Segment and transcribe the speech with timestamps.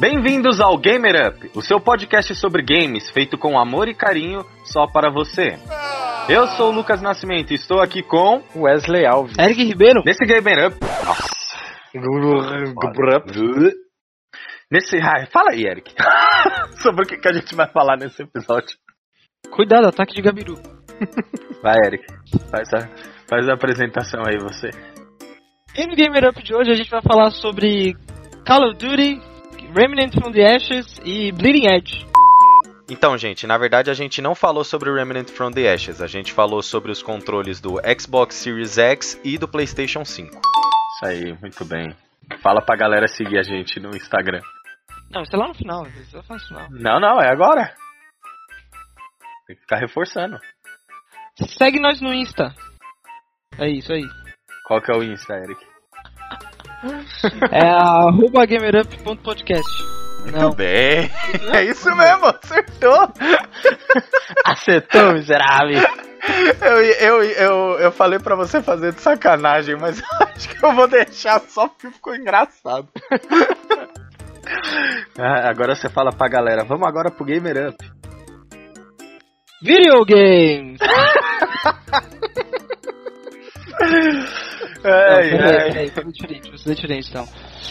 [0.00, 4.86] Bem-vindos ao Gamer Up, o seu podcast sobre games feito com amor e carinho só
[4.86, 5.58] para você.
[6.28, 9.36] Eu sou o Lucas Nascimento e estou aqui com Wesley Alves.
[9.36, 10.02] Eric Ribeiro.
[10.06, 10.76] Nesse Gamer Up.
[11.04, 11.28] Nossa.
[14.70, 14.98] Nesse.
[14.98, 15.92] Ai, fala aí, Eric.
[16.80, 18.76] sobre o que, que a gente vai falar nesse episódio.
[19.50, 20.54] Cuidado, ataque de Gabiru.
[21.60, 22.04] Vai, Eric.
[22.50, 22.88] Faz a,
[23.28, 24.70] faz a apresentação aí, você.
[25.76, 27.96] E no Gamer Up de hoje a gente vai falar sobre
[28.46, 29.20] Call of Duty,
[29.74, 32.06] Remnant from the Ashes e Bleeding Edge.
[32.90, 36.06] Então, gente, na verdade a gente não falou sobre o Remnant from the Ashes, a
[36.06, 40.30] gente falou sobre os controles do Xbox Series X e do PlayStation 5.
[40.30, 41.94] Isso aí, muito bem.
[42.42, 44.40] Fala pra galera seguir a gente no Instagram.
[45.10, 46.68] Não, isso é lá no final, isso é no final.
[46.70, 47.74] Não, não, é agora.
[49.46, 50.38] Tem que ficar reforçando.
[51.58, 52.54] Segue nós no Insta.
[53.58, 54.04] É isso aí.
[54.66, 55.77] Qual que é o Insta, Eric?
[57.50, 59.68] É arroba gamerup.podcast.
[60.22, 60.50] Muito Não.
[60.52, 61.10] bem.
[61.54, 63.12] É isso mesmo, acertou.
[64.44, 65.82] Acertou, miserável.
[66.60, 70.86] Eu, eu, eu, eu falei pra você fazer de sacanagem, mas acho que eu vou
[70.86, 72.88] deixar só porque ficou engraçado.
[75.18, 77.76] Ah, agora você fala pra galera, vamos agora pro Gamer Up.
[79.60, 80.78] Video games!
[84.84, 87.26] Ai, Não, peraí, peraí, fazer diferente, fazer diferente então.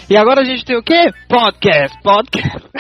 [0.10, 1.12] E agora a gente tem o quê?
[1.28, 2.68] Podcast, podcast.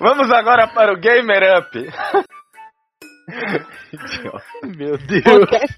[0.00, 1.90] Vamos agora para o Gamer Up.
[4.76, 5.22] Meu Deus.
[5.24, 5.76] Podcast.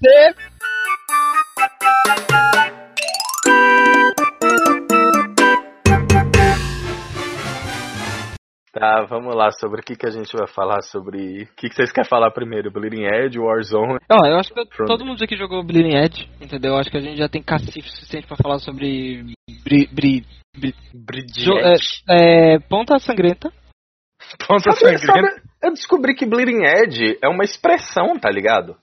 [8.73, 11.43] Tá, vamos lá, sobre o que, que a gente vai falar sobre.
[11.43, 12.71] O que, que vocês querem falar primeiro?
[12.71, 13.97] Bleeding Edge, Warzone?
[14.09, 16.71] Ó, eu acho que From- todo mundo aqui jogou Bleeding Edge, entendeu?
[16.73, 19.33] Eu acho que a gente já tem cacife suficiente pra falar sobre
[19.65, 20.25] bri, bri,
[21.37, 21.75] jo- é,
[22.55, 23.51] é, Ponta Sangrenta.
[24.47, 25.31] Ponta Sabe- sangrenta.
[25.31, 28.77] sabe, eu descobri que Bleeding Edge é uma expressão, tá ligado?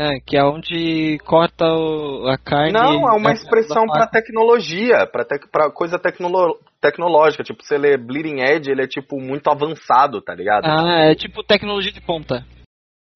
[0.00, 2.72] É, que é onde corta o- a carne.
[2.72, 4.06] Não, é uma da- expressão faca.
[4.06, 7.42] tecnologia, pra, tec, pra coisa tecnolo- tecnológica.
[7.42, 10.66] Tipo, você lê Bleeding Edge, ele é tipo muito avançado, tá ligado?
[10.66, 12.46] Ah, é tipo tecnologia de ponta.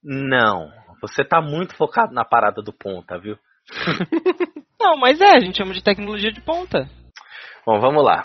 [0.03, 0.69] Não,
[1.01, 3.37] você tá muito focado na parada do ponta, viu?
[4.81, 6.91] Não, mas é, a gente chama de tecnologia de ponta.
[7.65, 8.23] Bom, vamos lá.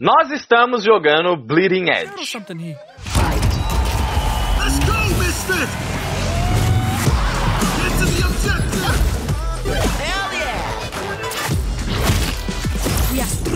[0.00, 2.12] Nós estamos jogando Bleeding Edge.
[4.58, 5.95] Let's go, mister!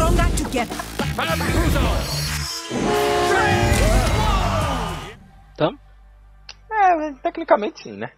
[0.01, 0.77] Stronger together.
[5.53, 5.73] Então,
[6.73, 8.11] É, tecnicamente sim, né?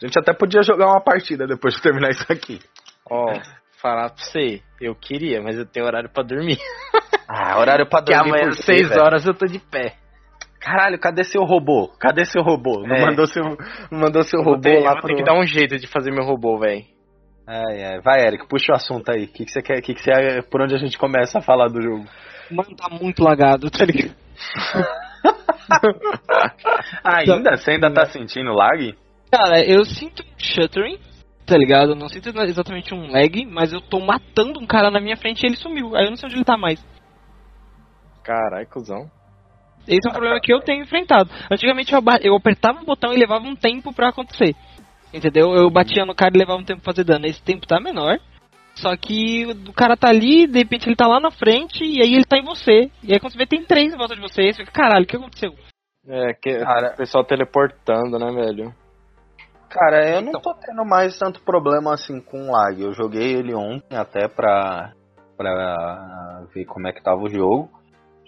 [0.00, 2.60] A gente até podia jogar uma partida depois de terminar isso aqui.
[3.10, 3.32] Ó,
[3.80, 4.60] falar pra você.
[4.80, 6.58] Eu queria, mas eu tenho horário pra dormir.
[7.34, 8.28] Ah, horário pra Que dormir.
[8.28, 9.00] amanhã por às quê, 6 velho?
[9.02, 9.94] horas eu tô de pé.
[10.60, 11.88] Caralho, cadê seu robô?
[11.98, 12.82] Cadê seu robô?
[12.86, 13.06] Não É.
[13.06, 13.42] mandou seu,
[13.90, 15.06] não mandou seu robô Robô lá pro...
[15.06, 16.84] tem que dar um jeito de fazer meu robô, velho.
[17.46, 18.00] Ai, ai.
[18.00, 19.24] Vai, Eric, puxa o assunto aí.
[19.24, 19.80] O que, que você quer?
[19.80, 22.04] Que que você, por onde a gente começa a falar do jogo?
[22.50, 24.14] mano, tá muito lagado, tá ligado?
[27.04, 27.56] Ainda?
[27.56, 28.94] Você ainda tá sentindo lag?
[29.30, 30.98] Cara, eu sinto um shuttering,
[31.46, 31.92] tá ligado?
[31.92, 35.42] Eu não sinto exatamente um lag, mas eu tô matando um cara na minha frente
[35.42, 35.96] e ele sumiu.
[35.96, 36.84] Aí eu não sei onde ele tá mais.
[38.22, 39.10] Caralho, cuzão.
[39.86, 41.30] Esse é um problema que eu tenho enfrentado.
[41.50, 44.54] Antigamente eu apertava um botão e levava um tempo pra acontecer.
[45.12, 45.54] Entendeu?
[45.54, 47.26] Eu batia no cara e levava um tempo pra fazer dano.
[47.26, 48.18] Esse tempo tá menor.
[48.74, 52.14] Só que o cara tá ali, de repente ele tá lá na frente e aí
[52.14, 52.90] ele tá em você.
[53.02, 54.42] E aí quando você vê, tem três em volta de você.
[54.48, 55.52] E você fica, caralho, o que aconteceu?
[56.08, 56.92] É, que Cara.
[56.94, 58.74] o pessoal teleportando, né, velho?
[59.68, 62.80] Cara, eu não tô tendo mais tanto problema assim com lag.
[62.80, 64.92] Eu joguei ele ontem até pra,
[65.36, 67.70] pra ver como é que tava o jogo.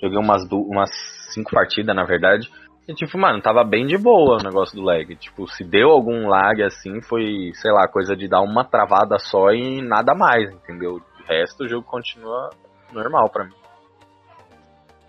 [0.01, 0.91] Joguei umas, du- umas
[1.33, 2.49] cinco partidas, na verdade.
[2.87, 5.17] E tipo, mano, tava bem de boa o negócio do lag.
[5.17, 9.51] Tipo, se deu algum lag assim, foi, sei lá, coisa de dar uma travada só
[9.53, 11.01] e nada mais, entendeu?
[11.17, 12.51] De resto, o jogo continua
[12.93, 13.55] normal pra mim.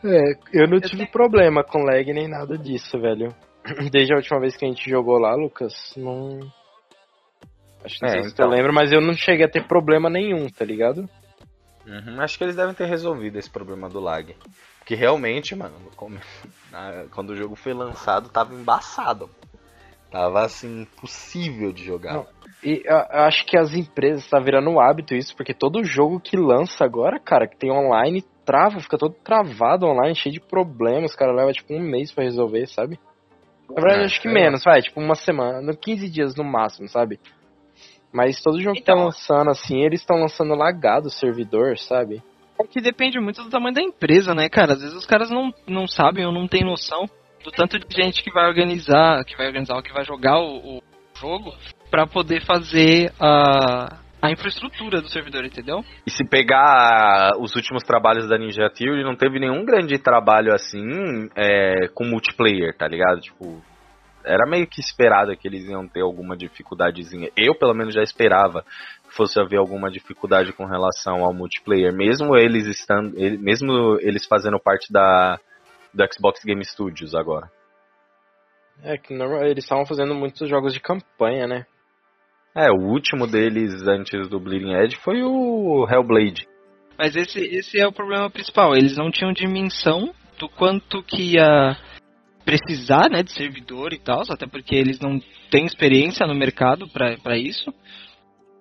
[0.05, 3.33] É, eu não tive problema com lag nem nada disso, velho.
[3.91, 6.39] Desde a última vez que a gente jogou lá, Lucas, não.
[7.83, 8.49] Acho que não É, sei se então.
[8.49, 11.09] tu lembra, mas eu não cheguei a ter problema nenhum, tá ligado?
[11.85, 14.35] Uhum, acho que eles devem ter resolvido esse problema do lag.
[14.79, 15.75] Porque realmente, mano,
[17.11, 19.29] quando o jogo foi lançado, tava embaçado.
[20.11, 22.13] Tava assim, impossível de jogar.
[22.13, 22.27] Não.
[22.63, 26.37] E eu acho que as empresas tá virando um hábito isso, porque todo jogo que
[26.37, 31.33] lança agora, cara, que tem online, trava, fica todo travado online, cheio de problemas, cara
[31.33, 32.99] leva tipo um mês pra resolver, sabe?
[33.69, 36.87] Na verdade, É, acho que menos, vai, tipo uma semana, no 15 dias no máximo,
[36.87, 37.19] sabe?
[38.15, 42.23] Mas todo jogo que tá lançando, assim, eles estão lançando lagado o servidor, sabe?
[42.57, 44.71] É que depende muito do tamanho da empresa, né, cara?
[44.71, 47.09] Às vezes os caras não, não sabem ou não têm noção
[47.43, 50.81] do tanto de gente que vai organizar, que vai organizar, que vai jogar o, o
[51.19, 51.53] jogo
[51.91, 55.83] para poder fazer a, a infraestrutura do servidor, entendeu?
[56.07, 61.27] E se pegar os últimos trabalhos da Ninja Theory, não teve nenhum grande trabalho assim
[61.35, 63.19] é, com multiplayer, tá ligado?
[63.19, 63.61] Tipo,
[64.25, 67.29] era meio que esperado que eles iam ter alguma dificuldadezinha.
[67.37, 68.63] Eu, pelo menos, já esperava
[69.07, 74.59] que fosse haver alguma dificuldade com relação ao multiplayer, mesmo eles estando, mesmo eles fazendo
[74.59, 75.39] parte da
[75.93, 77.49] do Xbox Game Studios agora.
[78.83, 81.65] É que normal, eles estavam fazendo muitos jogos de campanha, né?
[82.53, 86.47] É, o último deles antes do Bleeding Edge foi o Hellblade.
[86.97, 88.75] Mas esse, esse é o problema principal.
[88.75, 91.77] Eles não tinham dimensão do quanto que ia
[92.45, 95.19] precisar né, de servidor e tal, até porque eles não
[95.49, 97.73] têm experiência no mercado para isso.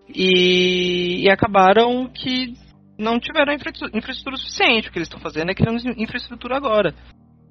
[0.08, 2.54] E, e, acabaram que
[2.98, 4.88] não tiveram infraestrutura, infraestrutura suficiente.
[4.88, 6.94] O que eles estão fazendo é criando infraestrutura agora.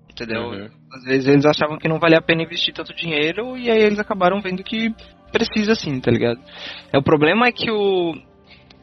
[0.10, 0.50] Entendeu?
[0.50, 0.70] Uhum.
[0.92, 4.00] Às vezes eles achavam que não valia a pena investir tanto dinheiro e aí eles
[4.00, 4.94] acabaram vendo que
[5.32, 6.40] precisa sim, tá ligado?
[6.92, 8.14] É, o problema é que o.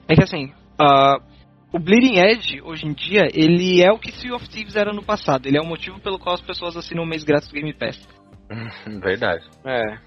[0.09, 0.47] É que assim,
[0.81, 1.30] uh,
[1.73, 5.05] o Bleeding Edge, hoje em dia, ele é o que Sea of Thieves era no
[5.05, 5.47] passado.
[5.47, 7.97] Ele é o motivo pelo qual as pessoas assinam um mês grátis do Game Pass.
[9.01, 9.45] Verdade.
[9.65, 9.99] É.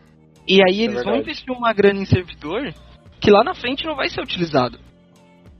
[0.47, 2.73] E aí é eles é vão investir uma grana em servidor
[3.21, 4.77] que lá na frente não vai ser utilizado.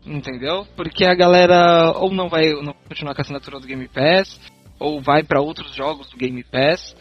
[0.06, 0.68] Entendeu?
[0.76, 4.38] Porque a galera ou não vai não continuar com a assinatura do Game Pass,
[4.78, 6.94] ou vai para outros jogos do Game Pass,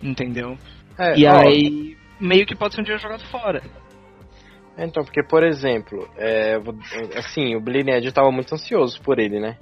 [0.00, 0.56] entendeu?
[0.96, 3.60] É, e ó, aí meio que pode ser um dia jogado fora.
[4.78, 6.56] Então, porque, por exemplo, é,
[7.16, 9.56] assim, o Edge eu tava muito ansioso por ele, né?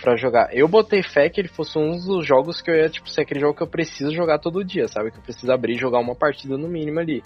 [0.00, 0.48] Pra jogar.
[0.52, 3.40] Eu botei fé que ele fosse um dos jogos que eu ia, tipo, ser aquele
[3.40, 5.10] jogo que eu preciso jogar todo dia, sabe?
[5.10, 7.22] Que eu preciso abrir e jogar uma partida no mínimo ali.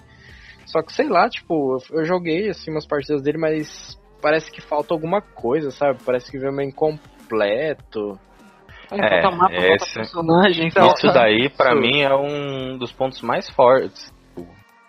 [0.65, 4.95] Só que, sei lá, tipo, eu, joguei, assim, umas partidas dele, mas parece que falta
[4.95, 5.99] alguma coisa, sabe?
[6.05, 8.19] Parece que veio meio incompleto.
[8.91, 10.69] É, falta mapa, esse, falta personagem.
[10.69, 14.13] Então, isso daí, pra mim, é um dos pontos mais fortes.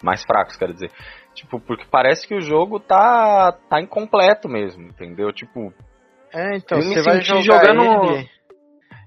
[0.04, 0.92] Mais fracos, quero dizer.
[1.38, 5.32] Tipo, porque parece que o jogo tá, tá incompleto mesmo, entendeu?
[5.32, 5.72] Tipo.
[6.34, 8.14] É, então, você vai jogar jogando.
[8.16, 8.30] Ele...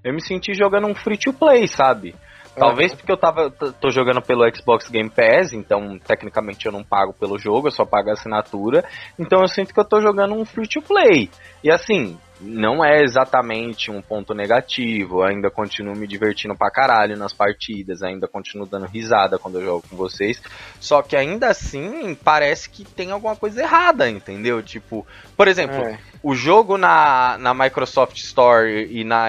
[0.01, 2.15] Eu me senti jogando um free to play, sabe?
[2.55, 7.13] Talvez porque eu tava tô jogando pelo Xbox Game Pass, então tecnicamente eu não pago
[7.13, 8.83] pelo jogo, eu só pago a assinatura.
[9.19, 11.29] Então eu sinto que eu tô jogando um free to play.
[11.61, 15.23] E assim, não é exatamente um ponto negativo.
[15.23, 19.85] ainda continuo me divertindo pra caralho nas partidas, ainda continuo dando risada quando eu jogo
[19.89, 20.41] com vocês.
[20.79, 24.61] Só que ainda assim, parece que tem alguma coisa errada, entendeu?
[24.61, 25.05] Tipo,
[25.37, 25.99] por exemplo, é.
[26.23, 29.27] o jogo na, na Microsoft Store e na,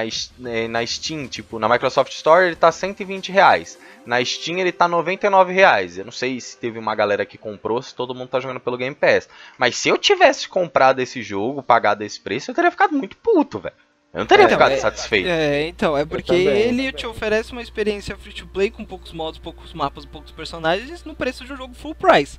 [0.69, 3.79] na Steam, tipo, na Microsoft Store ele tá 120 reais.
[4.05, 5.99] Na Steam ele tá 99 reais.
[5.99, 8.77] Eu não sei se teve uma galera que comprou, se todo mundo tá jogando pelo
[8.77, 9.29] Game Pass.
[9.59, 13.59] Mas se eu tivesse comprado esse jogo, pagado esse preço, eu teria ficado muito puto,
[13.59, 13.75] velho.
[14.13, 15.29] Eu não teria é, ficado é, satisfeito.
[15.29, 19.39] É, então, é porque ele te oferece uma experiência free to play com poucos modos,
[19.39, 22.39] poucos mapas, poucos personagens no preço de um jogo full price.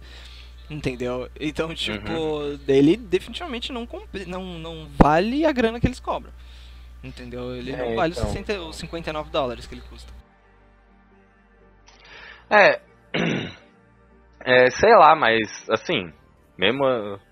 [0.70, 1.30] Entendeu?
[1.40, 2.58] Então, tipo, uhum.
[2.58, 3.88] dele definitivamente não,
[4.28, 6.32] não, não vale a grana que eles cobram.
[7.04, 7.56] Entendeu?
[7.56, 8.28] Ele não é, vale então.
[8.28, 10.14] 60, os 59 dólares que ele custa.
[12.54, 12.80] É,
[14.46, 16.14] é, sei lá, mas assim,
[16.56, 16.84] mesmo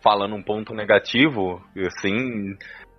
[0.02, 2.58] falando um ponto negativo, assim,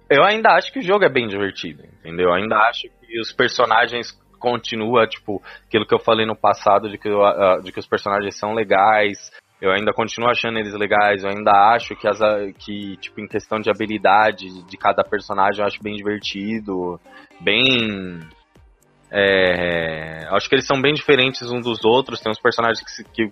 [0.09, 2.29] eu ainda acho que o jogo é bem divertido, entendeu?
[2.29, 6.97] Eu ainda acho que os personagens continua, tipo, aquilo que eu falei no passado de
[6.97, 11.31] que, uh, de que os personagens são legais, eu ainda continuo achando eles legais, eu
[11.31, 12.19] ainda acho que, as,
[12.59, 17.01] que tipo, em questão de habilidade de cada personagem, eu acho bem divertido,
[17.41, 18.21] bem
[19.13, 22.21] é, acho que eles são bem diferentes uns dos outros.
[22.21, 23.31] Tem uns personagens que, que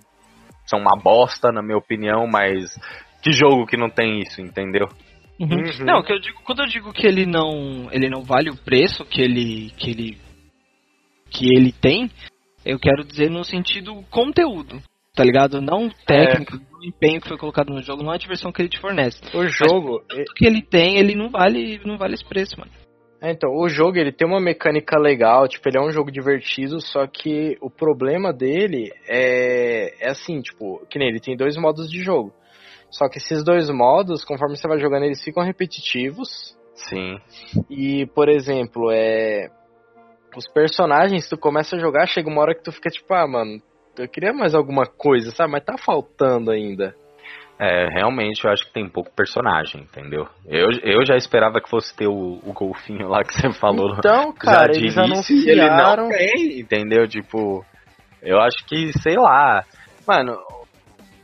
[0.65, 2.77] são uma bosta, na minha opinião, mas
[3.21, 4.87] que jogo que não tem isso, entendeu?
[5.39, 5.57] Uhum.
[5.57, 5.85] Uhum.
[5.85, 9.03] Não, que eu digo, quando eu digo que ele não, ele não vale o preço
[9.03, 10.17] que ele, que ele,
[11.31, 12.11] que ele tem,
[12.63, 14.79] eu quero dizer no sentido conteúdo,
[15.15, 15.59] tá ligado?
[15.59, 16.59] Não técnico, é.
[16.59, 19.19] não empenho que foi colocado no jogo, não a diversão que ele te fornece.
[19.33, 22.71] O jogo, Mas, que ele tem, ele não vale, não vale esse preço, mano.
[23.21, 26.81] É, então, o jogo ele tem uma mecânica legal, tipo, ele é um jogo divertido,
[26.81, 31.87] só que o problema dele é, é assim, tipo, que nem ele tem dois modos
[31.87, 32.33] de jogo.
[32.89, 36.57] Só que esses dois modos, conforme você vai jogando, eles ficam repetitivos.
[36.73, 37.19] Sim.
[37.69, 39.49] E, por exemplo, é.
[40.35, 43.61] Os personagens, tu começa a jogar, chega uma hora que tu fica tipo, ah, mano,
[43.97, 45.51] eu queria mais alguma coisa, sabe?
[45.51, 46.95] Mas tá faltando ainda.
[47.63, 50.27] É, realmente eu acho que tem pouco personagem, entendeu?
[50.47, 53.93] Eu, eu já esperava que fosse ter o, o golfinho lá que você falou.
[53.99, 55.45] Então, cara, eles anunciaram...
[55.45, 57.07] Ele não tem, entendeu?
[57.07, 57.63] Tipo,
[58.21, 59.63] eu acho que, sei lá...
[60.07, 60.35] Mano,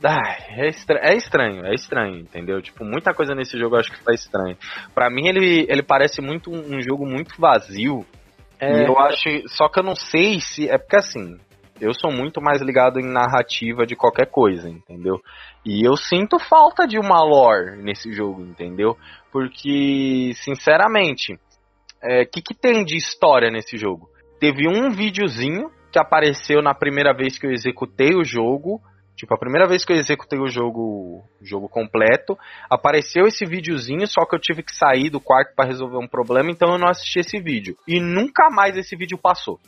[0.04, 2.62] Ai, é, estra- é estranho, é estranho, entendeu?
[2.62, 4.56] Tipo, muita coisa nesse jogo eu acho que tá estranho.
[4.94, 8.06] Pra mim, ele, ele parece muito um, um jogo muito vazio.
[8.60, 9.24] É, E eu acho.
[9.48, 10.70] Só que eu não sei se.
[10.70, 11.36] É porque assim.
[11.80, 15.20] Eu sou muito mais ligado em narrativa de qualquer coisa, entendeu?
[15.64, 18.96] E eu sinto falta de uma lore nesse jogo, entendeu?
[19.30, 24.08] Porque, sinceramente, o que, que tem de história nesse jogo?
[24.40, 28.80] Teve um videozinho que apareceu na primeira vez que eu executei o jogo.
[29.16, 32.38] Tipo, a primeira vez que eu executei o jogo, jogo completo,
[32.70, 36.52] apareceu esse videozinho, só que eu tive que sair do quarto para resolver um problema,
[36.52, 37.76] então eu não assisti esse vídeo.
[37.86, 39.58] E nunca mais esse vídeo passou.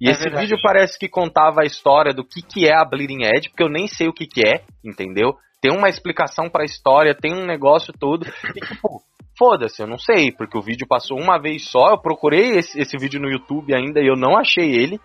[0.00, 0.46] E É esse verdade.
[0.46, 3.68] vídeo parece que contava a história do que, que é a Bleeding Edge, porque eu
[3.68, 5.36] nem sei o que, que é, entendeu?
[5.60, 8.24] Tem uma explicação pra história, tem um negócio todo.
[8.54, 9.02] E tipo,
[9.36, 11.90] foda-se, eu não sei, porque o vídeo passou uma vez só.
[11.90, 15.00] Eu procurei esse, esse vídeo no YouTube ainda e eu não achei ele.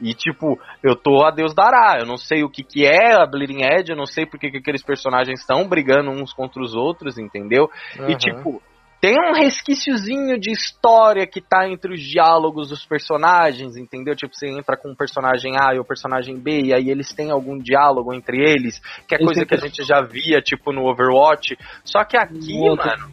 [0.00, 1.98] E tipo, eu tô a Deus dará.
[2.00, 4.58] Eu não sei o que, que é a Bleeding Edge, eu não sei porque que
[4.58, 7.70] aqueles personagens estão brigando uns contra os outros, entendeu?
[7.96, 8.16] E aham.
[8.16, 8.62] tipo,
[9.02, 14.14] tem um resquíciozinho de história que tá entre os diálogos dos personagens, entendeu?
[14.14, 17.32] Tipo, você entra com o personagem A e o personagem B, e aí eles têm
[17.32, 21.58] algum diálogo entre eles, que é coisa que a gente já via, tipo, no Overwatch.
[21.84, 22.86] Só que aqui, outro.
[22.86, 23.10] mano,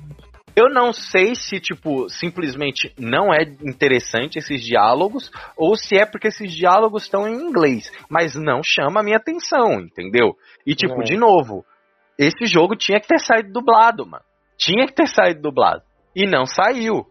[0.55, 6.27] eu não sei se, tipo, simplesmente não é interessante esses diálogos, ou se é porque
[6.27, 10.35] esses diálogos estão em inglês, mas não chama a minha atenção, entendeu?
[10.67, 11.03] E, tipo, É.
[11.03, 11.65] de novo,
[12.15, 14.28] esse jogo tinha que ter saído dublado, mano.
[14.59, 15.81] Tinha que ter saído dublado.
[16.15, 17.05] E não saiu.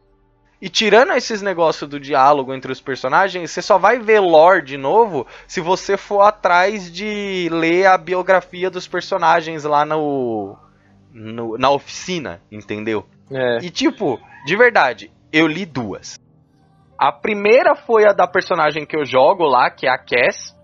[0.61, 4.77] E tirando esses negócios do diálogo entre os personagens, você só vai ver lore de
[4.77, 10.57] novo se você for atrás de ler a biografia dos personagens lá no,
[11.13, 13.07] no- na oficina, entendeu?
[13.31, 13.59] É.
[13.65, 16.19] E tipo, de verdade, eu li duas.
[16.99, 20.57] A primeira foi a da personagem que eu jogo lá, que é a Cass.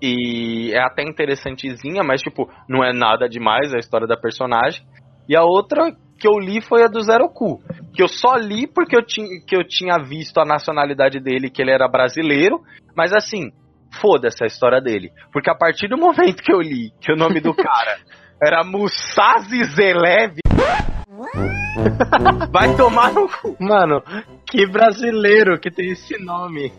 [0.00, 4.82] E é até interessantezinha, mas tipo, não é nada demais a história da personagem.
[5.30, 7.62] E a outra que eu li foi a do Zero Cu.
[7.94, 11.62] Que eu só li porque eu, tinha, que eu tinha visto a nacionalidade dele, que
[11.62, 12.60] ele era brasileiro.
[12.96, 13.52] Mas assim,
[14.00, 15.12] foda-se a história dele.
[15.32, 17.98] Porque a partir do momento que eu li que o nome do cara
[18.42, 20.34] era Musazi Zelev.
[22.50, 23.56] Vai tomar no cu.
[23.60, 24.02] Mano,
[24.50, 26.72] que brasileiro que tem esse nome.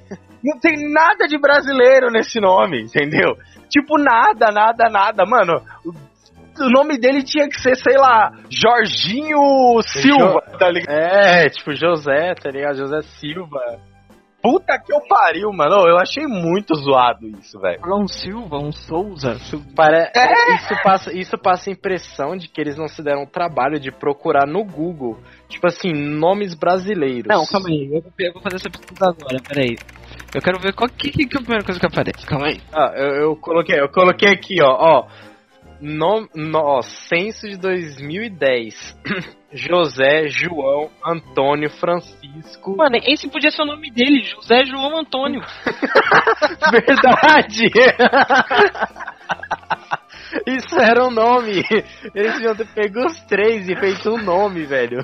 [0.43, 3.37] Não tem nada de brasileiro nesse nome, entendeu?
[3.69, 5.25] Tipo, nada, nada, nada.
[5.25, 5.63] Mano,
[6.61, 10.95] o, nome dele tinha que ser, sei lá, Jorginho Silva, tá ligado?
[10.95, 12.77] É, tipo José, tá ligado?
[12.77, 13.59] José Silva.
[14.41, 15.87] Puta que eu pariu, mano.
[15.87, 17.79] Eu achei muito zoado isso, velho.
[17.85, 19.37] Um Silva, um Souza.
[19.75, 20.11] Pare...
[20.55, 23.91] Isso, passa, isso passa a impressão de que eles não se deram o trabalho de
[23.91, 27.27] procurar no Google, tipo assim, nomes brasileiros.
[27.27, 29.77] Não, calma aí, eu vou, eu vou fazer essa pesquisa agora, peraí.
[30.33, 32.59] Eu quero ver qual que, que, que é a primeira coisa que aparece, calma aí.
[32.73, 35.07] Ah, eu, eu coloquei, eu coloquei aqui, ó, ó.
[35.81, 38.97] No, ó, censo de 2010.
[39.51, 42.77] José, João, Antônio, Francisco.
[42.77, 45.41] Mano, esse podia ser o nome dele, José João Antônio.
[46.71, 47.67] Verdade!
[50.47, 51.63] Isso era um nome.
[52.15, 55.03] Eles deviam ter pego os três e feito um nome, velho.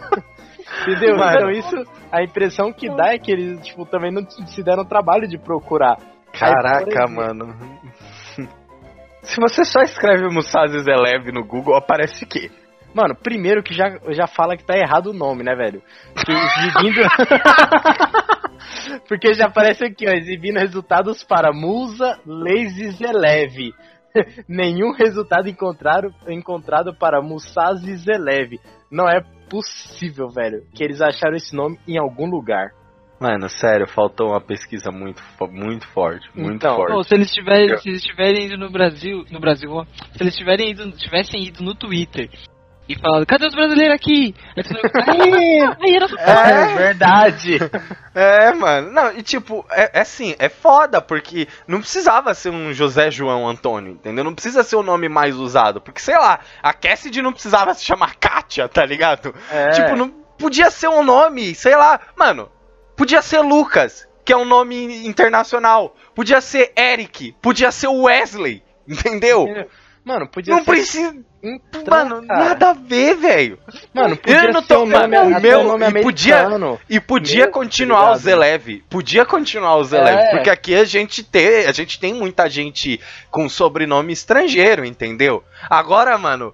[0.82, 1.16] Entendeu?
[1.16, 1.76] Então isso,
[2.12, 5.38] a impressão que dá é que eles, tipo, também não se deram o trabalho de
[5.38, 5.98] procurar.
[6.00, 7.56] Aí, Caraca, exemplo, mano.
[9.28, 12.50] Se você só escreve Musazi Zelev no Google, aparece o quê?
[12.94, 15.84] Mano, primeiro que já, já fala que tá errado o nome, né, velho?
[16.16, 17.02] Que exibindo.
[19.08, 23.74] Porque já aparece aqui, ó, exibindo resultados para Musa, Lazy Zelev.
[24.48, 28.60] Nenhum resultado encontrado, encontrado para Musazi Zelev.
[28.90, 32.72] Não é possível, velho, que eles acharam esse nome em algum lugar.
[33.20, 37.08] Mano, sério, faltou uma pesquisa muito, muito forte, muito Então, forte.
[37.08, 40.72] Se eles tiverem, se eles tiverem ido no Brasil, no Brasil, ó, se eles tiverem
[40.72, 42.30] ido, tivessem ido no Twitter
[42.88, 44.34] e falado, cadê os brasileiros aqui?
[44.56, 47.58] Aí eles falaram, "Aê, aí era só É, verdade.
[48.16, 48.92] É, mano.
[48.92, 53.48] Não, e tipo, é, é assim, é foda, porque não precisava ser um José João
[53.48, 54.24] Antônio, entendeu?
[54.24, 55.80] Não precisa ser o nome mais usado.
[55.80, 59.36] Porque, sei lá, a Cassidy não precisava se chamar Kátia, tá ligado?
[59.52, 59.70] É.
[59.70, 62.50] Tipo, não podia ser um nome, sei lá, mano,
[62.98, 65.96] podia ser Lucas, que é um nome internacional.
[66.14, 69.48] Podia ser Eric, podia ser Wesley, entendeu?
[70.04, 70.66] Mano, podia Não ser.
[70.72, 71.16] precisa.
[71.44, 72.46] Então, Mano, cara.
[72.46, 73.60] nada a ver, velho.
[73.94, 76.48] Mano, Eu podia não ser tô- um nome, mano, meu- um nome e podia-.
[76.90, 78.22] E podia Meu, continuar tá o ligado?
[78.24, 78.84] Zelev.
[78.90, 80.18] Podia continuar o Zelev.
[80.18, 80.30] É.
[80.32, 81.66] Porque aqui a gente tem.
[81.66, 83.00] A gente tem muita gente
[83.30, 85.44] com sobrenome estrangeiro, entendeu?
[85.70, 86.54] Agora, mano,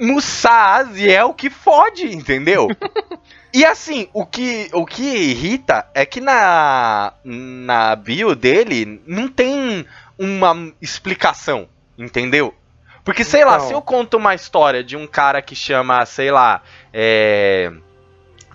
[0.00, 2.68] Musazi é o que fode, entendeu?
[3.52, 9.86] e assim, o que, o que irrita é que na, na bio dele não tem
[10.18, 12.54] uma explicação, entendeu?
[13.04, 13.66] Porque, sei lá, Então.
[13.68, 17.72] se eu conto uma história de um cara que chama, sei lá, é.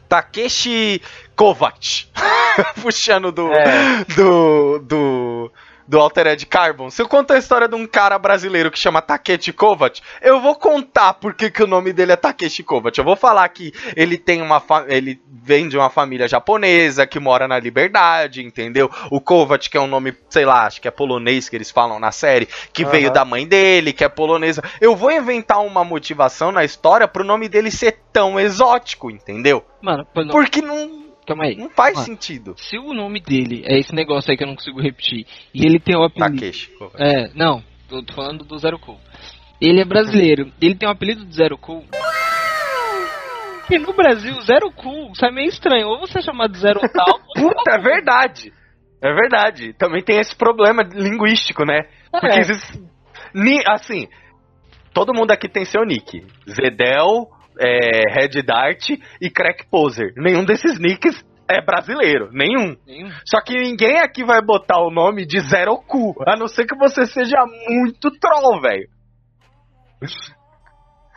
[0.07, 1.01] Takeshi
[1.35, 2.07] Kovac,
[2.81, 4.05] puxando do, É.
[4.15, 5.51] do, do,
[5.87, 6.89] do Altered Carbon.
[6.89, 10.55] Se eu contar a história de um cara brasileiro que chama Takeshi Kovac, eu vou
[10.55, 12.97] contar porque que o nome dele é Takeshi Kovac.
[12.97, 17.47] Eu vou falar que ele tem uma ele vem de uma família japonesa que mora
[17.47, 18.89] na Liberdade, entendeu?
[19.11, 21.99] O Kovac que é um nome, sei lá, acho que é polonês que eles falam
[21.99, 22.91] na série, que Aham.
[22.91, 24.63] veio da mãe dele, que é polonesa.
[24.81, 29.63] Eu vou inventar uma motivação na história pro nome dele ser tão exótico, entendeu?
[29.81, 31.55] Mano, não, Porque não, calma aí.
[31.55, 32.05] não faz Mano.
[32.05, 32.55] sentido.
[32.57, 35.79] Se o nome dele é esse negócio aí que eu não consigo repetir, e ele
[35.79, 36.35] tem o apelido.
[36.35, 36.95] Takeshi Kovac.
[37.03, 38.99] É, não, tô, tô falando do Zero Cool.
[39.61, 41.83] Ele é brasileiro, ele tem o apelido de Zero Cool.
[43.69, 45.87] E no Brasil, Zero Cool, isso é meio estranho.
[45.87, 48.53] Ou você é chamado de Zero Tal, ou Puta, é verdade.
[49.01, 49.73] É verdade.
[49.73, 51.81] Também tem esse problema linguístico, né?
[52.11, 52.39] Porque É.
[52.39, 52.79] existe.
[53.33, 54.07] ni- Assim,
[54.93, 56.23] todo mundo aqui tem seu nick.
[56.47, 57.27] Zedel,
[57.59, 58.89] é, Red Dart
[59.21, 60.13] e Crack Poser.
[60.17, 62.29] Nenhum desses nicks é brasileiro.
[62.31, 62.75] Nenhum.
[62.85, 63.09] nenhum.
[63.25, 66.15] Só que ninguém aqui vai botar o nome de Zero Cu.
[66.27, 67.37] A não ser que você seja
[67.69, 68.87] muito troll, velho.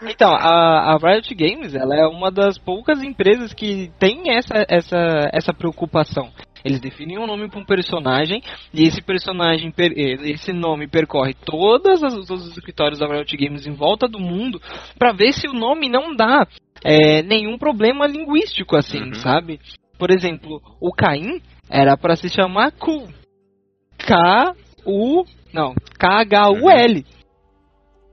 [0.02, 4.96] Então, a, a Riot Games, ela é uma das poucas empresas que tem essa, essa,
[5.32, 6.30] essa preocupação.
[6.64, 11.34] Eles definem um nome para um personagem e esse personagem, per- eh, esse nome percorre
[11.44, 14.60] todas as, todos os escritórios da Riot Games em volta do mundo
[14.98, 16.46] para ver se o nome não dá
[16.84, 19.14] eh, nenhum problema linguístico, assim, Uhum.
[19.14, 19.60] sabe?
[19.98, 23.08] Por exemplo, o Caim era para se chamar Ku.
[23.98, 25.24] K-U.
[25.52, 27.04] Não, K-H-U-L.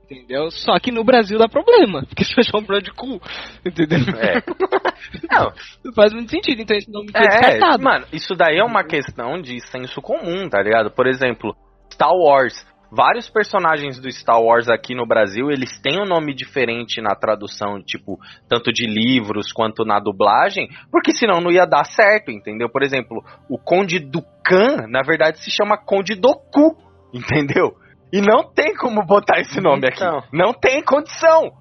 [0.08, 0.50] Entendeu?
[0.52, 3.20] Só que no Brasil dá problema, porque se eu chamar de cu,
[3.64, 3.98] entendeu?
[4.16, 4.40] É.
[5.30, 5.52] Não,
[5.84, 7.82] Não faz muito sentido, então esse nome foi É, descartado.
[7.82, 10.90] mano, isso daí é uma questão de senso comum, tá ligado?
[10.92, 11.54] Por exemplo,
[11.92, 12.54] Star Wars.
[12.88, 17.82] Vários personagens do Star Wars aqui no Brasil, eles têm um nome diferente na tradução,
[17.82, 18.16] tipo,
[18.48, 22.68] tanto de livros quanto na dublagem, porque senão não ia dar certo, entendeu?
[22.70, 26.76] Por exemplo, o Conde Dukan, na verdade, se chama Conde Doku,
[27.12, 27.74] entendeu?
[28.12, 30.18] E não tem como botar esse nome Então.
[30.18, 30.28] aqui.
[30.32, 31.52] Não tem condição.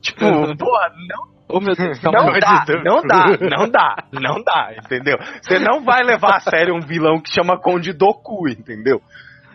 [0.00, 0.20] Tipo,
[0.56, 2.38] porra, não Oh meu Deus, não calma.
[2.38, 5.18] dá, não dá, não dá, não dá, entendeu?
[5.42, 9.02] Você não vai levar a sério um vilão que chama Conde Doku, entendeu?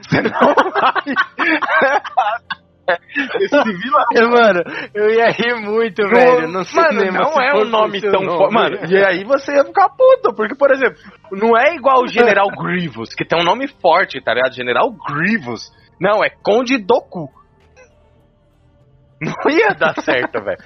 [0.01, 1.15] Você não vai.
[3.39, 4.05] Esse vilão.
[4.15, 6.47] É, Mano, eu ia rir muito, velho.
[6.47, 8.53] No mano, cinema, não se é um nome tão forte.
[8.53, 10.97] Mano, e aí você ia ficar puto, porque, por exemplo,
[11.31, 14.53] não é igual o General Grievous, que tem um nome forte, tá ligado?
[14.53, 15.71] General Grievous.
[15.99, 17.29] Não, é Conde Doku.
[19.21, 20.57] Não ia dar certo, velho.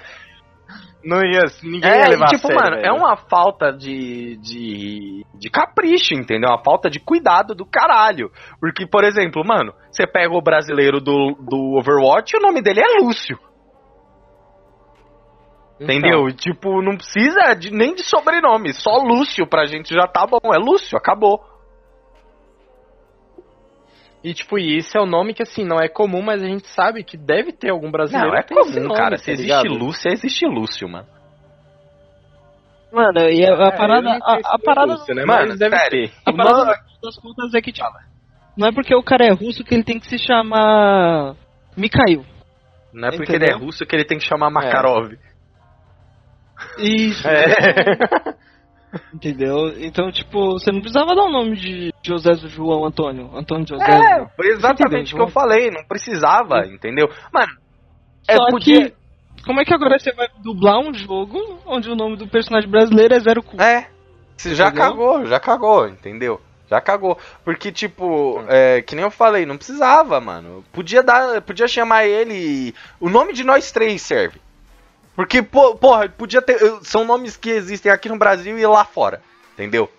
[1.04, 2.86] Não ia, ninguém ia É, levar e, tipo, a sério, mano, velho.
[2.86, 6.50] é uma falta de, de, de capricho, entendeu?
[6.50, 8.30] Uma falta de cuidado do caralho.
[8.60, 12.80] Porque, por exemplo, mano, você pega o brasileiro do, do Overwatch e o nome dele
[12.80, 13.38] é Lúcio.
[15.80, 16.28] Então, Entendeu?
[16.28, 20.52] E, tipo, não precisa de, nem de sobrenome, só Lúcio pra gente já tá bom.
[20.54, 21.40] É Lúcio, acabou.
[24.22, 27.02] E tipo, isso é um nome que assim, não é comum, mas a gente sabe
[27.02, 29.16] que deve ter algum brasileiro Não, é comum, nome, cara.
[29.16, 29.68] tá Se existe ligado?
[29.78, 31.06] Lúcio, existe Lúcio, mano.
[32.92, 34.10] Mano, e a, a É, parada.
[34.22, 34.92] A, a parada.
[34.94, 35.24] Lúcio, né?
[35.24, 36.08] Mano, deve sério.
[36.08, 36.14] ter.
[36.26, 37.88] A parada das contas é que, tipo,
[38.56, 41.34] não é porque o cara é russo que ele tem que se chamar.
[41.76, 42.24] Mikhail.
[42.92, 43.54] Não é porque Entendeu?
[43.56, 45.12] ele é russo que ele tem que chamar Makarov.
[46.78, 47.26] Isso.
[47.26, 48.34] É.
[49.14, 49.72] Entendeu?
[49.78, 53.30] Então, tipo, você não precisava dar o nome de José João Antônio.
[53.36, 53.84] Antônio José.
[53.84, 57.08] É, foi exatamente o que eu falei, não precisava, entendeu?
[57.32, 57.52] Mano,
[58.28, 58.90] é, Só podia...
[58.90, 59.00] que.
[59.44, 63.14] Como é que agora você vai dublar um jogo onde o nome do personagem brasileiro
[63.14, 63.60] é Zero Cu?
[63.60, 63.88] É,
[64.36, 64.84] você já Entendeu?
[64.84, 66.40] cagou, já cagou, entendeu?
[66.68, 67.18] Já cagou.
[67.44, 70.64] Porque, tipo, é, que nem eu falei, não precisava, mano.
[70.72, 72.74] Podia dar, podia chamar ele.
[73.00, 74.40] O nome de nós três serve.
[75.14, 76.58] Porque, pô, porra, podia ter.
[76.82, 79.20] São nomes que existem aqui no Brasil e lá fora.
[79.54, 79.90] Entendeu?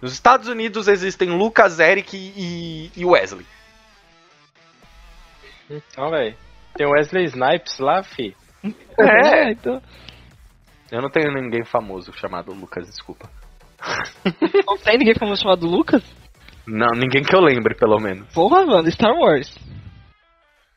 [0.00, 3.46] Nos Estados Unidos existem Lucas, Eric e, e Wesley.
[5.70, 6.36] Então, velho.
[6.76, 8.36] Tem Wesley Snipes lá, fi.
[8.98, 9.50] É.
[9.50, 9.82] então.
[10.90, 13.28] Eu não tenho ninguém famoso chamado Lucas, desculpa.
[14.66, 16.02] Não tem ninguém famoso chamado Lucas?
[16.66, 18.32] Não, ninguém que eu lembre, pelo menos.
[18.32, 19.58] Porra, mano, Star Wars.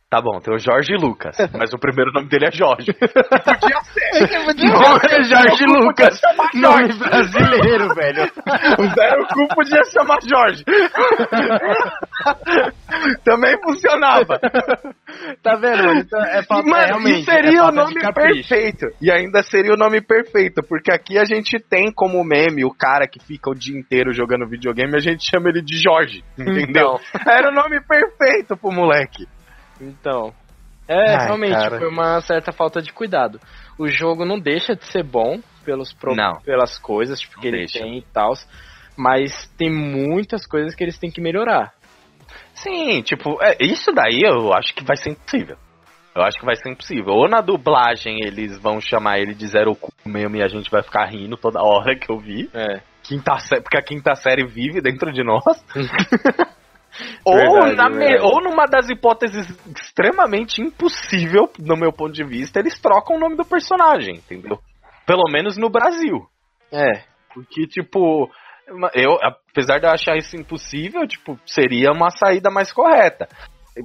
[0.09, 2.93] Tá bom, tem o Jorge Lucas, mas o primeiro nome dele é Jorge.
[2.93, 4.39] Podia ser.
[4.39, 6.21] Nome Jorge Zero Cu Lucas.
[6.53, 6.97] Nome Jorge.
[6.97, 8.23] brasileiro, velho.
[8.79, 10.63] O Zero Cu podia chamar Jorge.
[13.25, 14.39] Também funcionava.
[15.43, 15.99] Tá vendo, mano?
[15.99, 18.87] Então, é falta, é, realmente, e seria é o nome perfeito.
[19.01, 23.05] E ainda seria o nome perfeito, porque aqui a gente tem como meme o cara
[23.07, 26.97] que fica o dia inteiro jogando videogame, a gente chama ele de Jorge, entendeu?
[27.27, 29.27] Era o nome perfeito pro moleque.
[29.79, 30.33] Então.
[30.87, 31.77] É, Ai, realmente, cara.
[31.79, 33.39] foi uma certa falta de cuidado.
[33.77, 37.79] O jogo não deixa de ser bom pelos pro- pelas coisas tipo, que ele deixa.
[37.79, 38.31] tem e tal,
[38.97, 41.73] mas tem muitas coisas que eles têm que melhorar.
[42.55, 45.57] Sim, tipo, é, isso daí eu acho que vai ser impossível.
[46.15, 47.13] Eu acho que vai ser impossível.
[47.13, 50.81] Ou na dublagem eles vão chamar ele de Zero Cu mesmo e a gente vai
[50.81, 52.49] ficar rindo toda hora que eu vi.
[52.53, 52.81] É.
[53.03, 55.43] Quinta sé- porque a quinta série vive dentro de nós.
[57.25, 58.23] ou, Verdade, na verdade.
[58.23, 63.35] ou numa das hipóteses extremamente impossível, no meu ponto de vista, eles trocam o nome
[63.35, 64.59] do personagem, entendeu?
[65.05, 66.25] Pelo menos no Brasil.
[66.71, 67.03] É.
[67.33, 68.29] Porque, tipo,
[68.93, 73.27] eu, apesar de eu achar isso impossível, tipo, seria uma saída mais correta.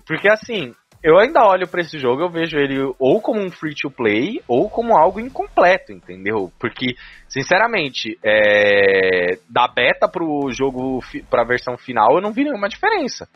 [0.07, 3.75] Porque, assim, eu ainda olho pra esse jogo, eu vejo ele ou como um free
[3.75, 6.53] to play, ou como algo incompleto, entendeu?
[6.61, 6.95] Porque,
[7.29, 13.29] sinceramente, é, da beta pro jogo, pra versão final, eu não vi nenhuma diferença.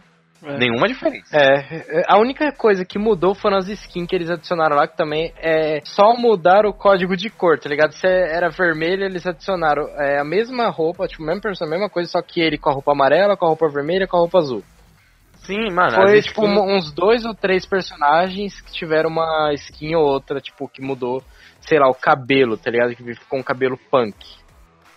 [0.44, 0.58] É.
[0.58, 1.36] Nenhuma diferença.
[1.36, 4.96] É, é, a única coisa que mudou foram as skins que eles adicionaram lá, que
[4.96, 7.92] também é só mudar o código de cor, tá ligado?
[7.92, 12.22] Se era vermelho, eles adicionaram é, a mesma roupa, tipo, mesmo a mesma coisa, só
[12.22, 14.62] que ele com a roupa amarela, com a roupa vermelha e com a roupa azul.
[15.46, 15.94] Sim, mano.
[15.94, 20.82] Foi, tipo, uns dois ou três personagens que tiveram uma skin ou outra, tipo, que
[20.82, 21.22] mudou,
[21.60, 22.94] sei lá, o cabelo, tá ligado?
[22.94, 24.16] Que ficou um cabelo punk.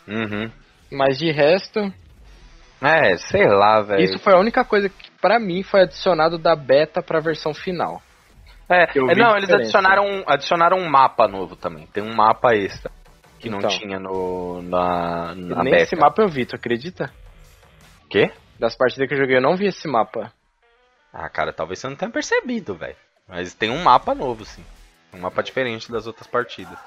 [0.08, 0.50] Uhum.
[0.92, 1.80] Mas de resto,
[2.82, 4.02] É, sei lá, velho.
[4.04, 8.02] isso foi a única coisa que pra mim foi adicionado da beta pra versão final.
[8.68, 11.86] É, Eu é, não, eles adicionaram, adicionaram um mapa novo também.
[11.88, 12.92] Tem um mapa extra
[13.40, 13.70] que não Então.
[13.70, 15.84] tinha no, na, na Nem beta.
[15.84, 17.12] esse mapa eu vi, tu acredita?
[18.10, 18.32] Quê?
[18.60, 20.32] Das partidas que eu joguei eu não vi esse mapa.
[21.14, 22.96] Ah, cara, talvez você não tenha percebido, velho.
[23.28, 24.64] Mas tem um mapa novo, sim.
[25.14, 26.78] Um mapa diferente das outras partidas.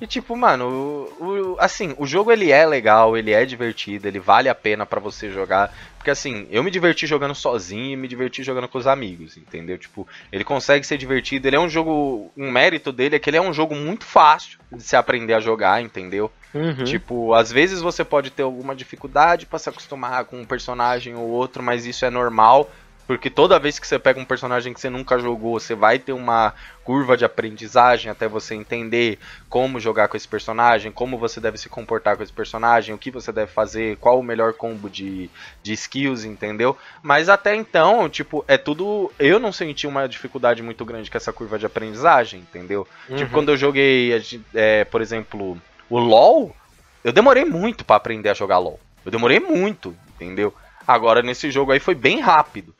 [0.00, 4.18] E tipo, mano, o, o- assim, o jogo ele é legal, ele é divertido, ele
[4.18, 5.72] vale a pena pra você jogar.
[5.96, 9.78] Porque assim, eu me diverti jogando sozinho e me diverti jogando com os amigos, entendeu?
[9.78, 12.30] Tipo, ele consegue ser divertido, ele é um jogo.
[12.36, 15.40] Um mérito dele é que ele é um jogo muito fácil de se aprender a
[15.40, 16.30] jogar, entendeu?
[16.52, 16.84] Uhum.
[16.84, 21.28] Tipo, às vezes você pode ter alguma dificuldade pra se acostumar com um personagem ou
[21.28, 22.68] outro, mas isso é normal,
[23.06, 26.12] porque toda vez que você pega um personagem que você nunca jogou, você vai ter
[26.12, 31.58] uma curva de aprendizagem até você entender como jogar com esse personagem, como você deve
[31.58, 35.30] se comportar com esse personagem, o que você deve fazer, qual o melhor combo de,
[35.62, 36.76] de skills, entendeu?
[37.02, 39.12] Mas até então, tipo, é tudo.
[39.18, 42.86] Eu não senti uma dificuldade muito grande com essa curva de aprendizagem, entendeu?
[43.08, 43.16] Uhum.
[43.16, 44.12] Tipo, quando eu joguei,
[44.54, 45.58] é, por exemplo,
[45.90, 46.54] o LoL,
[47.02, 48.80] eu demorei muito pra aprender a jogar LoL.
[49.04, 50.54] Eu demorei muito, entendeu?
[50.86, 52.74] Agora, nesse jogo aí foi bem rápido,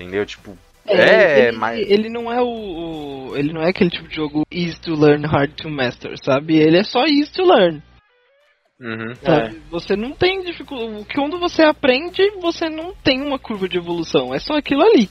[0.00, 0.24] entendeu?
[0.24, 0.56] Tipo,
[0.86, 1.90] é, ele, mas...
[1.90, 2.46] ele não é o,
[3.30, 6.56] o- Ele não é aquele tipo de jogo easy to learn, hard to master, sabe?
[6.56, 7.82] Ele é só easy to learn.
[8.80, 9.14] Uhum.
[9.16, 9.60] Sabe?
[9.70, 11.06] Você não tem dificuldade.
[11.14, 14.32] Quando você aprende, você não tem uma curva de evolução.
[14.32, 15.10] É só aquilo ali.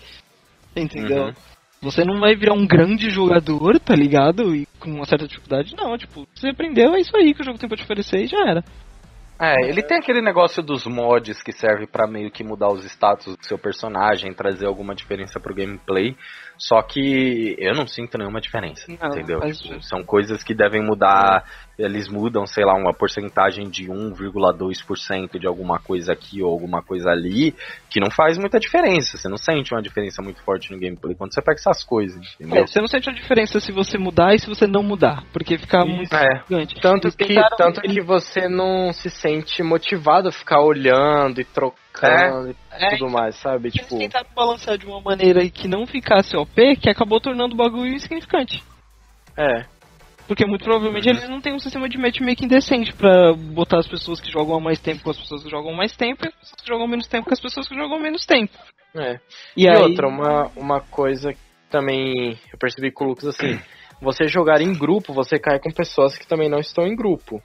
[0.75, 1.25] Entendeu?
[1.25, 1.33] Uhum.
[1.81, 4.55] Você não vai virar um grande jogador, tá ligado?
[4.55, 5.95] E com uma certa dificuldade, não.
[5.97, 8.39] Tipo, você aprendeu, é isso aí que o jogo tem pra te oferecer e já
[8.49, 8.63] era.
[9.39, 13.37] É, ele tem aquele negócio dos mods que serve pra meio que mudar os status
[13.37, 16.15] do seu personagem, trazer alguma diferença pro gameplay.
[16.57, 19.39] Só que eu não sinto nenhuma diferença, Não, entendeu?
[19.41, 21.43] Tipo, são coisas que devem mudar.
[21.77, 27.09] Eles mudam, sei lá, uma porcentagem de 1,2% de alguma coisa aqui ou alguma coisa
[27.11, 27.53] ali,
[27.89, 29.17] que não faz muita diferença.
[29.17, 32.63] Você não sente uma diferença muito forte no gameplay quando você pega essas coisas, entendeu?
[32.63, 35.23] É, você não sente a diferença se você mudar e se você não mudar.
[35.31, 36.41] Porque fica muito É.
[36.47, 36.75] gigante.
[36.81, 41.43] Tanto Eles que, tentaram- tanto que você não se sente motivado a ficar olhando e
[41.45, 43.69] trocando É, e tudo mais, sabe?
[43.69, 47.57] Eles Tipo, tentaram balancear de uma maneira que não ficasse OP, que acabou tornando o
[47.57, 48.63] bagulho insignificante.
[49.37, 49.65] é.
[50.27, 54.19] Porque muito provavelmente eles não têm um sistema de matchmaking decente pra botar as pessoas
[54.19, 56.61] que jogam há mais tempo com as pessoas que jogam mais tempo e as pessoas
[56.61, 58.51] que jogam menos tempo com as pessoas que jogam menos tempo.
[58.93, 59.19] É.
[59.55, 63.57] E, E, aí, outra, uma, uma coisa que também eu percebi com o Lucas assim,
[64.01, 67.41] você jogar em grupo, você cai com pessoas que também não estão em grupo.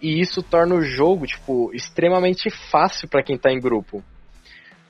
[0.00, 4.02] E isso torna o jogo, tipo, extremamente fácil pra quem tá em grupo.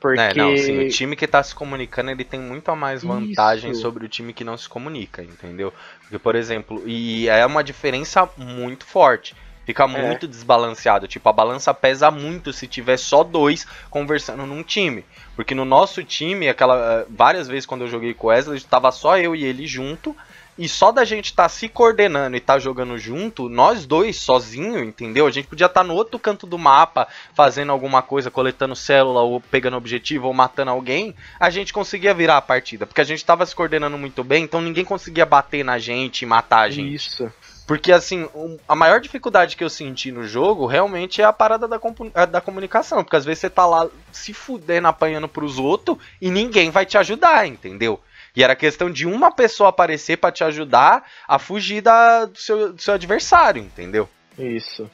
[0.00, 3.02] Porque É, não, sim, o time que tá se comunicando, ele tem muito a mais
[3.02, 3.80] vantagem Isso.
[3.80, 5.72] sobre o time que não se comunica, entendeu?
[6.02, 9.34] Porque, por exemplo, e é uma diferença muito forte.
[9.66, 11.06] Fica muito desbalanceado.
[11.06, 15.04] Tipo, a balança pesa muito se tiver só dois conversando num time.
[15.36, 17.02] Porque no nosso time, aquela.
[17.02, 20.16] eh, Várias vezes quando eu joguei com o Wesley, tava só eu e ele junto.
[20.58, 25.26] E só da gente tá se coordenando e tá jogando junto, nós dois sozinho, entendeu?
[25.26, 29.40] A gente podia estar no outro canto do mapa fazendo alguma coisa, coletando célula ou
[29.40, 33.46] pegando objetivo ou matando alguém, a gente conseguia virar a partida, porque a gente tava
[33.46, 36.94] se coordenando muito bem, então ninguém conseguia bater na gente e matar a gente.
[36.94, 37.32] Isso.
[37.68, 38.26] Porque, assim,
[38.66, 41.78] a maior dificuldade que eu senti no jogo realmente é a parada da,
[42.14, 43.04] eh, da comunicação.
[43.04, 46.96] Porque às vezes você tá lá se fudendo, apanhando pros outros e ninguém vai te
[46.96, 48.00] ajudar, entendeu?
[48.36, 52.72] E era questão de uma pessoa aparecer pra te ajudar a fugir da, do, seu,
[52.72, 54.08] do seu adversário, entendeu?
[54.38, 54.88] Isso.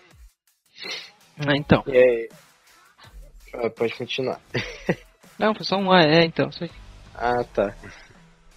[1.38, 1.84] Ah, então.
[3.54, 4.40] Ah, pode continuar.
[5.38, 5.92] Não, foi só um.
[5.92, 6.48] Ah, é, então.
[6.48, 6.70] Isso aí.
[7.14, 7.74] Ah, tá.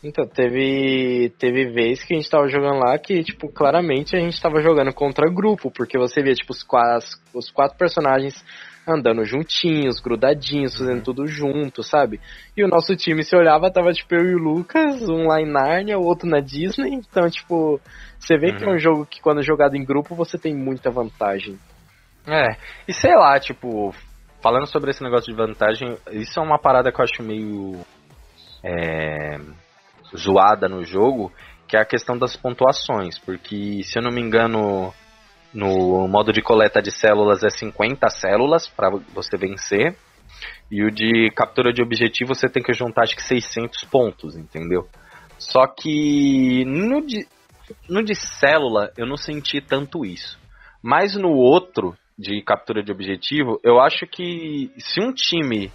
[0.03, 4.39] Então, teve, teve vez que a gente tava jogando lá que, tipo, claramente a gente
[4.39, 8.43] tava jogando contra grupo, porque você via, tipo, os quatro, os quatro personagens
[8.87, 12.19] andando juntinhos, grudadinhos, fazendo tudo junto, sabe?
[12.55, 15.45] E o nosso time se olhava, tava, tipo, eu e o Lucas, um lá em
[15.45, 17.79] Nárnia, o outro na Disney, então, tipo,
[18.17, 21.59] você vê que é um jogo que quando jogado em grupo você tem muita vantagem.
[22.25, 23.93] É, e sei lá, tipo,
[24.41, 27.79] falando sobre esse negócio de vantagem, isso é uma parada que eu acho meio
[28.63, 29.37] é,
[30.15, 31.31] zoada no jogo,
[31.67, 34.93] que é a questão das pontuações, porque se eu não me engano,
[35.57, 39.97] no modo de coleta de células é 50 células para você vencer,
[40.69, 44.87] e o de captura de objetivo você tem que juntar acho que 600 pontos, entendeu?
[45.39, 47.27] Só que no de,
[47.89, 50.37] no de célula eu não senti tanto isso.
[50.83, 55.71] Mas no outro, de captura de objetivo, eu acho que se um time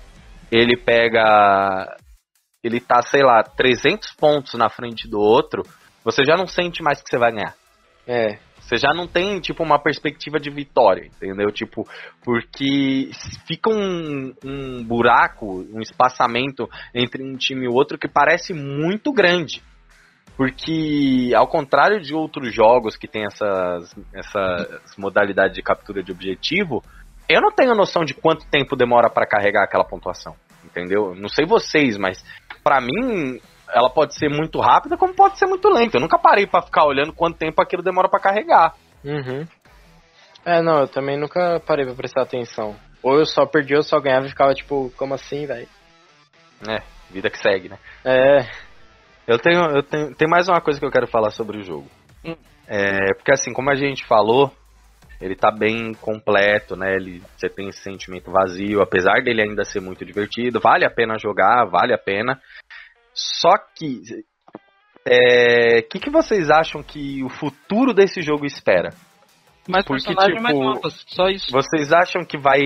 [0.51, 1.97] ele pega.
[2.63, 5.65] Ele tá, sei lá, 300 pontos na frente do outro,
[6.05, 7.57] você já não sente mais que você vai ganhar.
[8.07, 8.39] É,
[8.73, 11.53] Você já não tem, tipo, uma perspectiva de vitória, entendeu?
[11.53, 11.87] Tipo,
[12.25, 13.11] porque
[13.47, 19.63] fica um, um buraco, um espaçamento entre um time e outro que parece muito grande.
[20.39, 26.83] Porque, ao contrário de outros jogos que tem essas, essas modalidades de captura de objetivo,
[27.29, 30.35] eu não tenho noção de quanto tempo demora para carregar aquela pontuação.
[30.65, 31.15] Entendeu?
[31.15, 32.25] Não sei vocês, mas
[32.65, 35.97] para mim ela pode ser muito rápida como pode ser muito lenta.
[35.97, 38.75] Eu nunca parei para ficar olhando quanto tempo aquilo demora para carregar.
[39.05, 39.47] Uhum.
[40.45, 42.75] É, não, eu também nunca parei pra prestar atenção.
[43.03, 45.69] Ou eu só perdi, ou eu só ganhava e ficava tipo, como assim, velho?
[46.69, 47.79] É, vida que segue, né?
[48.05, 48.47] É,
[49.27, 51.89] Eu tenho, eu tenho, tem mais uma coisa que eu quero falar sobre o jogo.
[52.25, 52.37] Hum.
[52.67, 54.53] É, porque assim, como a gente falou,
[55.21, 56.95] ele tá bem completo, né?
[56.95, 61.19] Ele, você tem esse sentimento vazio, apesar dele ainda ser muito divertido, vale a pena
[61.19, 62.41] jogar, vale a pena.
[63.41, 64.03] Só que,
[65.07, 68.91] é, que que vocês acham que o futuro desse jogo espera?
[69.69, 71.05] Mais Porque, personagem, mais tipo, mapas.
[71.07, 71.53] Só isso.
[71.53, 72.61] Vocês acham que vai.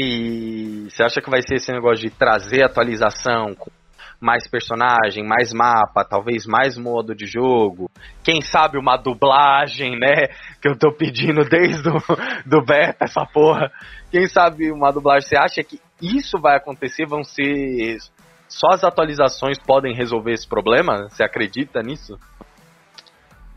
[0.88, 3.70] Você acha que vai ser esse negócio de trazer atualização com
[4.18, 7.90] mais personagem, mais mapa, talvez mais modo de jogo?
[8.24, 10.28] Quem sabe uma dublagem, né?
[10.62, 11.98] Que eu tô pedindo desde o
[12.46, 13.70] do beta essa porra.
[14.10, 15.28] Quem sabe uma dublagem?
[15.28, 17.06] Você acha que isso vai acontecer?
[17.06, 17.98] Vão ser.
[18.48, 21.08] Só as atualizações podem resolver esse problema?
[21.08, 22.18] Você acredita nisso?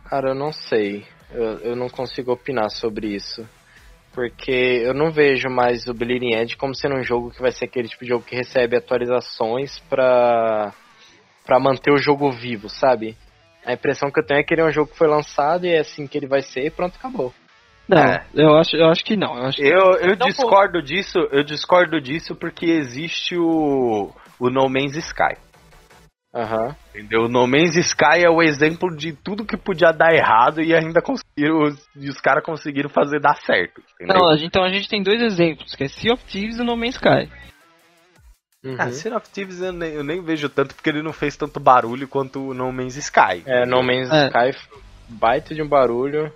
[0.05, 1.05] cara, eu não sei.
[1.31, 3.47] Eu, eu não consigo opinar sobre isso.
[4.11, 7.65] Porque eu não vejo mais o Bleeding Edge como sendo um jogo que vai ser
[7.65, 10.73] aquele tipo de jogo que recebe atualizações pra,
[11.45, 13.15] pra manter o jogo vivo, sabe?
[13.63, 15.69] A impressão que eu tenho é que ele é um jogo que foi lançado e
[15.69, 17.31] é assim que ele vai ser e pronto, acabou.
[17.87, 18.25] Não, É.
[18.33, 19.37] eu, acho, eu acho que não.
[19.37, 19.67] Eu acho que...
[19.67, 25.35] Eu, eu discordo disso, eu discordo disso porque existe o, o No Man's Sky.
[26.33, 26.75] Aham.
[26.93, 27.23] Entendeu?
[27.23, 31.01] O No Man's Sky é o exemplo de tudo que podia dar errado e ainda
[31.01, 31.75] conseguiram.
[31.95, 33.81] E os caras conseguiram fazer dar certo.
[33.95, 34.15] Entendeu?
[34.21, 36.95] Não, então a gente tem dois exemplos, que é Sea of Thieves e No Man's
[36.95, 37.27] Sky.
[38.63, 38.75] Uhum.
[38.77, 41.59] Ah, Sea of Thieves eu nem, eu nem vejo tanto porque ele não fez tanto
[41.59, 43.41] barulho quanto o No Man's Sky.
[43.45, 44.27] É, No Man's É.
[44.27, 44.67] Sky,
[45.07, 46.31] baita de um barulho.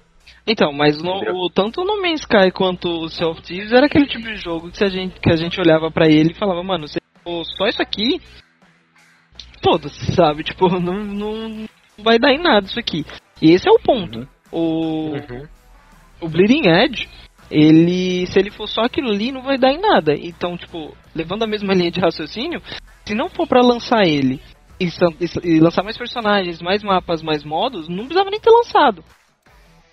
[0.47, 3.85] Então, mas no- o, tanto o No Man's Sky quanto o Sea of Thieves era
[3.85, 6.63] aquele tipo de jogo que a gente, que a gente olhava pra ele e falava,
[6.63, 8.21] mano, se for só isso aqui,
[9.63, 10.43] foda-se, sabe?
[10.43, 11.65] Tipo, não, não
[11.97, 13.05] vai dar em nada isso aqui.
[13.41, 14.19] E esse é o ponto.
[14.19, 14.27] Uhum.
[14.51, 15.47] O, Uhum.
[16.21, 17.09] o Bleeding Edge,
[17.49, 20.13] ele, se ele for só aquilo ali, não vai dar em nada.
[20.13, 22.61] Então, tipo, levando a mesma linha de raciocínio,
[23.05, 24.39] se não for pra lançar ele
[24.79, 24.87] e,
[25.43, 29.03] e- lançar mais personagens, mais mapas, mais modos, não precisava nem ter lançado.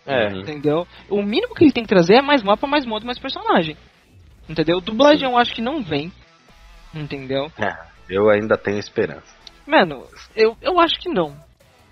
[0.06, 0.28] É.
[0.28, 0.86] Entendeu?
[1.08, 3.76] O mínimo que ele tem que trazer é mais mapa, mais modo, mais personagem.
[4.48, 4.80] Entendeu?
[4.80, 6.10] Dublagem eu acho que não vem.
[6.94, 7.50] Entendeu?
[7.58, 7.72] É,
[8.08, 9.34] eu ainda tenho esperança.
[9.66, 11.36] Mano, eu, eu acho que não.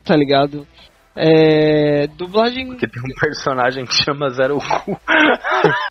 [0.05, 0.67] Tá ligado?
[1.15, 2.07] É.
[2.09, 2.69] Dublagem.
[2.69, 4.99] Porque tem um personagem que chama Zero Cu.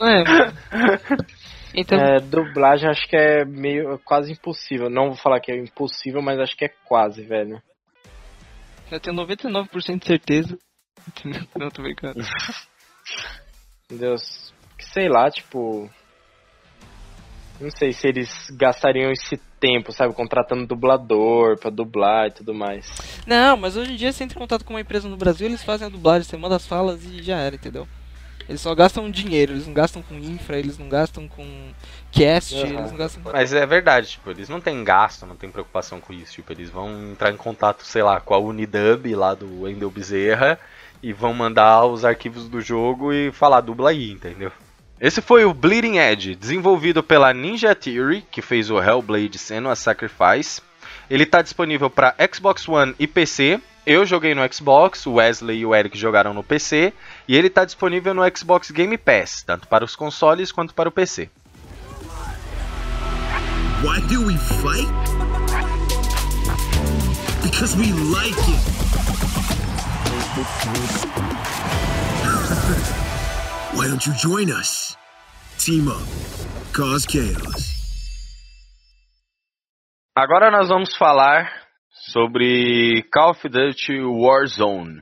[0.02, 0.24] É.
[1.76, 4.90] Então, É, dublagem acho que é meio quase impossível.
[4.90, 7.62] Não vou falar que é impossível, mas acho que é quase, velho.
[8.90, 10.58] eu tenho 99% de certeza.
[11.56, 12.20] Não, tô brincando.
[13.90, 15.90] Que sei lá, tipo.
[17.60, 20.14] Não sei se eles gastariam esse tempo, sabe?
[20.14, 22.88] Contratando dublador pra dublar e tudo mais.
[23.26, 25.64] Não, mas hoje em dia você entra em contato com uma empresa no Brasil, eles
[25.64, 27.88] fazem a dublagem, você manda as falas e já era, entendeu?
[28.48, 31.46] Eles só gastam dinheiro, eles não gastam com infra, eles não gastam com
[32.12, 32.62] cast, Uhum.
[32.62, 33.32] eles não gastam com...
[33.32, 36.32] Mas é verdade, tipo, eles não têm gasto, não tem preocupação com isso.
[36.34, 40.58] Tipo, eles vão entrar em contato, sei lá, com a Unidub lá do Wendel Bezerra
[41.04, 44.52] e vão mandar os arquivos do jogo e falar dubla aí, entendeu?
[45.00, 50.60] Esse foi o Bleeding Edge, desenvolvido pela Ninja Theory, que fez o Hellblade Senua Sacrifice.
[51.08, 53.62] Ele está disponível para Xbox One e PC.
[53.86, 56.92] Eu joguei no Xbox, o Wesley e o Eric jogaram no PC,
[57.28, 60.92] e ele está disponível no Xbox Game Pass, tanto para os consoles quanto para o
[60.92, 61.30] PC.
[63.84, 64.90] Why do we fight?
[67.44, 68.58] Because we like it.
[73.78, 74.87] Why don't you join us?
[75.58, 76.08] Team up.
[76.74, 77.78] Cause chaos.
[80.16, 81.52] Agora nós vamos falar
[82.12, 85.00] sobre Call of Duty Warzone.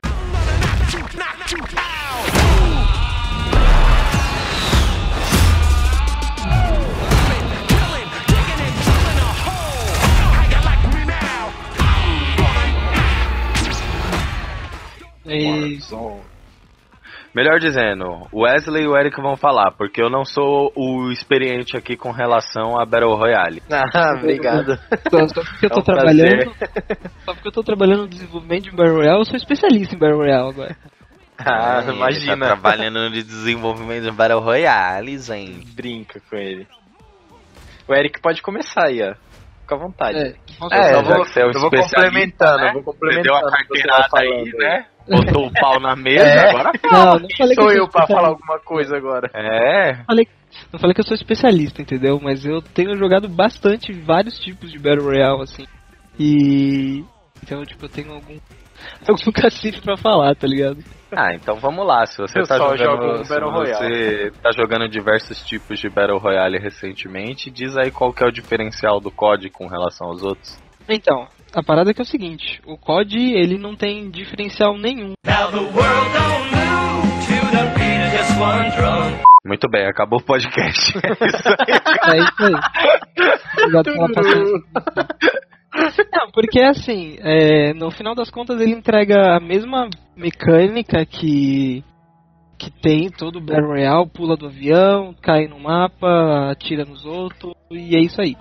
[15.26, 15.80] E...
[17.36, 21.76] Melhor dizendo, o Wesley e o Eric vão falar, porque eu não sou o experiente
[21.76, 23.62] aqui com relação a Battle Royale.
[23.70, 24.78] Ah, obrigado.
[25.10, 26.54] Só, só porque eu É tô um trabalhando.
[27.26, 30.16] Só porque eu tô trabalhando no desenvolvimento de Battle Royale, eu sou especialista em Battle
[30.16, 30.76] Royale agora.
[31.38, 32.38] Ah, Ele imagina.
[32.38, 35.74] Tá trabalhando no desenvolvimento de Battle Royale, gente.
[35.74, 36.66] Brinca com ele.
[37.86, 39.14] O Eric pode começar aí, ó.
[39.60, 40.16] Fica à vontade.
[40.18, 40.34] É,
[40.72, 42.68] É, já vou, você é um eu vou complementando, né?
[42.70, 43.22] eu vou Você complementando.
[43.24, 44.86] deu a o que você carteirada aí, falando né?
[45.08, 46.50] Botou o pau na mesa, É.
[46.50, 49.30] agora Não, não falei que Sou eu eu pra falar alguma coisa agora.
[49.34, 50.04] É.
[50.72, 52.18] Não falei que eu sou especialista, entendeu?
[52.20, 55.66] Mas eu tenho jogado bastante vários tipos de Battle Royale, assim.
[56.18, 57.04] E.
[57.42, 58.36] Então, tipo, eu tenho algum.
[59.06, 60.78] algum cacete pra falar, tá ligado?
[61.12, 62.04] Ah, então vamos lá.
[62.06, 65.88] Se você Eu tá só jogando, um se Battle você tá jogando diversos tipos de
[65.88, 70.22] Battle Royale recentemente, diz aí qual que é o diferencial do COD com relação aos
[70.22, 70.58] outros.
[70.88, 75.14] Então, a parada é que é o seguinte: o COD, ele não tem diferencial nenhum.
[79.44, 80.92] Muito bem, acabou o podcast.
[81.06, 82.12] É isso aí.
[82.12, 82.54] É isso aí.
[83.58, 84.62] Obrigado pela paciência.
[86.12, 91.82] Não, porque assim, é, no final das contas ele entrega a mesma mecânica que
[92.58, 97.52] que tem todo o Battle Royale, pula do avião, cai no mapa, atira nos outros,
[97.70, 98.34] e é isso aí.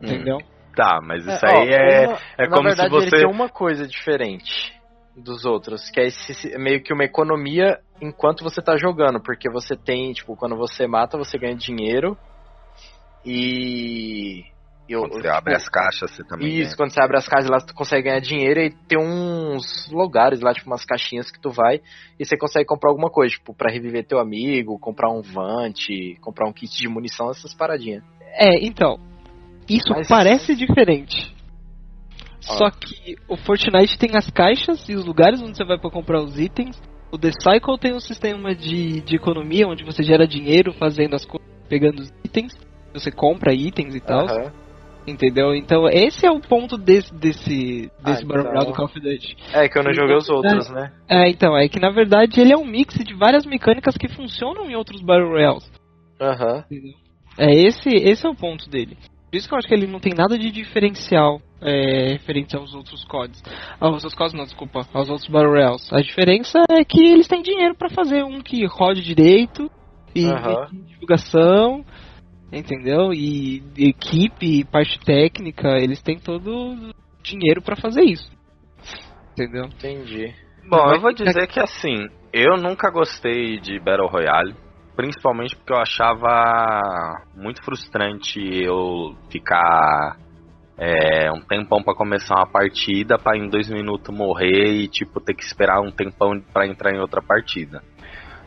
[0.00, 0.38] Entendeu?
[0.78, 3.16] Tá, mas isso ó, aí é, uma- é na como verdade, se você.
[3.16, 4.72] ele tem uma coisa diferente
[5.16, 9.76] dos outros, que é esse, meio que uma economia enquanto você tá jogando, porque você
[9.76, 12.16] tem, tipo, quando você mata, você ganha dinheiro
[13.24, 14.44] e...
[14.88, 16.46] eu- Quando você tipo, abre as caixas, você também.
[16.46, 16.76] Isso, ganha.
[16.76, 20.54] quando você abre as caixas lá, tu consegue ganhar dinheiro e tem uns lugares lá,
[20.54, 21.80] tipo umas caixinhas que tu vai
[22.20, 26.48] e você consegue comprar alguma coisa, tipo, pra reviver teu amigo, comprar um vante, comprar
[26.48, 28.04] um kit de munição, essas paradinhas.
[28.34, 28.96] É, então,
[29.68, 31.34] isso Mas- parece diferente.
[32.50, 32.54] Ó.
[32.56, 36.22] Só que o Fortnite tem as caixas e os lugares onde você vai pra comprar
[36.22, 36.80] os itens.
[37.10, 41.24] O The Cycle tem um sistema de, de economia onde você gera dinheiro fazendo as
[41.24, 42.52] coisas, pegando os itens.
[42.94, 44.26] Você compra itens e tal.
[44.26, 44.52] Aham.
[45.06, 45.54] Entendeu?
[45.54, 49.36] Então esse é o ponto desse desse, desse Ah, Battle então- do Call of Duty.
[49.54, 50.92] É que eu não joguei os outros, né?
[51.08, 54.68] É, então, é que na verdade ele é um mix de várias mecânicas que funcionam
[54.70, 55.70] em outros Battle Royales.
[56.20, 56.62] Aham.
[57.38, 58.98] É esse, esse é o ponto dele.
[59.30, 62.74] Por isso que eu acho que ele não tem nada de diferencial é, referente aos
[62.74, 63.42] outros CODs.
[63.78, 65.92] Aos outros CODs não, desculpa, aos outros Battle Royales.
[65.92, 69.70] A diferença é que eles têm dinheiro pra fazer um que rode direito
[70.14, 71.84] e, e divulgação,
[72.52, 73.12] entendeu?
[73.12, 78.30] E, e equipe, parte técnica, eles têm todo o dinheiro pra fazer isso.
[79.32, 79.66] Entendeu?
[79.66, 80.34] Entendi.
[80.68, 84.54] Bom, eu vou dizer que assim, eu nunca gostei de Battle Royale.
[84.98, 90.16] Principalmente porque eu achava muito frustrante eu ficar
[90.76, 95.34] é, um tempão pra começar uma partida, pra em dois minutos morrer e tipo ter
[95.34, 97.80] que esperar um tempão pra entrar em outra partida.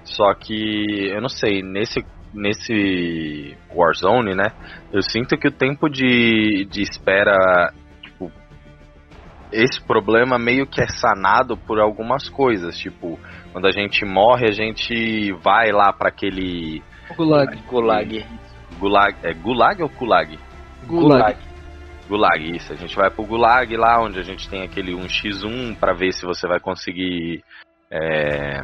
[0.03, 4.51] Só que eu não sei, nesse nesse Warzone, né?
[4.91, 7.73] Eu sinto que o tempo de, de espera,
[9.51, 13.19] esse problema meio que é sanado por algumas coisas, tipo,
[13.51, 16.81] quando a gente morre, a gente vai lá pra aquele
[17.15, 17.57] Gulag.
[17.67, 18.25] Gulag.
[18.79, 20.39] gulag, é gulag ou gulag?
[20.87, 21.37] Gulag.
[22.07, 22.73] Gulag, isso.
[22.73, 26.25] A gente vai pro Gulag lá, onde a gente tem aquele 1x1 pra ver se
[26.25, 27.41] você vai conseguir
[27.89, 28.61] é,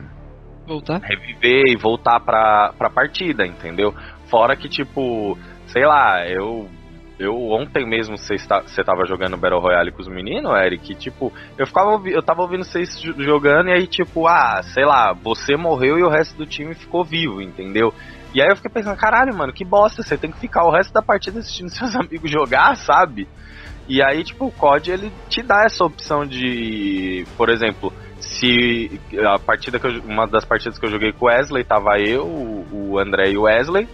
[0.66, 1.00] Voltar?
[1.00, 3.94] reviver e voltar pra, pra partida, entendeu?
[4.30, 6.70] Fora que, tipo, sei lá, eu
[7.20, 11.34] eu ontem mesmo você está, você tava jogando Battle Royale com os meninos, Eric, tipo,
[11.58, 15.56] eu ficava eu tava ouvindo vocês jo- jogando e aí tipo, ah, sei lá, você
[15.56, 17.94] morreu e o resto do time ficou vivo, entendeu?
[18.34, 20.94] E aí eu fiquei pensando, caralho, mano, que bosta, você tem que ficar o resto
[20.94, 23.28] da partida assistindo seus amigos jogar, sabe?
[23.90, 29.40] E aí, tipo, o COD ele te dá essa opção de, por exemplo, se a
[29.40, 33.00] partida que eu, uma das partidas que eu joguei com o Wesley tava eu, o
[33.00, 33.88] André e o Wesley.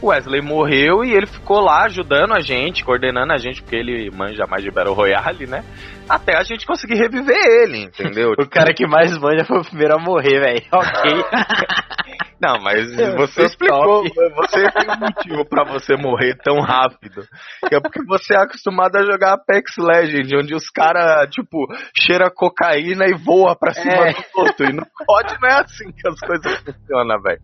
[0.00, 4.10] O Wesley morreu e ele ficou lá ajudando a gente, coordenando a gente, porque ele
[4.10, 5.64] manja mais de Battle Royale, né?
[6.08, 8.32] Até a gente conseguir reviver ele, entendeu?
[8.38, 10.62] O cara que mais manja foi o primeiro a morrer, velho.
[10.72, 11.10] Ok.
[12.40, 12.86] Não, mas
[13.16, 17.22] você explicou, você tem um motivo pra você morrer tão rápido.
[17.68, 21.66] Que é porque você é acostumado a jogar Apex Legends, onde os caras, tipo,
[21.98, 24.12] cheira cocaína e voa pra cima É.
[24.12, 24.66] do outro.
[24.66, 27.40] E não pode, não é assim que as coisas funcionam, velho.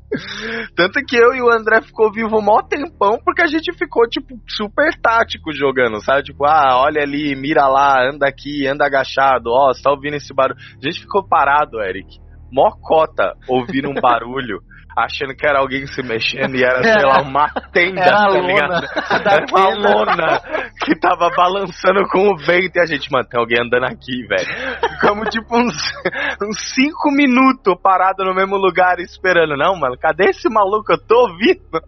[0.77, 4.37] Tanto que eu e o André ficou vivo mó tempão, porque a gente ficou, tipo,
[4.49, 6.23] super tático jogando, sabe?
[6.23, 10.33] Tipo, ah, olha ali, mira lá, anda aqui, anda agachado, ó, você tá ouvindo esse
[10.35, 10.59] barulho.
[10.59, 12.19] A gente ficou parado, Eric.
[12.53, 14.61] Mó cota ouvindo um barulho.
[14.97, 18.87] Achando que era alguém se mexendo e era, sei lá, uma tenda, tá ligado?
[19.25, 20.41] da Era uma lona
[20.85, 24.47] que tava balançando com o vento e a gente, mano, tem alguém andando aqui, velho.
[24.95, 25.75] Ficamos tipo uns,
[26.41, 29.57] uns cinco minutos parados no mesmo lugar esperando.
[29.57, 30.93] Não, mano, cadê esse maluco?
[30.93, 31.83] Eu tô ouvindo.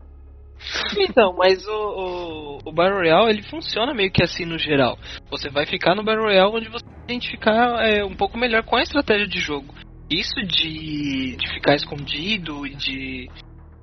[0.99, 4.99] Então, mas o, o, o Battle Royale ele funciona meio que assim no geral.
[5.31, 8.83] Você vai ficar no Battle Royale onde você identificar é, um pouco melhor com a
[8.83, 9.75] estratégia de jogo.
[10.11, 13.29] Isso de, de ficar escondido e de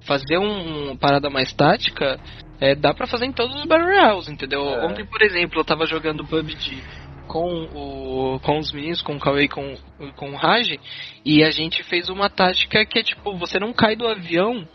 [0.06, 2.20] fazer um, uma parada mais tática,
[2.60, 4.62] é, dá pra fazer em todos os Battle Royales, entendeu?
[4.62, 4.86] É.
[4.86, 6.82] Ontem, por exemplo, eu tava jogando PUBG
[7.28, 9.76] com, o, com os meninos, com o Kawei e com,
[10.16, 10.78] com o Raj,
[11.26, 14.68] e a gente fez uma tática que é tipo, você não cai do avião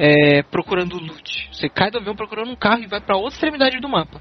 [0.00, 1.50] é, procurando loot.
[1.52, 4.18] Você cai do avião procurando um carro e vai pra outra extremidade do mapa.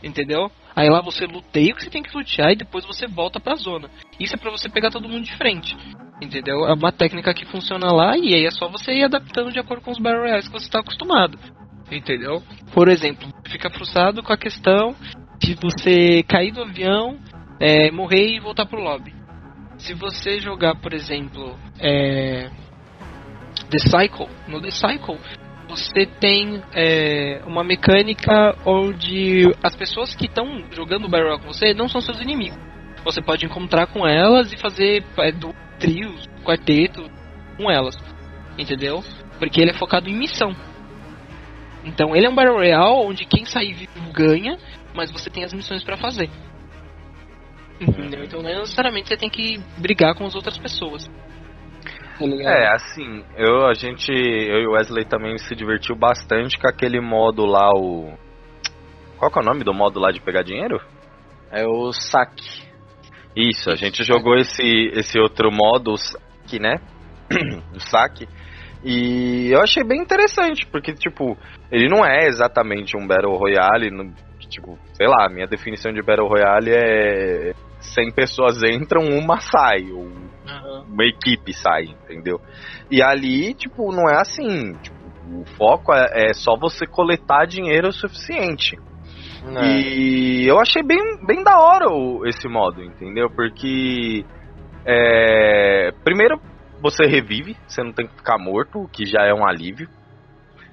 [0.00, 0.52] Entendeu?
[0.76, 3.56] Aí lá você luteia o que você tem que lutear e depois você volta pra
[3.56, 3.90] zona.
[4.20, 5.76] Isso é pra você pegar todo mundo de frente.
[6.22, 6.64] Entendeu?
[6.68, 9.82] É uma técnica que funciona lá e aí é só você ir adaptando de acordo
[9.82, 11.36] com os Battle Royales que você tá acostumado.
[11.90, 12.40] Entendeu?
[12.72, 14.94] Por exemplo, fica frustrado com a questão
[15.40, 17.18] de você cair do avião,
[17.58, 19.12] é, morrer e voltar pro lobby.
[19.76, 22.48] Se você jogar, por exemplo, é,
[23.74, 25.18] The Cycle, no The Cycle,
[25.68, 31.74] você tem é, uma mecânica onde as pessoas que estão jogando Battle Royale com você
[31.74, 32.56] não são seus inimigos.
[33.04, 37.10] Você pode encontrar com elas e fazer é, du- trios, quarteto
[37.56, 37.96] com elas.
[38.56, 39.02] Entendeu?
[39.40, 40.54] Porque ele é focado em missão.
[41.84, 44.56] Então ele é um Battle Royale onde quem sair vivo ganha,
[44.94, 46.30] mas você tem as missões pra fazer.
[47.80, 48.22] Entendeu?
[48.22, 51.10] Então não necessariamente você tem que brigar com as outras pessoas.
[52.18, 52.54] Tá ligado?
[52.54, 57.00] É, assim, eu, a gente, eu e o Wesley também se divertiu bastante com aquele
[57.00, 58.12] modo lá, o.
[59.18, 60.80] Qual que é o nome do modo lá de pegar dinheiro?
[61.50, 62.62] É o saque.
[63.34, 64.62] Isso, a gente jogou esse,
[64.92, 66.76] esse outro modo, o saque, né?
[67.74, 68.28] o saque.
[68.84, 71.36] E eu achei bem interessante, porque, tipo,
[71.72, 74.12] ele não é exatamente um Battle Royale, no-
[74.48, 79.90] tipo, sei lá, a minha definição de Battle Royale é 100 pessoas entram, uma sai,
[79.90, 80.06] ou
[80.46, 80.84] Aham.
[80.88, 82.40] uma equipe sai, entendeu?
[82.90, 84.96] E ali, tipo, não é assim, tipo,
[85.40, 88.76] o foco é, é só você coletar dinheiro o suficiente.
[89.62, 93.28] E eu achei bem, bem da hora o- esse modo, entendeu?
[93.30, 94.24] Porque
[94.86, 96.40] é, primeiro
[96.80, 99.88] você revive, você não tem que ficar morto, o que já é um alívio.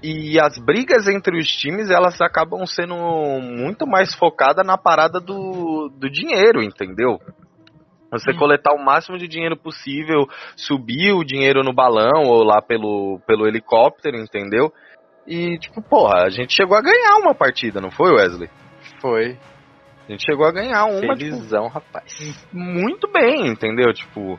[0.03, 2.95] E as brigas entre os times, elas acabam sendo
[3.39, 7.19] muito mais focadas na parada do, do dinheiro, entendeu?
[8.11, 13.21] Você coletar o máximo de dinheiro possível, subir o dinheiro no balão ou lá pelo,
[13.25, 14.71] pelo helicóptero, entendeu?
[15.25, 18.49] E, tipo, porra, a gente chegou a ganhar uma partida, não foi, Wesley?
[18.99, 19.37] Foi.
[20.07, 22.45] A gente chegou a ganhar uma, tipo, Felizão, rapaz.
[22.51, 23.93] muito bem, entendeu?
[23.93, 24.37] Tipo,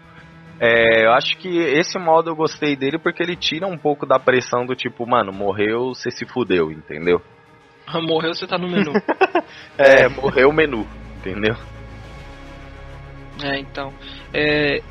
[0.60, 4.18] é, eu acho que esse modo eu gostei dele porque ele tira um pouco da
[4.18, 7.22] pressão do tipo, mano, morreu, você se fudeu, entendeu?
[8.06, 8.92] Morreu, você tá no menu.
[9.76, 11.54] É, morreu o menu, entendeu?
[13.42, 13.92] É, então.
[14.32, 14.82] É,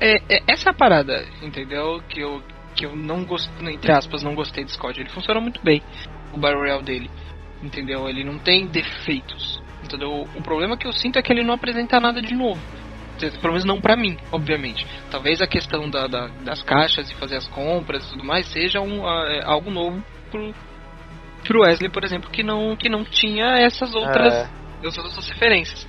[0.00, 2.00] é, é- essa é a parada, entendeu?
[2.08, 2.42] Que eu,
[2.74, 4.98] que eu não gostei, entre aspas, não gostei do Scott.
[5.00, 5.82] Ele funciona muito bem,
[6.32, 7.10] o Battle Royale dele.
[7.62, 8.08] Entendeu?
[8.08, 9.60] Ele não tem defeitos.
[9.82, 10.28] Entendeu?
[10.36, 12.60] O problema que eu sinto é que ele não apresenta nada de novo.
[13.18, 14.86] Pelo menos não pra mim, obviamente.
[15.10, 18.80] Talvez a questão da, da- das caixas e fazer as compras e tudo mais seja
[18.80, 20.00] um, ah, é, algo novo
[20.30, 20.54] pro,
[21.44, 24.48] pro Wesley, por exemplo, que não, que não tinha essas outras É.
[24.84, 25.84] essas outras referências.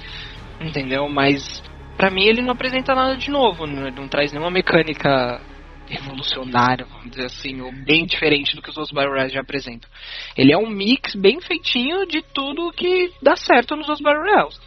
[0.60, 1.08] Entendeu?
[1.08, 1.62] Mas
[2.00, 5.42] pra mim ele não apresenta nada de novo, não, não traz nenhuma mecânica
[5.86, 9.90] revolucionário, vamos dizer assim, ou bem diferente do que os outros Battle já apresentam.
[10.38, 14.62] Ele é um mix bem feitinho de tudo que dá certo nos outros Battle Royales.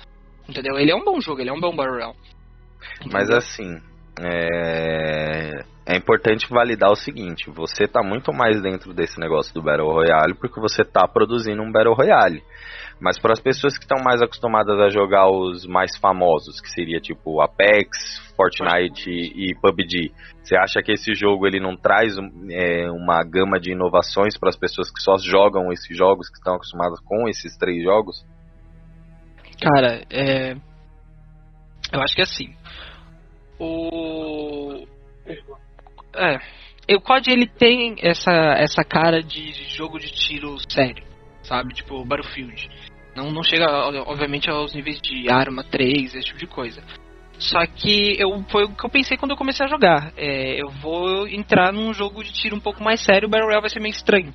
[0.46, 0.76] Entendeu?
[0.78, 2.16] Ele é um bom jogo, ele é um bom Battle Royale.
[3.10, 3.80] Mas assim,
[4.20, 5.64] é...
[5.86, 10.34] é importante validar o seguinte: você tá muito mais dentro desse negócio do Battle Royale
[10.34, 12.42] porque você tá produzindo um Battle Royale.
[13.02, 17.00] Mas para as pessoas que estão mais acostumadas a jogar os mais famosos, que seria
[17.00, 17.88] tipo Apex,
[18.36, 22.16] Fortnite e PUBG, você acha que esse jogo ele não traz
[22.50, 26.54] é, uma gama de inovações para as pessoas que só jogam esses jogos, que estão
[26.54, 28.24] acostumadas com esses três jogos?
[29.60, 30.52] Cara, é.
[31.92, 32.54] Eu acho que é assim.
[33.58, 34.86] O.
[36.14, 36.38] É.
[36.94, 41.04] O COD ele tem essa, essa cara de jogo de tiro sério,
[41.42, 41.74] sabe?
[41.74, 42.68] Tipo Battlefield.
[43.14, 43.66] Não, não chega,
[44.06, 46.82] obviamente, aos níveis de arma 3, esse tipo de coisa.
[47.38, 50.12] Só que eu, foi o que eu pensei quando eu comecei a jogar.
[50.16, 53.62] É, eu vou entrar num jogo de tiro um pouco mais sério, o Battle Royale
[53.62, 54.32] vai ser meio estranho.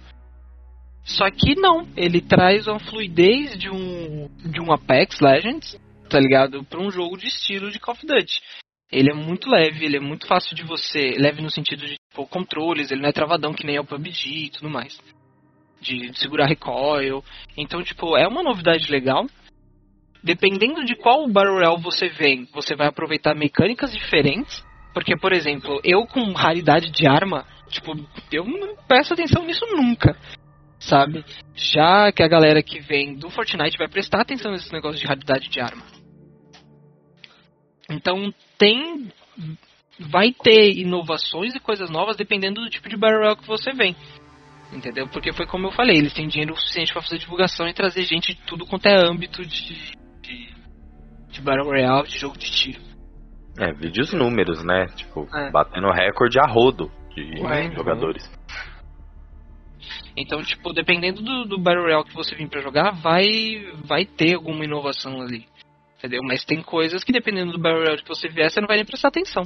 [1.04, 6.66] Só que não, ele traz uma fluidez de um, de um Apex Legends, tá ligado?
[6.66, 8.42] Pra um jogo de estilo de Call of Duty.
[8.92, 11.16] Ele é muito leve, ele é muito fácil de você.
[11.18, 14.46] Leve no sentido de tipo, controles, ele não é travadão que nem é o PUBG
[14.46, 15.00] e tudo mais.
[15.80, 17.24] De segurar recoil.
[17.56, 19.26] Então, tipo, é uma novidade legal.
[20.24, 24.66] Dependendo de qual Royale você vem, você vai aproveitar mecânicas diferentes.
[24.94, 27.96] Porque, por exemplo, eu com raridade de arma, tipo,
[28.32, 30.18] eu não presto atenção nisso nunca.
[30.80, 31.24] Sabe?
[31.56, 35.50] Já que a galera que vem do Fortnite vai prestar atenção nesse negócio de raridade
[35.50, 35.84] de arma.
[37.90, 39.12] Então tem.
[40.00, 43.96] Vai ter inovações e coisas novas dependendo do tipo de Royale que você vem.
[44.72, 45.08] Entendeu?
[45.08, 48.34] Porque foi como eu falei, eles têm dinheiro suficiente para fazer divulgação e trazer gente
[48.34, 49.92] de tudo quanto é âmbito de,
[50.22, 50.54] de,
[51.30, 52.82] de Battle Royale, de jogo de tiro.
[53.60, 54.86] É, vídeos números, né?
[54.96, 55.50] Tipo, É.
[55.50, 58.30] batendo recorde a rodo de Ué, jogadores.
[60.16, 63.26] Então, tipo, dependendo do, do Battle Royale que você vir pra jogar, vai,
[63.86, 65.46] vai ter alguma inovação ali.
[65.98, 66.22] Entendeu?
[66.24, 68.86] Mas tem coisas que dependendo do Battle Royale que você vier, você não vai nem
[68.86, 69.44] prestar atenção.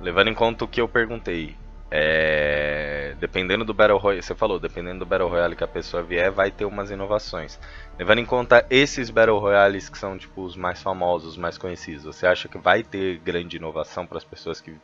[0.00, 1.56] Levando em conta o que eu perguntei,
[1.90, 6.30] é, dependendo do Battle Royale, você falou, dependendo do Battle Royale que a pessoa vier,
[6.30, 7.58] vai ter umas inovações.
[7.98, 12.04] Levando em conta esses Battle Royales que são tipo os mais famosos, os mais conhecidos,
[12.04, 14.76] você acha que vai ter grande inovação para as pessoas que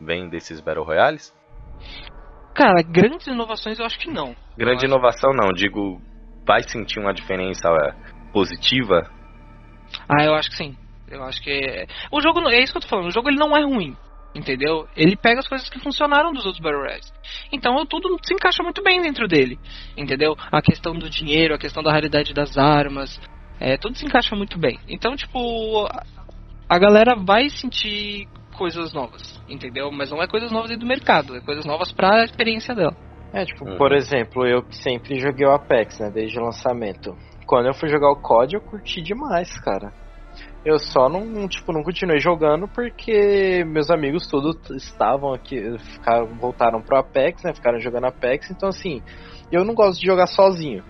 [0.00, 1.34] vêm desses Battle Royales?
[2.54, 4.36] Cara, grandes inovações eu acho que não.
[4.56, 6.00] Grande Eu acho- inovação não, digo,
[6.46, 7.94] vai sentir uma diferença é,
[8.32, 9.10] positiva?
[10.08, 10.76] Ah, eu acho que sim.
[11.08, 11.86] Eu acho que é...
[12.10, 13.08] o jogo é isso que eu tô falando.
[13.08, 13.96] O jogo ele não é ruim,
[14.34, 14.86] entendeu?
[14.96, 17.12] Ele pega as coisas que funcionaram dos outros Battle Royales.
[17.52, 19.58] Então tudo se encaixa muito bem dentro dele,
[19.96, 20.34] entendeu?
[20.50, 23.20] A questão do dinheiro, a questão da raridade das armas,
[23.60, 24.78] é, tudo se encaixa muito bem.
[24.88, 26.02] Então tipo a-
[26.68, 28.26] a galera vai sentir
[28.56, 29.90] coisas novas, entendeu?
[29.90, 32.96] Mas não é coisas novas dentro do mercado, é coisas novas pra experiência dela.
[33.34, 33.78] É, tipo, Uhum.
[33.78, 37.16] por exemplo, eu que sempre joguei o Apex, né, desde o lançamento.
[37.46, 39.90] Quando eu fui jogar o COD, eu curti demais, cara.
[40.64, 46.80] Eu só não, tipo, não continuei jogando porque meus amigos todos estavam aqui, ficaram, voltaram
[46.80, 49.02] pro Apex, né, ficaram jogando Apex, então assim,
[49.50, 50.84] eu não gosto de jogar sozinho.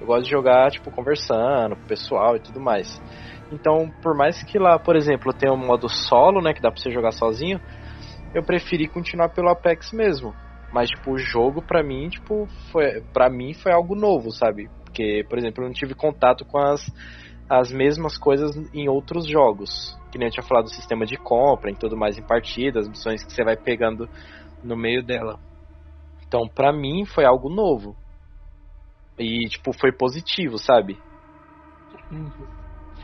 [0.00, 3.00] Eu gosto de jogar, tipo, conversando com o pessoal e tudo mais.
[3.52, 6.80] Então, por mais que lá, por exemplo, tenha um modo solo, né, que dá pra
[6.80, 7.60] você jogar sozinho,
[8.34, 10.34] eu preferi continuar pelo Apex mesmo.
[10.72, 14.70] Mas, tipo, o jogo pra mim, tipo, foi, pra mim foi algo novo, sabe?
[14.84, 16.84] Porque, por exemplo, eu não tive contato com as,
[17.48, 19.96] as mesmas coisas em outros jogos.
[20.10, 23.24] Que nem eu tinha falado do sistema de compra e tudo mais em partidas, missões
[23.24, 24.08] que você vai pegando
[24.62, 25.38] no meio dela.
[26.26, 27.96] Então, pra mim, foi algo novo.
[29.18, 31.00] E, tipo, foi positivo, sabe?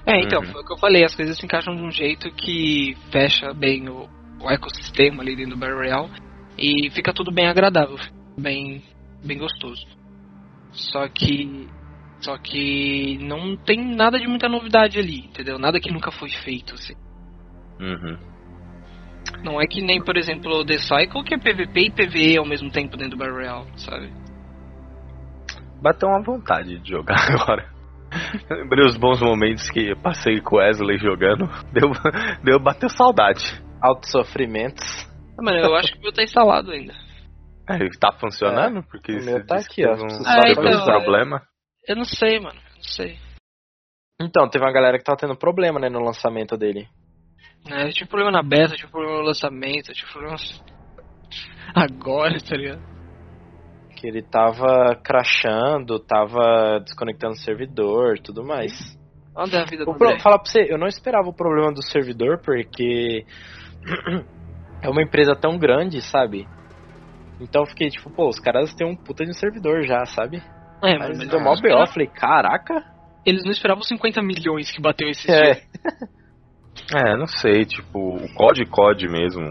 [0.07, 0.53] É, então, Uhum.
[0.53, 3.88] foi o que eu falei, as coisas se encaixam de um jeito que fecha bem
[3.88, 4.09] o,
[4.40, 6.11] o ecossistema ali dentro do Battle Royale
[6.59, 8.84] e fica tudo bem agradável, fica bem,
[9.22, 9.82] bem gostoso.
[10.72, 11.72] Só que.
[12.25, 15.59] Só que não tem nada de muita novidade ali, entendeu?
[15.59, 16.95] Nada que nunca foi feito, assim.
[17.79, 18.16] Uhum.
[19.43, 22.47] Não é que nem, por exemplo, o The Cycle, que é PVP e PVE ao
[22.47, 24.11] mesmo tempo dentro do Battle Royale, sabe?
[25.83, 27.68] Bateu uma vontade de jogar agora.
[28.51, 31.47] Lembrei os bons momentos que passei com o Wesley jogando.
[31.72, 31.91] Deu,
[32.43, 33.62] deu bateu saudade.
[33.83, 35.07] Altos sofrimentos.
[35.39, 36.95] Ah, Mano, eu acho que o meu tá instalado ainda.
[37.68, 38.83] É, tá funcionando?
[38.85, 39.95] Porque o meu tá aqui, ó.
[39.95, 40.85] teve um, atualizar.
[40.87, 41.43] problema.
[41.87, 43.18] Eu não sei, mano, eu não sei.
[44.20, 46.89] Então, teve uma galera que tava tendo problema, né, no lançamento dele.
[47.70, 50.37] É, eu tive problema na beta, eu tive problema no lançamento, eu tive problema
[51.74, 52.82] agora, tá ligado?
[53.97, 58.72] Que ele tava crashando, tava desconectando o servidor tudo mais.
[59.35, 60.18] Olha a vida do pro...
[60.20, 63.24] Falar pra você, eu não esperava o problema do servidor porque
[64.82, 66.47] é uma empresa tão grande, sabe?
[67.41, 70.43] Então eu fiquei tipo, pô, os caras têm um puta de um servidor já, sabe?
[70.87, 72.85] É, mas eles deu mó BO, falei, caraca.
[73.24, 75.55] eles não esperavam os 50 milhões que bateu esse É.
[75.55, 75.62] dia.
[76.93, 79.43] É, não sei, tipo, o COD COD mesmo,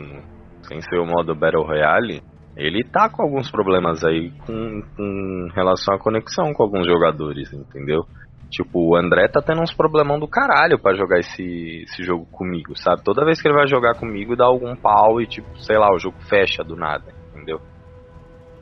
[0.67, 2.21] sem ser o modo Battle Royale,
[2.55, 8.03] ele tá com alguns problemas aí com, com relação à conexão com alguns jogadores, entendeu?
[8.51, 12.77] Tipo, o André tá tendo uns problemão do caralho pra jogar esse, esse jogo comigo,
[12.77, 13.01] sabe?
[13.03, 15.99] Toda vez que ele vai jogar comigo dá algum pau e, tipo, sei lá, o
[15.99, 17.59] jogo fecha do nada, entendeu?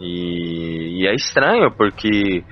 [0.02, 2.44] E, e é estranho porque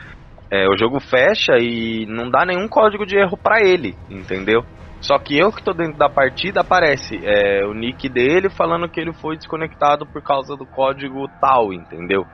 [0.51, 4.63] é, o jogo fecha e não dá nenhum código de erro pra ele, entendeu?
[5.01, 8.99] Só que eu que tô dentro da partida aparece é, o nick dele falando que
[8.99, 12.25] ele foi desconectado por causa do código tal, entendeu?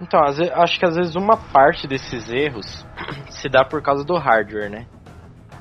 [0.00, 2.84] Então, às ve- acho que às vezes uma parte desses erros
[3.30, 4.86] se dá por causa do hardware, né?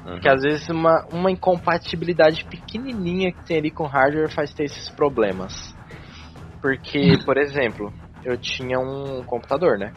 [0.05, 0.19] Uhum.
[0.19, 4.63] Que às vezes uma, uma incompatibilidade pequenininha que tem ali com o hardware faz ter
[4.65, 5.53] esses problemas.
[6.61, 7.93] Porque, por exemplo,
[8.24, 9.93] eu tinha um computador, né?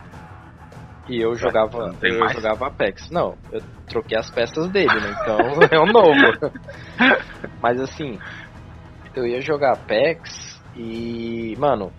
[1.08, 2.32] E eu jogava, não tem eu mais?
[2.32, 3.10] jogava Apex.
[3.10, 5.14] Não, eu troquei as peças dele, né?
[5.20, 5.38] Então
[5.70, 6.52] é um novo.
[7.60, 8.18] Mas assim,
[9.14, 11.92] eu ia jogar Apex e, mano,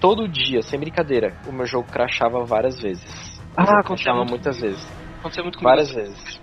[0.00, 3.40] todo dia, sem brincadeira, o meu jogo crashava várias vezes.
[3.56, 4.84] Ah, aconteceu muito muitas vezes.
[5.18, 5.70] Aconteceu muito comigo.
[5.70, 6.40] Várias vezes.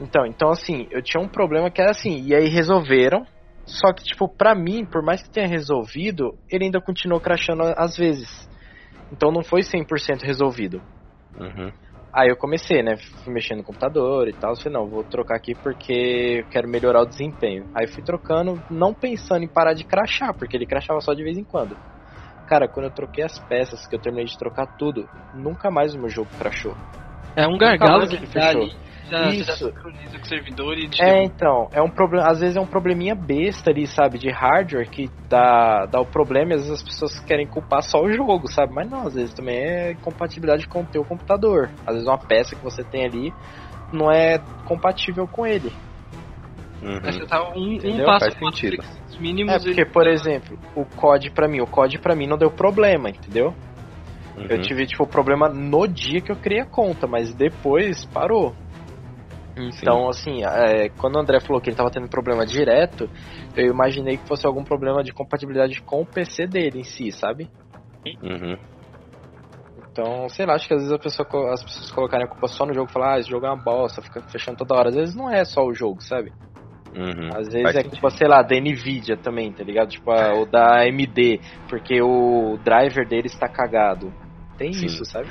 [0.00, 3.24] Então, então assim, eu tinha um problema que era assim, e aí resolveram.
[3.80, 7.96] Só que, tipo, pra mim, por mais que tenha resolvido, ele ainda continuou crashando às
[7.96, 8.28] vezes.
[9.10, 10.82] Então não foi 100% resolvido.
[11.38, 11.72] Uhum.
[12.14, 12.96] Aí eu comecei, né?
[13.24, 14.54] Fui mexendo no computador e tal.
[14.56, 17.66] Falei, não, vou trocar aqui porque eu quero melhorar o desempenho.
[17.74, 21.38] Aí fui trocando, não pensando em parar de crashar, porque ele crashava só de vez
[21.38, 21.74] em quando.
[22.46, 25.98] Cara, quando eu troquei as peças, que eu terminei de trocar tudo, nunca mais o
[25.98, 26.74] meu jogo crashou.
[27.34, 28.62] É um gargalo que ele dá fechou.
[28.62, 28.91] ali.
[29.12, 29.66] Já, você já Isso.
[29.66, 33.14] sincroniza com o servidor e É, então, é um problema, às vezes é um probleminha
[33.14, 37.20] besta ali, sabe, de hardware que dá, dá o problema e às vezes as pessoas
[37.20, 38.72] querem culpar só o jogo, sabe?
[38.72, 41.68] Mas não, às vezes também é compatibilidade com o teu computador.
[41.86, 43.34] Às vezes uma peça que você tem ali
[43.92, 45.70] não é compatível com ele.
[46.82, 46.98] Uhum.
[47.00, 48.82] Você tá um, um passo Faz sentido.
[49.20, 49.54] mínimos.
[49.54, 53.10] É porque, por exemplo, o COD pra mim, o COD pra mim não deu problema,
[53.10, 53.54] entendeu?
[54.36, 54.46] Uhum.
[54.48, 58.54] Eu tive, tipo, problema no dia que eu criei a conta, mas depois parou.
[59.56, 63.08] Então, assim, é, quando o André falou que ele tava tendo problema direto,
[63.54, 67.50] eu imaginei que fosse algum problema de compatibilidade com o PC dele em si, sabe?
[68.22, 68.58] Uhum.
[69.76, 72.64] Então, sei lá, acho que às vezes a pessoa, as pessoas colocarem a culpa só
[72.64, 74.88] no jogo e falar, ah, esse jogo é uma bosta, fica fechando toda hora.
[74.88, 76.32] Às vezes não é só o jogo, sabe?
[76.94, 77.30] Uhum.
[77.34, 79.88] Às vezes Faz é culpa, sei lá, da Nvidia também, tá ligado?
[79.88, 84.12] Tipo, a- ou da AMD, porque o driver dele está cagado.
[84.58, 84.86] Tem Sim.
[84.86, 85.28] isso, sabe?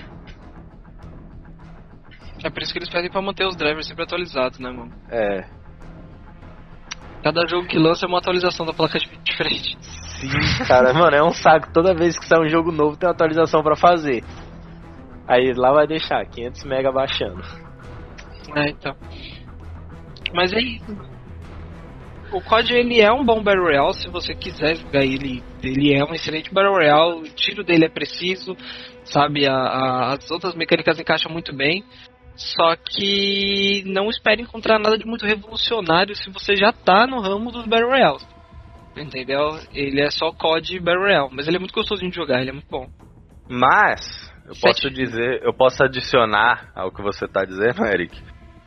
[2.43, 4.91] É por isso que eles pedem pra manter os drivers sempre atualizados, né, mano?
[5.09, 5.45] É.
[7.23, 9.77] Cada jogo que lança é uma atualização da placa de vídeo diferente.
[10.19, 11.71] Sim, cara, mano, é um saco.
[11.71, 14.23] Toda vez que sai um jogo novo tem uma atualização pra fazer.
[15.27, 17.41] Aí lá vai deixar 500 mega baixando.
[18.55, 18.95] É, então.
[20.33, 21.11] Mas é isso.
[22.33, 25.43] O COD ele é um bom Battle Royale se você quiser jogar ele.
[25.61, 28.55] Ele é um excelente Battle Royale, o tiro dele é preciso,
[29.03, 29.45] sabe?
[29.47, 31.83] A- a- as outras mecânicas encaixam muito bem.
[32.35, 37.51] Só que não espere encontrar nada de muito revolucionário se você já tá no ramo
[37.51, 38.27] dos Battle Royales.
[38.95, 39.59] Entendeu?
[39.73, 42.53] Ele é só COD Battle Royale, mas ele é muito gostosinho de jogar, ele é
[42.53, 42.87] muito bom.
[43.49, 44.61] Mas, eu Sete.
[44.61, 48.21] posso dizer, eu posso adicionar ao que você tá dizendo, Eric.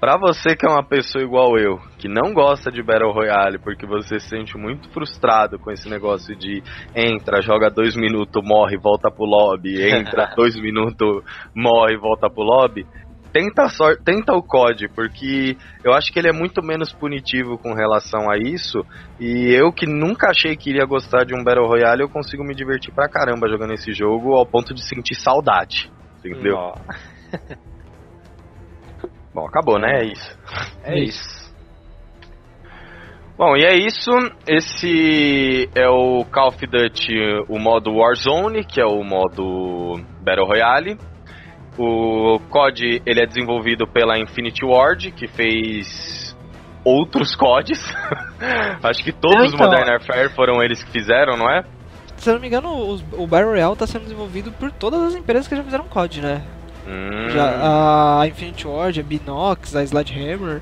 [0.05, 3.87] Pra você que é uma pessoa igual eu, que não gosta de Battle Royale porque
[3.87, 6.63] você se sente muito frustrado com esse negócio de
[6.95, 12.87] entra, joga dois minutos, morre, volta pro lobby, entra, dois minutos, morre, volta pro lobby.
[13.35, 17.75] Tenta, sor- tenta o COD, porque eu acho que ele é muito menos punitivo com
[17.75, 18.87] relação a isso.
[19.19, 22.55] E eu que nunca achei que iria gostar de um Battle Royale, eu consigo me
[22.55, 25.91] divertir pra caramba jogando esse jogo ao ponto de sentir saudade.
[26.25, 26.57] Entendeu?
[29.35, 30.03] Bom, acabou, né?
[30.03, 30.39] É isso.
[30.85, 31.45] é isso.
[33.37, 34.13] Bom, e é isso.
[34.47, 37.17] Esse é o Call of Duty,
[37.49, 40.97] o modo Warzone, que é o modo Battle Royale.
[41.79, 46.37] O COD ele é desenvolvido pela Infinity Ward, que fez
[46.85, 47.81] outros CODs.
[48.83, 49.67] Acho que todos É, os então.
[49.67, 51.65] Modern Warfare foram eles que fizeram, não é?
[52.17, 55.15] Se eu não me engano, os- o Battle Royale tá sendo desenvolvido por todas as
[55.17, 56.43] empresas que já fizeram COD, né?
[56.87, 60.61] Hum, Já, a Infinity Ward, a Binox, a Sledgehammer.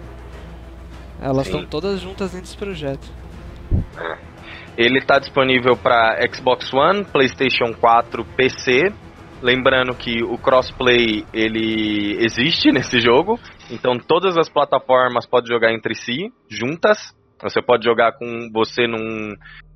[1.21, 1.53] Elas Sim.
[1.53, 3.07] estão todas juntas dentro desse projeto.
[4.79, 8.93] Ele está disponível para Xbox One, PlayStation 4, PC.
[9.43, 13.41] Lembrando que o crossplay ele existe nesse jogo,
[13.71, 17.13] então todas as plataformas podem jogar entre si, juntas.
[17.43, 19.35] Você pode jogar com você num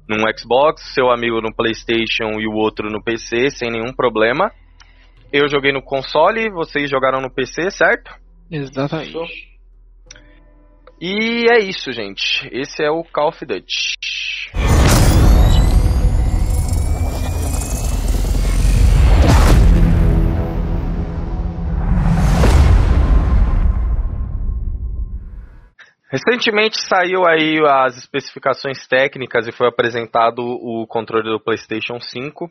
[0.09, 4.53] num Xbox, seu amigo no PlayStation e o outro no PC, sem nenhum problema.
[5.33, 8.15] Eu joguei no console, vocês jogaram no PC, certo?
[8.49, 9.19] Exatamente.
[11.01, 12.49] E é isso, gente.
[12.53, 13.95] Esse é o Call of Duty.
[26.17, 32.51] Recentemente saiu aí as especificações técnicas e foi apresentado o controle do PlayStation 5.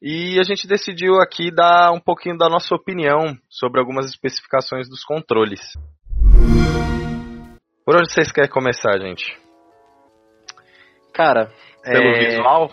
[0.00, 5.04] E a gente decidiu aqui dar um pouquinho da nossa opinião sobre algumas especificações dos
[5.04, 5.60] controles.
[7.84, 9.26] Por onde vocês querem começar, gente?
[11.12, 11.52] Cara,
[11.84, 12.70] Pelo é, visual?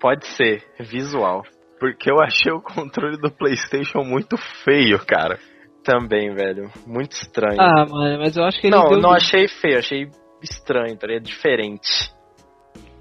[0.00, 1.42] pode ser, visual.
[1.80, 5.40] Porque eu achei o controle do PlayStation muito feio, cara.
[5.86, 6.68] Também, velho.
[6.84, 7.60] Muito estranho.
[7.60, 10.10] Ah, mano, mas eu acho que ele não, deu não achei feio, achei
[10.42, 11.22] estranho, tá ligado?
[11.22, 12.12] Diferente.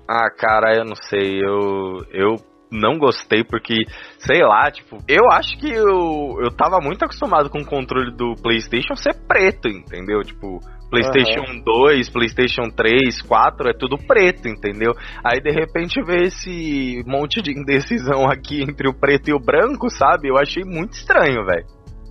[0.08, 2.36] Ah, cara, eu não sei, eu eu
[2.72, 3.74] não gostei porque,
[4.20, 8.36] sei lá, tipo, eu acho que eu, eu tava muito acostumado com o controle do
[8.36, 10.22] PlayStation ser preto, entendeu?
[10.22, 10.60] Tipo,
[10.92, 14.92] PlayStation 2, PlayStation 3, 4 é tudo preto, entendeu?
[15.24, 19.90] Aí de repente vê esse monte de indecisão aqui entre o preto e o branco,
[19.90, 20.30] sabe?
[20.30, 21.66] Eu achei muito estranho, velho.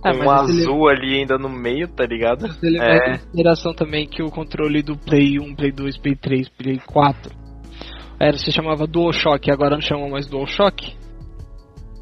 [0.07, 2.47] Ah, um mas azul ali ainda no meio, tá ligado?
[2.47, 3.09] Você levar É.
[3.15, 7.31] em consideração também que o controle do Play 1, Play 2, Play 3, Play 4
[8.19, 10.95] era, se chamava DualShock, agora não chama mais DualShock.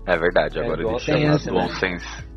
[0.05, 1.37] É verdade, É, agora ele igual chama né?
[1.47, 2.33] DualSense.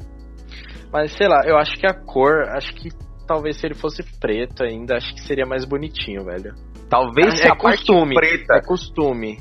[0.93, 2.89] Mas sei lá, eu acho que a cor, acho que
[3.27, 6.55] talvez se ele fosse preto ainda, acho que seria mais bonitinho, velho.
[6.89, 8.15] Talvez É se a parte costume.
[8.15, 9.39] preta É costume.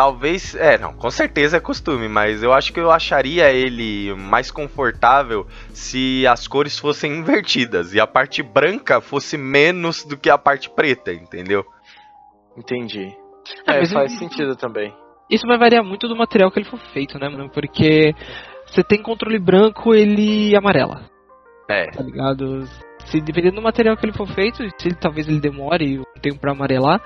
[0.00, 4.50] Talvez, é, não, com certeza é costume, mas eu acho que eu acharia ele mais
[4.50, 10.38] confortável se as cores fossem invertidas e a parte branca fosse menos do que a
[10.38, 11.66] parte preta, entendeu?
[12.56, 13.14] Entendi.
[13.66, 14.90] Ah, É, faz eu- sentido também.
[15.28, 17.50] Isso vai variar muito do material que ele for feito, né, mano?
[17.50, 18.14] Porque
[18.66, 21.10] você tem controle branco, ele amarela,
[21.68, 21.90] É.
[21.90, 22.64] tá ligado?
[23.04, 26.38] Se dependendo do material que ele for feito, se ele- talvez ele demore um tempo
[26.40, 27.02] pra amarelar,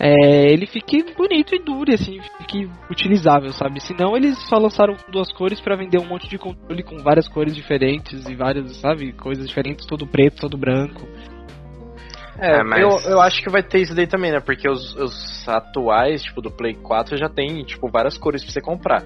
[0.00, 3.80] é, ele fique bonito e dure, assim, fique utilizável, sabe?
[3.80, 7.54] Senão eles só lançaram duas cores pra vender um monte de controle com várias cores
[7.54, 11.06] diferentes e várias, sabe, coisas diferentes, todo preto, todo branco.
[12.38, 14.38] É, É, mas- eu, eu acho que vai ter isso daí também, né?
[14.38, 18.60] Porque os, os atuais, tipo, do Play 4 já tem, tipo, várias cores pra você
[18.60, 19.02] comprar.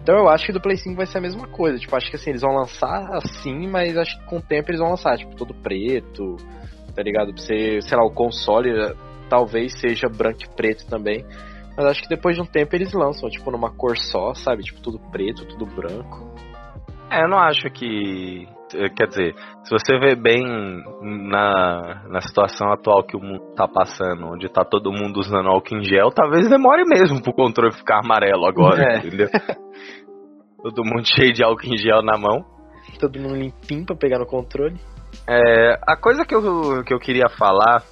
[0.00, 1.76] Então eu acho que do Play 5 vai ser a mesma coisa.
[1.78, 4.80] Tipo, acho que assim, eles vão lançar assim, mas acho que com o tempo eles
[4.80, 6.36] vão lançar, tipo, todo preto,
[6.94, 7.32] tá ligado?
[7.34, 8.70] Pra você, sei lá, o console
[9.28, 11.24] talvez seja branco e preto também.
[11.76, 14.64] Mas acho que depois de um tempo eles lançam, tipo, numa cor só, sabe?
[14.64, 16.34] Tipo, tudo preto, tudo branco.
[17.10, 18.46] É, eu não acho que.
[18.96, 20.44] Quer dizer, se você vê bem
[21.00, 25.76] na, na situação atual que o mundo tá passando, onde tá todo mundo usando álcool
[25.76, 28.98] em gel, talvez demore mesmo pro controle ficar amarelo agora, É.
[28.98, 29.28] entendeu?
[30.62, 32.44] todo mundo cheio de álcool em gel na mão.
[32.98, 34.76] Todo mundo limpinho pra pegar no controle.
[35.26, 37.82] É, a coisa que eu, que eu queria falar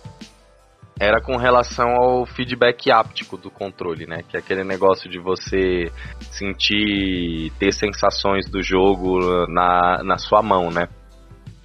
[0.98, 4.22] era com relação ao feedback áptico do controle, né?
[4.28, 5.90] Que é aquele negócio de você
[6.30, 10.88] sentir, ter sensações do jogo na, na sua mão, né?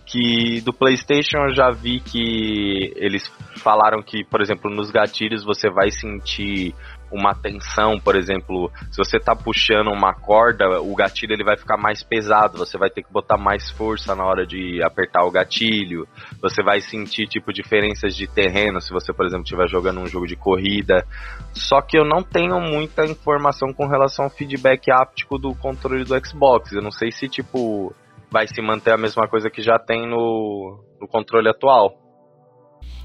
[0.06, 3.24] Que do PlayStation eu já vi que eles
[3.58, 6.76] falaram que, por exemplo, nos gatilhos você vai sentir
[7.12, 11.78] uma tensão, por exemplo, se você tá puxando uma corda, o gatilho ele vai ficar
[11.78, 16.08] mais pesado, você vai ter que botar mais força na hora de apertar o gatilho.
[16.42, 20.26] Você vai sentir tipo diferenças de terreno se você, por exemplo, estiver jogando um jogo
[20.26, 21.06] de corrida.
[21.54, 26.26] Só que eu não tenho muita informação com relação ao feedback áptico do controle do
[26.26, 26.72] Xbox.
[26.72, 27.94] Eu não sei se tipo
[28.32, 32.00] vai se manter a mesma coisa que já tem no, no controle atual.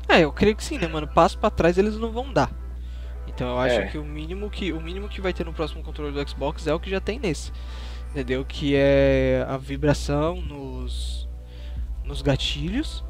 [0.09, 1.09] É, eu creio que sim, né, mano?
[1.09, 2.48] Passo pra trás eles não vão dar.
[3.37, 3.87] Então eu acho É.
[3.89, 6.72] que o mínimo que o mínimo que vai ter no próximo controle do Xbox é
[6.74, 7.53] o que já tem nesse.
[8.11, 8.45] Entendeu?
[8.47, 11.28] Que é a vibração nos
[12.03, 13.05] nos gatilhos,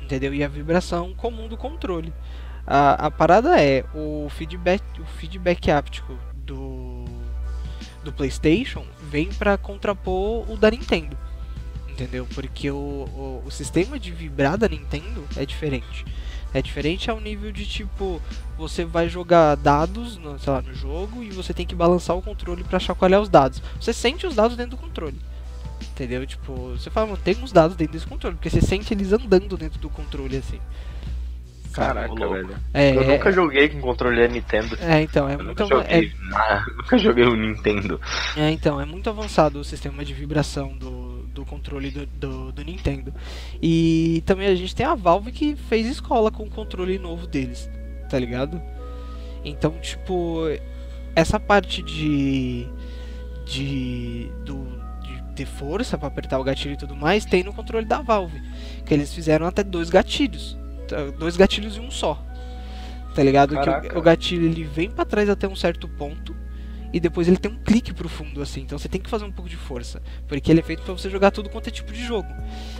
[0.00, 0.32] entendeu?
[0.32, 2.12] E a vibração comum do controle.
[2.64, 7.04] A, a parada é o feedback o feedback áptico do
[8.04, 11.18] do PlayStation vem pra contrapor o da Nintendo.
[11.88, 12.24] Entendeu?
[12.34, 16.04] Porque o, o, o sistema de vibrar da Nintendo é diferente.
[16.54, 18.20] É diferente ao nível de tipo,
[18.56, 22.22] você vai jogar dados no, sei lá, no jogo e você tem que balançar o
[22.22, 23.62] controle pra chacoalhar os dados.
[23.80, 25.18] Você sente os dados dentro do controle.
[25.92, 26.26] Entendeu?
[26.26, 29.56] Tipo, você fala, mano, tem uns dados dentro desse controle, porque você sente eles andando
[29.56, 30.58] dentro do controle assim.
[31.72, 32.32] Caraca, louco.
[32.32, 32.56] velho.
[32.72, 34.78] É, Eu é, nunca joguei com controle da Nintendo.
[34.80, 36.00] é, então, é Eu muito, nunca ava- é,
[36.74, 38.00] nunca joguei o Nintendo.
[38.34, 41.05] É, então, é muito avançado o sistema de vibração do,
[41.36, 43.12] do controle do, do, do Nintendo.
[43.62, 47.70] E também a gente tem a Valve que fez escola com o controle novo deles,
[48.08, 48.60] tá ligado?
[49.44, 50.44] Então, tipo,
[51.14, 52.66] essa parte de.
[53.44, 54.30] de.
[54.44, 54.64] Do,
[55.02, 58.40] de ter força pra apertar o gatilho e tudo mais, tem no controle da Valve.
[58.84, 60.58] Que eles fizeram até dois gatilhos.
[60.88, 62.20] Tá, Dois gatilhos e um só.
[63.14, 63.50] Tá ligado?
[63.50, 63.94] Que Caraca.
[63.94, 66.34] o, o gatilho ele vem pra trás até um certo ponto.
[66.92, 68.62] E depois ele tem um clique pro fundo, assim.
[68.62, 70.02] Então você tem que fazer um pouco de força.
[70.28, 72.28] Porque ele é feito pra você jogar tudo quanto é tipo de jogo.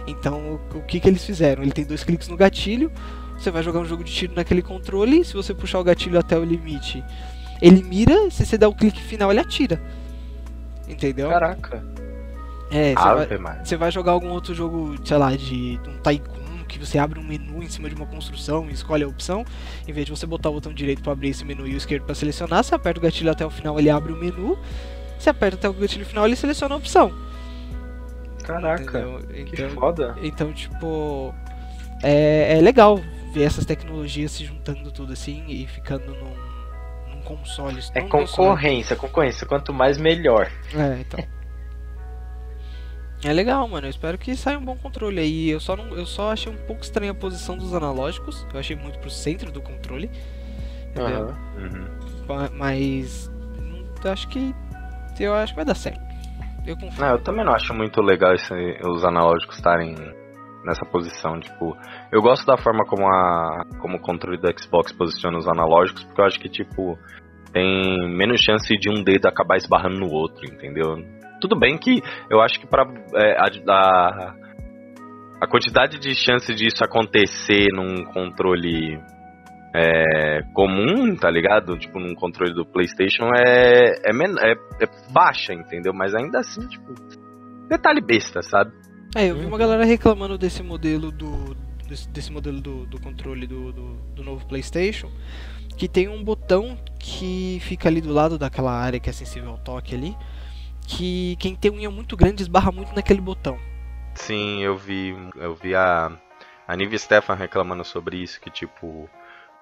[0.06, 1.62] Então o, o que, que eles fizeram?
[1.62, 2.90] Ele tem dois cliques no gatilho.
[3.38, 5.24] Você vai jogar um jogo de tiro naquele controle.
[5.24, 7.04] Se você puxar o gatilho até o limite,
[7.60, 8.30] ele mira.
[8.30, 9.80] Se você der o clique final, ele atira.
[10.88, 11.28] Entendeu?
[11.28, 11.84] Caraca.
[12.70, 16.98] É, você vai, vai jogar algum outro jogo, sei lá, de um Tycoon, que você
[16.98, 19.44] abre um menu em cima de uma construção e escolhe a opção.
[19.86, 22.04] Em vez de você botar o botão direito para abrir esse menu e o esquerdo
[22.04, 24.58] para selecionar, você aperta o gatilho até o final, ele abre o menu.
[25.18, 27.12] Você aperta até o gatilho final, ele seleciona a opção.
[28.44, 29.00] Caraca.
[29.00, 29.44] Entendeu?
[29.46, 30.16] Que Então, foda.
[30.22, 31.34] então, tipo,
[32.02, 33.00] é, é legal
[33.32, 37.80] ver essas tecnologias se juntando tudo assim e ficando num, num console.
[37.94, 38.48] É não console.
[38.48, 39.46] concorrência, concorrência.
[39.46, 40.50] Quanto mais, melhor.
[40.74, 41.24] É, então.
[43.24, 43.86] É legal, mano.
[43.86, 45.48] Eu espero que saia um bom controle aí.
[45.50, 48.46] Eu só, não, eu só achei um pouco estranha a posição dos analógicos.
[48.52, 50.10] Eu achei muito pro centro do controle.
[50.90, 51.34] Entendeu?
[51.56, 51.88] Uhum.
[52.28, 53.30] Ma- Mas.
[54.04, 54.54] eu acho que.
[55.18, 56.00] Eu acho que vai dar certo.
[56.66, 57.00] Eu confio.
[57.00, 59.94] Não, eu também não acho muito legal esse- os analógicos estarem
[60.64, 61.38] nessa posição.
[61.40, 61.76] Tipo,
[62.12, 66.20] eu gosto da forma como, a, como o controle do Xbox posiciona os analógicos, porque
[66.20, 66.98] eu acho que, tipo,
[67.52, 70.96] tem menos chance de um dedo acabar esbarrando no outro, entendeu?
[71.40, 72.84] Tudo bem que eu acho que pra.
[73.14, 74.34] é, a, a,
[75.42, 78.98] a quantidade de chance disso acontecer num controle
[79.74, 81.76] é, comum, tá ligado?
[81.78, 85.92] Tipo, num controle do PlayStation é, é, men- é, é baixa, entendeu?
[85.92, 86.94] Mas ainda assim, tipo,
[87.68, 88.72] detalhe besta, sabe?
[89.14, 91.54] É, eu vi uma galera reclamando desse modelo do.
[91.88, 95.10] desse, desse modelo do, do controle do, do, do novo Playstation.
[95.76, 99.58] Que tem um botão que fica ali do lado daquela área que é sensível ao
[99.58, 100.16] toque ali.
[100.86, 103.58] Que quem tem unha muito grande esbarra muito naquele botão.
[104.14, 106.10] Sim, eu vi, eu vi a,
[106.66, 109.08] a Nive Stefan reclamando sobre isso, que tipo,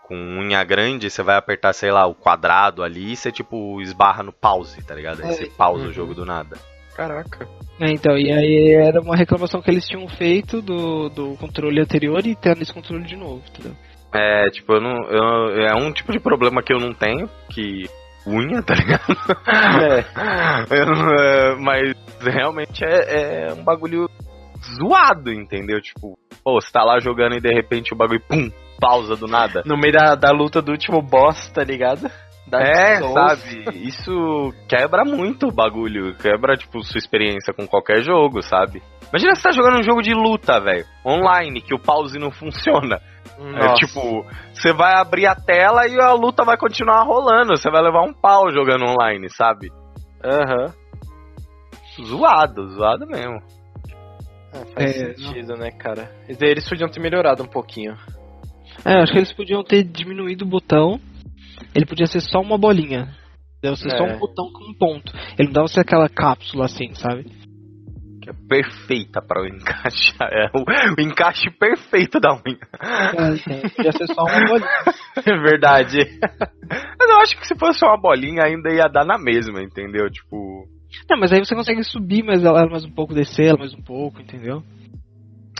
[0.03, 4.23] com unha grande você vai apertar, sei lá, o quadrado ali e você tipo esbarra
[4.23, 5.25] no pause, tá ligado?
[5.25, 6.57] Aí você pausa o jogo do nada.
[6.95, 7.49] Caraca.
[7.81, 12.25] É, então, e aí era uma reclamação que eles tinham feito do, do controle anterior
[12.25, 13.75] e tá nesse controle de novo, entendeu?
[14.13, 17.91] É, tipo, eu não, eu, é um tipo de problema que eu não tenho, que
[18.27, 19.17] unha, tá ligado?
[20.87, 24.09] Não- é, mas realmente é, é um bagulho
[24.77, 25.81] zoado, entendeu?
[25.81, 28.51] Tipo, pô, você tá lá jogando e de repente o bagulho, pum,
[28.81, 29.63] pausa do nada.
[29.65, 32.11] No meio da, da luta do último boss, tá ligado?
[32.47, 33.15] Da É, Souls.
[33.15, 33.65] sabe?
[33.89, 36.15] Isso quebra muito o bagulho.
[36.17, 38.83] Quebra, tipo, sua experiência com qualquer jogo, sabe?
[39.09, 40.85] Imagina você tá jogando um jogo de luta, velho.
[41.07, 43.01] Online, que o pause não funciona.
[43.57, 47.57] É tipo, você vai abrir a tela e a luta vai continuar rolando.
[47.57, 49.71] Você vai levar um pau jogando online, sabe?
[50.23, 50.73] Aham.
[52.03, 53.41] Zoado, zoado mesmo.
[54.53, 56.11] Ah, faz É, sentido, né, cara?
[56.29, 57.97] Eles podiam ter melhorado um pouquinho.
[58.85, 61.01] É, acho que eles podiam ter diminuído o botão.
[61.75, 63.15] Ele podia ser só uma bolinha.
[63.63, 64.15] Deve ser só É.
[64.15, 65.13] um botão com um ponto.
[65.39, 67.25] Ele não dava ser aquela cápsula assim, sabe?
[68.23, 70.13] Que é perfeita para o encaixe.
[70.21, 70.65] É o,
[70.99, 72.59] o encaixe perfeito da unha.
[72.81, 74.69] É, podia ser só uma bolinha.
[75.17, 75.99] É verdade.
[76.99, 80.11] Mas eu acho que se fosse uma bolinha ainda ia dar na mesma, entendeu?
[80.11, 80.67] Tipo.
[81.09, 83.81] Não, mas aí você consegue subir mais ela mais um pouco, descer ela mais um
[83.83, 84.63] pouco, entendeu?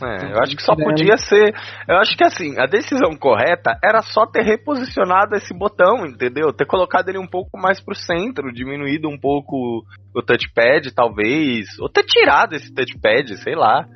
[0.03, 1.55] É, eu acho que só tiveram- podia ser.
[1.89, 6.53] Eu acho que assim, a decisão correta era só ter reposicionado esse botão, entendeu?
[6.53, 9.85] Ter colocado ele um pouco mais pro centro, diminuído um pouco
[10.15, 11.67] o touchpad, talvez.
[11.81, 13.87] Ou ter tirado esse touchpad, sei lá.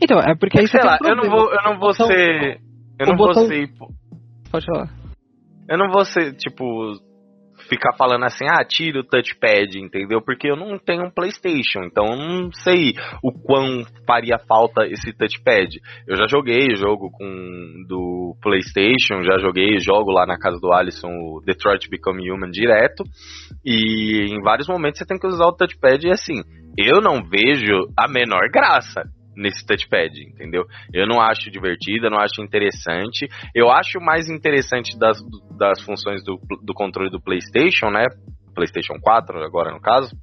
[0.00, 2.06] Então, é porque aí você sei lá, um eu não vou, eu não vou Botão-
[2.06, 2.60] ser.
[3.00, 3.68] Eu não vou botão- ser.
[4.52, 4.88] Pode falar.
[5.68, 6.64] Eu não vou ser, tipo,
[7.68, 10.20] ficar falando assim, ah, tira o touchpad, entendeu?
[10.20, 15.12] Porque eu não tenho um PlayStation, então eu não sei o quão faria falta esse
[15.12, 15.80] touchpad.
[16.06, 17.24] Eu já joguei jogo com
[17.88, 23.04] do PlayStation, já joguei jogo lá na casa do Alisson, o Detroit Become Human direto,
[23.64, 26.42] e em vários momentos você tem que usar o touchpad e assim,
[26.76, 29.02] eu não vejo a menor graça
[29.36, 30.64] nesse touchpad, entendeu?
[30.92, 33.28] Eu não acho divertido, eu não acho interessante.
[33.54, 35.18] Eu acho mais interessante das,
[35.58, 38.06] das funções do, do controle do PlayStation, né?
[38.54, 40.16] PlayStation 4, agora no caso.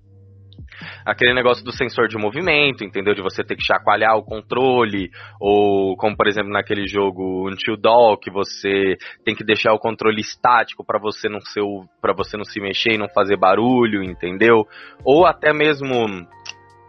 [1.05, 3.13] Aquele negócio do sensor de movimento, entendeu?
[3.13, 8.17] De você ter que chacoalhar o controle, ou como por exemplo naquele jogo Until Dawn,
[8.17, 11.61] que você tem que deixar o controle estático para você não ser
[12.01, 14.65] para você não se mexer e não fazer barulho, entendeu?
[15.03, 16.07] Ou até mesmo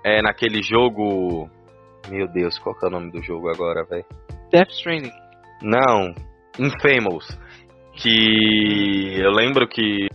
[0.04, 1.50] é, naquele jogo,
[2.11, 4.05] meu Deus, qual que é o nome do jogo agora, velho?
[4.50, 5.12] Death Stranding.
[5.62, 6.14] Não,
[6.59, 7.26] Infamous.
[7.94, 10.09] que eu lembro que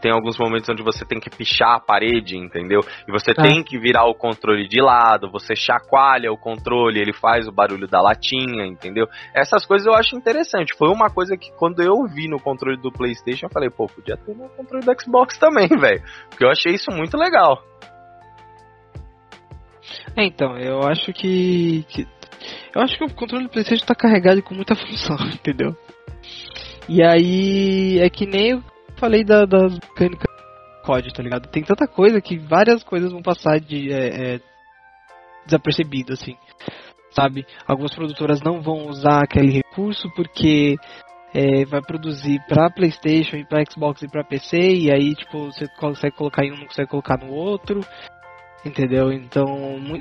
[0.00, 2.80] tem alguns momentos onde você tem que pichar a parede, entendeu?
[3.06, 3.42] E você Ah.
[3.42, 7.86] tem que virar o controle de lado, você chacoalha o controle, ele faz o barulho
[7.86, 9.06] da latinha, entendeu?
[9.34, 10.74] Essas coisas eu acho interessante.
[10.78, 14.16] Foi uma coisa que quando eu vi no controle do PlayStation, eu falei, pô, podia
[14.16, 16.02] ter no controle do Xbox também, velho.
[16.30, 17.62] Porque eu achei isso muito legal.
[20.16, 22.06] É, então, eu acho que, que-
[22.74, 25.76] Eu acho que o controle do Playstation tá carregado com muita função, entendeu?
[26.88, 28.64] E aí é que nem eu
[28.96, 30.26] falei da, das mecânicas
[30.84, 31.48] COD, tá ligado?
[31.48, 34.40] Tem tanta coisa que várias coisas vão passar de é, é,
[35.46, 36.36] desapercebido, assim.
[37.10, 37.44] Sabe?
[37.66, 40.76] Algumas produtoras não vão usar aquele recurso porque
[41.34, 45.66] é, vai produzir pra Playstation e pra Xbox e pra PC, e aí, tipo, você
[45.78, 47.80] consegue colocar em um, não consegue colocar no outro.
[48.64, 49.12] Entendeu?
[49.12, 49.46] Então,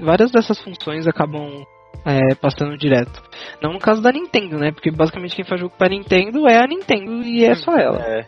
[0.03, 1.65] várias dessas funções acabam
[2.05, 3.21] é, passando direto.
[3.61, 4.71] Não no caso da Nintendo, né?
[4.71, 7.99] Porque basicamente quem faz jogo pra Nintendo é a Nintendo e é só ela.
[8.01, 8.25] É.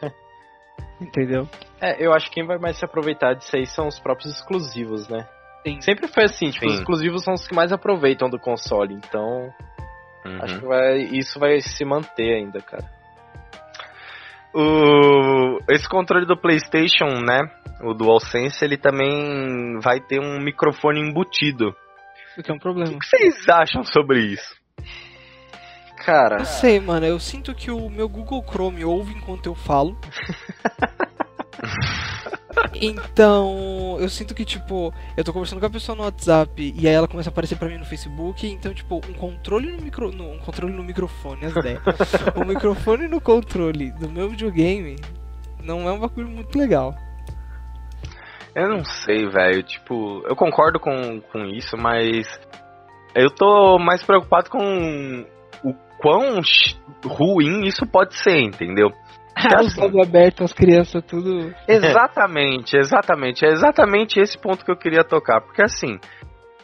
[1.02, 1.48] Entendeu?
[1.82, 5.10] É, eu acho que quem vai mais se aproveitar disso aí são os próprios exclusivos,
[5.10, 5.28] né?
[5.66, 5.82] Sim.
[5.82, 6.72] Sempre foi assim, tipo, Sim.
[6.74, 9.52] os exclusivos são os que mais aproveitam do console, então
[10.26, 10.40] Uhum.
[10.44, 12.86] acho que vai, isso vai se manter ainda, cara.
[14.54, 17.40] O, esse controle do PlayStation, né?
[17.84, 21.76] O DualSense, ele também vai ter um microfone embutido.
[22.38, 22.98] O que é um O problema.
[23.00, 24.56] que vocês acham sobre isso?
[26.06, 27.06] Cara, Não sei, mano.
[27.06, 29.98] Eu sinto que o meu Google Chrome ouve enquanto eu falo.
[32.74, 36.94] Então, eu sinto que, tipo, eu tô conversando com a pessoa no WhatsApp e aí
[36.94, 38.46] ela começa a aparecer pra mim no Facebook.
[38.48, 41.82] Então, tipo, um controle no, micro, no- um controle no microfone, as ideias.
[42.36, 44.96] um microfone no controle do meu videogame
[45.64, 46.96] não é um bagulho muito legal.
[48.56, 49.64] Eu não sei, velho.
[49.64, 52.28] Tipo, eu concordo com, com isso, mas
[53.16, 55.26] eu tô mais preocupado com
[55.64, 56.42] o quão
[57.06, 58.90] ruim isso pode ser, entendeu?
[59.64, 61.54] Os olhos abertos, as crianças, tudo.
[61.68, 63.46] Exatamente, exatamente.
[63.46, 65.42] É exatamente esse ponto que eu queria tocar.
[65.42, 65.98] Porque assim,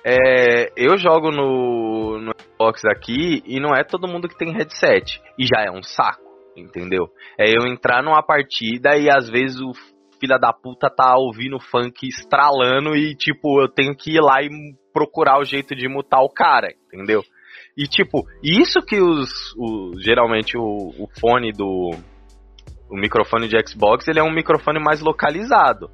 [0.03, 5.21] é, eu jogo no, no Xbox aqui e não é todo mundo que tem headset.
[5.39, 6.21] E já é um saco,
[6.55, 7.07] entendeu?
[7.39, 9.71] É eu entrar numa partida e às vezes o
[10.19, 14.49] filho da puta tá ouvindo funk estralando e tipo, eu tenho que ir lá e
[14.93, 17.21] procurar o jeito de mutar o cara, entendeu?
[17.77, 21.91] E tipo, isso que os, os geralmente o, o fone do
[22.89, 25.89] o microfone de Xbox, ele é um microfone mais localizado.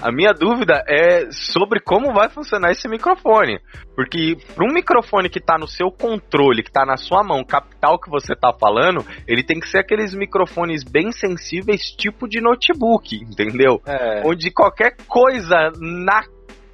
[0.00, 3.60] A minha dúvida é sobre como vai funcionar esse microfone.
[3.94, 7.92] Porque para um microfone que tá no seu controle, que tá na sua mão, captar
[7.92, 12.40] o que você tá falando, ele tem que ser aqueles microfones bem sensíveis, tipo de
[12.40, 13.80] notebook, entendeu?
[13.86, 16.22] é, Onde qualquer coisa na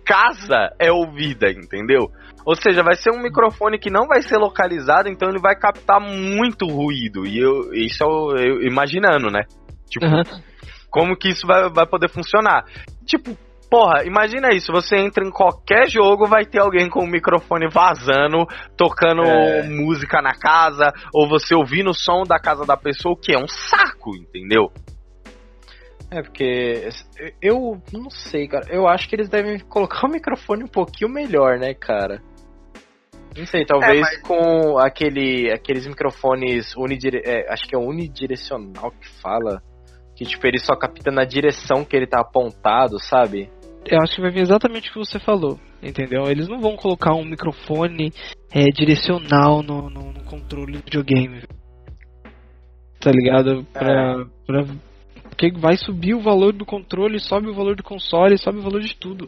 [0.05, 2.11] casa é ouvida, entendeu?
[2.45, 6.01] Ou seja, vai ser um microfone que não vai ser localizado, então ele vai captar
[6.01, 7.27] muito ruído.
[7.27, 9.43] E eu, isso eu, eu imaginando, né?
[9.89, 10.23] Tipo, Aham.
[10.91, 12.65] como que isso vai, vai poder funcionar.
[13.11, 13.37] Tipo,
[13.69, 18.47] porra, imagina isso, você entra em qualquer jogo, vai ter alguém com o microfone vazando,
[18.77, 19.65] tocando É.
[19.69, 23.39] música na casa, ou você ouvindo o som da casa da pessoa, o que é
[23.39, 24.71] um saco, entendeu?
[26.13, 26.89] é porque
[27.41, 28.67] eu não sei, cara.
[28.69, 32.21] Eu acho que eles devem colocar o microfone um pouquinho melhor, né, cara?
[33.39, 39.09] Não sei, talvez mas- com aquele, aqueles microfones unidire é, acho que é unidirecional que
[39.23, 39.63] fala.
[40.21, 43.49] Que tipo, ele só capta na direção que ele tá apontado, sabe?
[43.87, 46.25] Eu acho que vai vir exatamente o que você falou, entendeu?
[46.31, 48.12] Eles não vão colocar um microfone
[48.53, 51.43] é, direcional no, no- no controle do videogame.
[53.01, 53.64] Tá ligado?
[53.73, 54.66] Pra, pra-
[55.31, 58.83] porque vai subir o valor do controle, sobe o valor do console, sobe o valor
[58.83, 59.27] de tudo.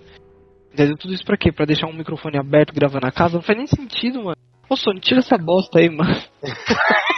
[0.75, 0.95] Entendeu?
[0.99, 1.51] Tudo isso pra quê?
[1.51, 3.37] Pra deixar um microfone aberto gravando na casa?
[3.37, 4.37] Não faz nem sentido, mano.
[4.69, 6.15] Ô Sony, tira essa bosta aí, mano.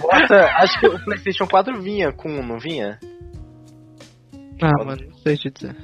[0.00, 2.98] Bota, acho que o PlayStation 4 vinha com um, não vinha?
[4.62, 5.76] Ah, mano, não sei te dizer.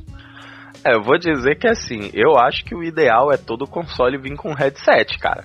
[0.85, 4.37] É, eu vou dizer que assim, eu acho que o ideal é todo console vir
[4.37, 5.45] com headset, cara.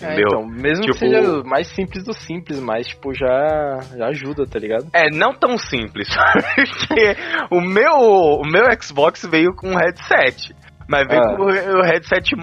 [0.00, 0.24] É, Entendeu?
[0.28, 4.46] então, mesmo Tipo- que seja o mais simples do simples, mas tipo, já, já ajuda,
[4.46, 4.86] tá ligado?
[4.94, 6.08] É, não tão simples,
[6.56, 7.16] porque
[7.50, 7.92] o meu,
[8.40, 10.54] o meu Xbox veio com headset,
[10.88, 11.36] mas veio Ah.
[11.36, 12.34] com o headset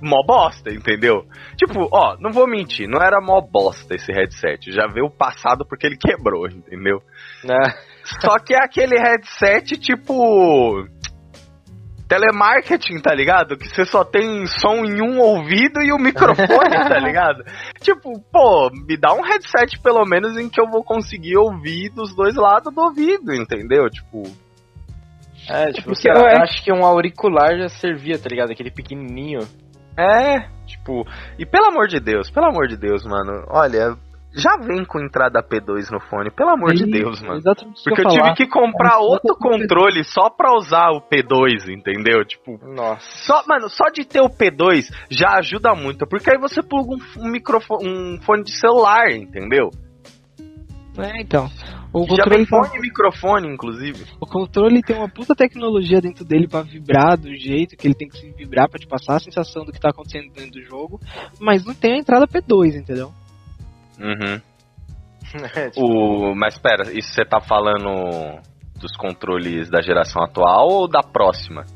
[0.00, 1.24] mó bosta, entendeu?
[1.56, 5.86] Tipo, ó, não vou mentir, não era mó bosta esse headset, já veio passado porque
[5.86, 7.02] ele quebrou, entendeu?
[7.44, 7.58] Né?
[8.20, 10.86] Só que é aquele headset tipo
[12.08, 13.56] telemarketing, tá ligado?
[13.56, 17.44] Que você só tem som em um ouvido e o microfone, tá ligado?
[17.80, 22.16] Tipo, pô, me dá um headset pelo menos em que eu vou conseguir ouvir dos
[22.16, 23.90] dois lados do ouvido, entendeu?
[23.90, 24.22] Tipo,
[25.50, 28.50] É, tipo, porque sei lá, acho que um auricular já servia, tá ligado?
[28.50, 29.40] Aquele pequenininho.
[29.98, 31.04] É, tipo,
[31.38, 33.96] e pelo amor de Deus, pelo amor de Deus, mano, olha,
[34.32, 37.42] já vem com entrada P2 no fone, pelo amor de Aí, Deus, mano.
[37.42, 41.68] Porque que eu eu tive que comprar É, outro controle só pra usar o P2,
[41.68, 42.24] entendeu?
[42.24, 43.00] Tipo, Nossa.
[43.26, 47.24] só, mano, só de ter o P2 já ajuda muito, porque aí você pluga um,
[47.24, 49.70] um microfone, um fone de celular, entendeu?
[50.98, 51.48] É, então.
[52.00, 54.04] O já controle, vem tá- fone e microfone, inclusive.
[54.20, 58.08] o controle tem uma puta tecnologia dentro dele pra vibrar do jeito que ele tem
[58.08, 61.00] que se vibrar pra te passar a sensação do que tá acontecendo dentro do jogo,
[61.40, 63.12] mas não tem a entrada P2, entendeu?
[63.98, 64.40] Uhum.
[65.54, 68.40] É, tipo, O, mas pera, isso você tá falando
[68.80, 71.66] dos controles da geração atual ou da próxima?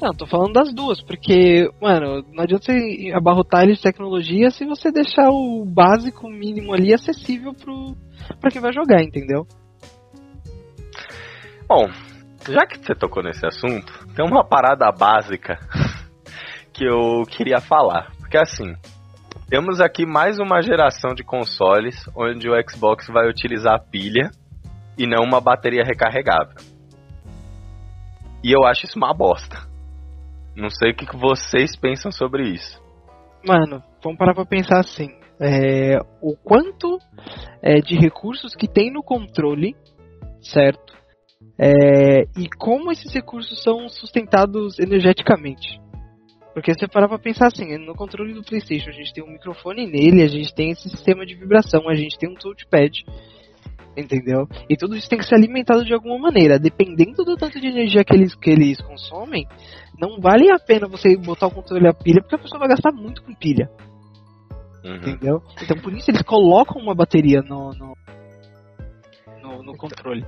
[0.00, 4.64] Não, tô falando das duas, porque, mano, não adianta você abarrotar ele de tecnologia se
[4.64, 7.96] você deixar o básico, mínimo ali, acessível pro,
[8.40, 9.44] pra quem vai jogar, entendeu?
[11.68, 11.90] Bom,
[12.48, 15.58] já que você tocou nesse assunto, tem uma parada básica
[16.72, 18.12] que eu queria falar.
[18.18, 18.74] Porque assim,
[19.48, 24.30] temos aqui mais uma geração de consoles onde o Xbox vai utilizar pilha
[24.96, 26.56] e não uma bateria recarregável.
[28.42, 29.67] E eu acho isso uma bosta.
[30.58, 32.82] Não sei o que vocês pensam sobre isso.
[33.46, 35.08] Mano, vamos parar pra pensar assim.
[35.40, 36.98] É, o quanto
[37.62, 39.76] é, de recursos que tem no controle,
[40.40, 40.98] certo?
[41.56, 45.80] É, e como esses recursos são sustentados energeticamente.
[46.52, 49.86] Porque você parar pra pensar assim, no controle do Playstation a gente tem um microfone
[49.86, 53.04] nele, a gente tem esse sistema de vibração, a gente tem um touchpad,
[53.96, 54.48] entendeu?
[54.68, 56.58] E tudo isso tem que ser alimentado de alguma maneira.
[56.58, 59.46] Dependendo do tanto de energia que eles, que eles consomem,
[60.00, 62.92] não vale a pena você botar o controle a pilha, porque a pessoa vai gastar
[62.92, 63.68] muito com pilha.
[64.84, 64.96] Uhum.
[64.96, 65.42] Entendeu?
[65.62, 67.94] Então por isso eles colocam uma bateria no, no,
[69.42, 70.24] no, no controle.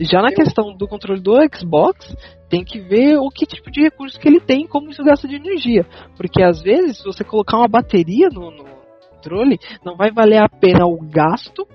[0.00, 2.14] Já na questão do controle do Xbox,
[2.48, 5.28] tem que ver o que tipo de recurso que ele tem e como isso gasta
[5.28, 5.86] de energia.
[6.16, 8.64] Porque às vezes, se você colocar uma bateria no, no
[9.10, 11.66] controle, não vai valer a pena o gasto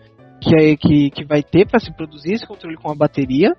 [0.41, 3.55] que, é, que, que vai ter para se produzir esse controle com a bateria,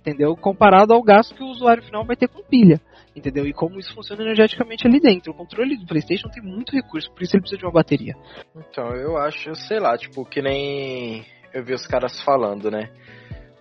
[0.00, 0.36] entendeu?
[0.36, 2.80] Comparado ao gasto que o usuário final vai ter com pilha.
[3.14, 3.46] Entendeu?
[3.46, 5.32] E como isso funciona energeticamente ali dentro.
[5.32, 8.14] O controle do PlayStation tem muito recurso, por isso ele precisa de uma bateria.
[8.56, 12.90] Então, eu acho, sei lá, tipo, que nem eu vi os caras falando, né?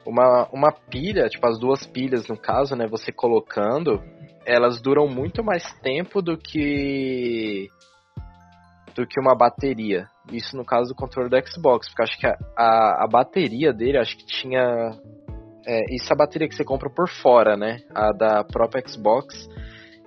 [0.05, 2.87] Uma, uma pilha, tipo, as duas pilhas no caso, né?
[2.87, 4.01] Você colocando,
[4.45, 7.69] elas duram muito mais tempo do que.
[8.95, 10.07] do que uma bateria.
[10.31, 13.99] Isso no caso do controle do Xbox, porque acho que a, a, a bateria dele,
[13.99, 14.91] acho que tinha.
[15.65, 17.81] É, isso é a bateria que você compra por fora, né?
[17.93, 19.47] A da própria Xbox,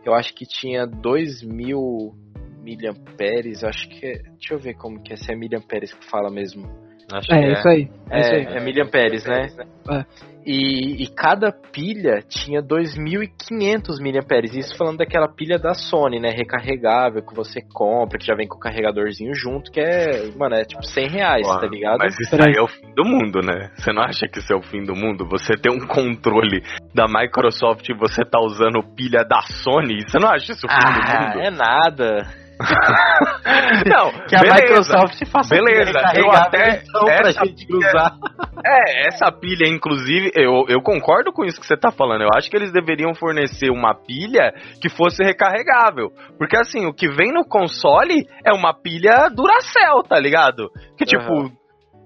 [0.05, 2.15] eu acho que tinha 2000
[2.63, 6.31] miliamperes, acho que é, deixa eu ver como que é, se é miliamperes que fala
[6.31, 6.86] mesmo.
[7.13, 7.89] Acho É, que isso aí.
[8.11, 8.57] É, isso É, aí.
[8.57, 9.47] é miliamperes, né?
[9.91, 10.05] É.
[10.49, 14.55] E, e cada pilha tinha 2.500 miliamperes.
[14.55, 16.31] Isso falando daquela pilha da Sony, né?
[16.31, 20.65] Recarregável, que você compra, que já vem com o carregadorzinho junto, que é, mano, é
[20.65, 21.99] tipo 100 reais, Porra, tá ligado?
[21.99, 23.71] Mas isso aí é o fim do mundo, né?
[23.77, 25.27] Você não acha que isso é o fim do mundo?
[25.29, 26.63] Você ter um controle
[26.95, 30.77] da Microsoft e você tá usando pilha da Sony, você não acha isso o fim
[30.77, 31.41] do Ah, mundo?
[31.45, 32.46] é nada.
[33.87, 34.63] Não, Que a beleza.
[34.63, 38.13] Microsoft faça Beleza, eu até- então, essa usar.
[38.65, 42.23] É, essa pilha, inclusive, eu, eu concordo com isso que você tá falando.
[42.23, 46.11] Eu acho que eles deveriam fornecer uma pilha que fosse recarregável.
[46.39, 50.71] Porque assim, o que vem no console é uma pilha Duracell, tá ligado?
[50.99, 51.33] Que tipo.
[51.33, 51.51] Aham.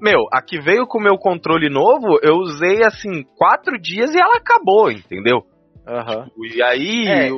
[0.03, 4.19] Meu, a que veio com o meu controle novo, eu usei assim quatro dias e
[4.21, 5.43] ela acabou, entendeu?
[5.87, 6.29] Aham.
[6.55, 7.31] E aí, É.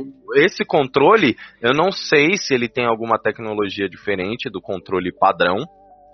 [0.45, 5.57] esse controle, eu não sei se ele tem alguma tecnologia diferente do controle padrão,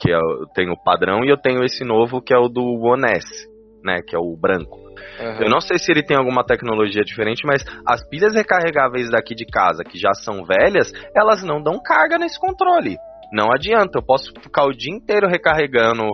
[0.00, 2.62] que é eu tenho o padrão, e eu tenho esse novo que é o do
[2.62, 3.48] One S,
[3.82, 4.78] né, que é o branco.
[5.20, 5.42] aham.
[5.42, 9.44] Eu não sei se ele tem alguma tecnologia diferente, mas as pilhas recarregáveis daqui de
[9.46, 12.96] casa, que já são velhas, elas não dão carga nesse controle.
[13.32, 16.04] Não adianta, eu posso ficar o dia inteiro recarregando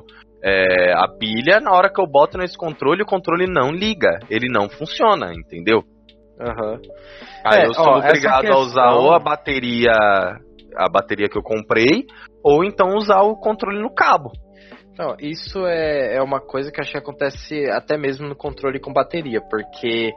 [0.43, 4.49] é, a pilha, na hora que eu boto nesse controle, o controle não liga, ele
[4.51, 5.83] não funciona, entendeu?
[6.41, 6.81] Aham.
[7.45, 9.93] Aí É, eu sou ó, obrigado a usar questão- ou a bateria,
[10.77, 12.07] a bateria que eu comprei,
[12.43, 14.33] ou então usar o controle no cabo.
[14.99, 18.93] Não, isso é, é uma coisa que acho que acontece até mesmo no controle com
[18.93, 20.13] bateria, porque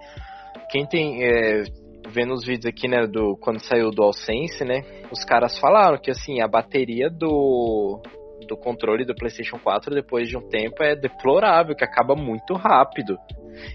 [0.71, 1.23] quem tem.
[1.23, 1.63] É,
[2.09, 4.81] vendo os vídeos aqui, né, do quando saiu o DualSense, né,
[5.11, 8.01] os caras falaram que assim, a bateria do,
[8.47, 13.17] do controle do PlayStation 4 depois de um tempo é deplorável, que acaba muito rápido.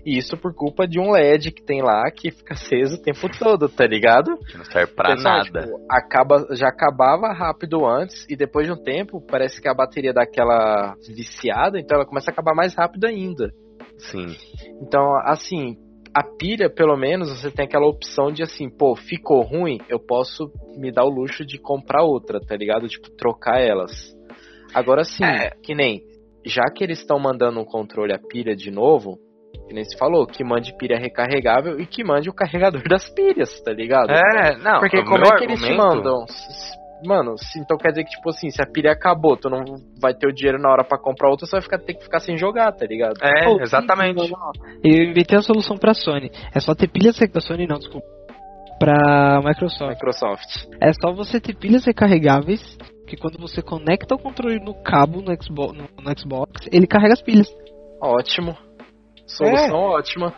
[0.05, 3.29] E isso por culpa de um LED que tem lá que fica aceso o tempo
[3.39, 4.37] todo, tá ligado?
[4.47, 5.63] Que não serve pra nada.
[5.63, 10.13] tipo, acaba, já acabava rápido antes e depois de um tempo parece que a bateria
[10.13, 13.51] dá aquela viciada, então ela começa a acabar mais rápido ainda.
[13.99, 14.37] Sim.
[14.81, 15.77] Então, assim,
[16.15, 20.51] a pilha, pelo menos, você tem aquela opção de assim, pô, ficou ruim, eu posso
[20.77, 22.89] me dar o luxo de comprar outra, tá ligado?
[22.89, 24.13] Tipo, trocar elas.
[24.75, 25.51] Agora sim, É.
[25.63, 26.03] que nem,
[26.45, 29.19] já que eles estão mandando um controle a pilha de novo,
[29.67, 33.61] que nem se falou, que mande pilha recarregável e que mande o carregador das pilhas,
[33.63, 34.11] tá ligado?
[34.11, 36.25] É, não, Porque o como meu é que eles te argumento- mandam?
[37.05, 39.65] Mano, então quer dizer que, tipo assim, se a pilha acabou, tu não
[40.01, 42.21] vai ter o dinheiro na hora pra comprar outra, você vai ficar, ter que ficar
[42.21, 43.15] sem jogar, tá ligado?
[43.21, 44.31] É, Pô, exatamente.
[44.85, 46.31] Eu inventei a solução pra Sony.
[46.55, 48.07] É só ter pilhas da Sony, não, desculpa.
[48.79, 49.91] Pra Microsoft.
[49.91, 50.67] Microsoft.
[50.81, 52.61] É só você ter pilhas recarregáveis
[53.07, 57.15] que quando você conecta o controle no cabo no Xbox, no, no Xbox ele carrega
[57.15, 57.49] as pilhas.
[58.01, 58.57] Ótimo.
[59.37, 59.97] Solução É.
[59.99, 60.35] ótima.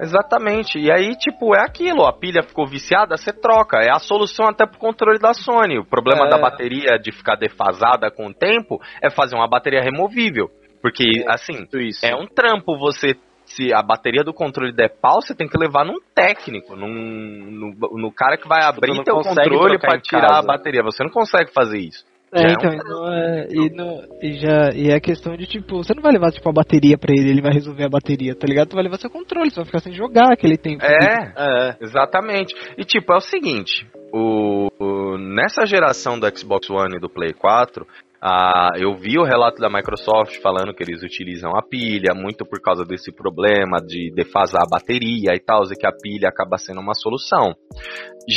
[0.00, 0.78] Exatamente.
[0.78, 3.78] E aí, tipo, é aquilo, a pilha ficou viciada, você troca.
[3.78, 5.78] É a solução até pro controle da Sony.
[5.78, 6.28] O problema É.
[6.30, 10.48] da bateria de ficar defasada com o tempo é fazer uma bateria removível.
[10.82, 12.04] Porque, assim, Tudo isso.
[12.04, 13.14] é um trampo você.
[13.46, 17.98] Se a bateria do controle der pau, você tem que levar num técnico, num, no,
[17.98, 20.82] no cara que vai abrir não teu controle em tirar a bateria.
[20.82, 22.04] Você não consegue fazer isso.
[22.34, 25.76] É, Já é um então, então, é, e, e já, e é questão de tipo,
[25.82, 28.46] você não vai levar tipo a bateria pra ele, ele vai resolver a bateria, tá
[28.46, 28.68] ligado?
[28.68, 30.84] Tu vai levar seu controle, você vai ficar sem jogar aquele tempo.
[30.84, 31.76] É, É.
[31.80, 32.54] Exatamente.
[32.76, 37.32] E tipo, é o seguinte, o, o- nessa geração do Xbox One e do Play
[37.32, 37.86] 4,
[38.26, 42.58] ah, eu vi o relato da Microsoft falando que eles utilizam a pilha, muito por
[42.60, 46.80] causa desse problema de defasar a bateria e tal, e que a pilha acaba sendo
[46.80, 47.52] uma solução.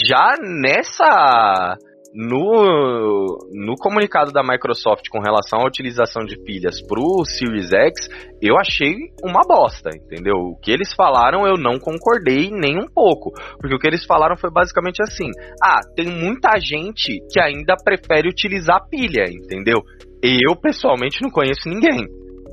[0.07, 1.77] Já nessa.
[2.19, 8.09] No, no comunicado da Microsoft com relação à utilização de pilhas pro Series X,
[8.41, 10.33] eu achei uma bosta, entendeu?
[10.33, 13.29] O que eles falaram eu não concordei nem um pouco.
[13.59, 15.29] Porque o que eles falaram foi basicamente assim:
[15.61, 19.77] ah, tem muita gente que ainda prefere utilizar pilha, entendeu?
[20.23, 22.07] Eu pessoalmente não conheço ninguém.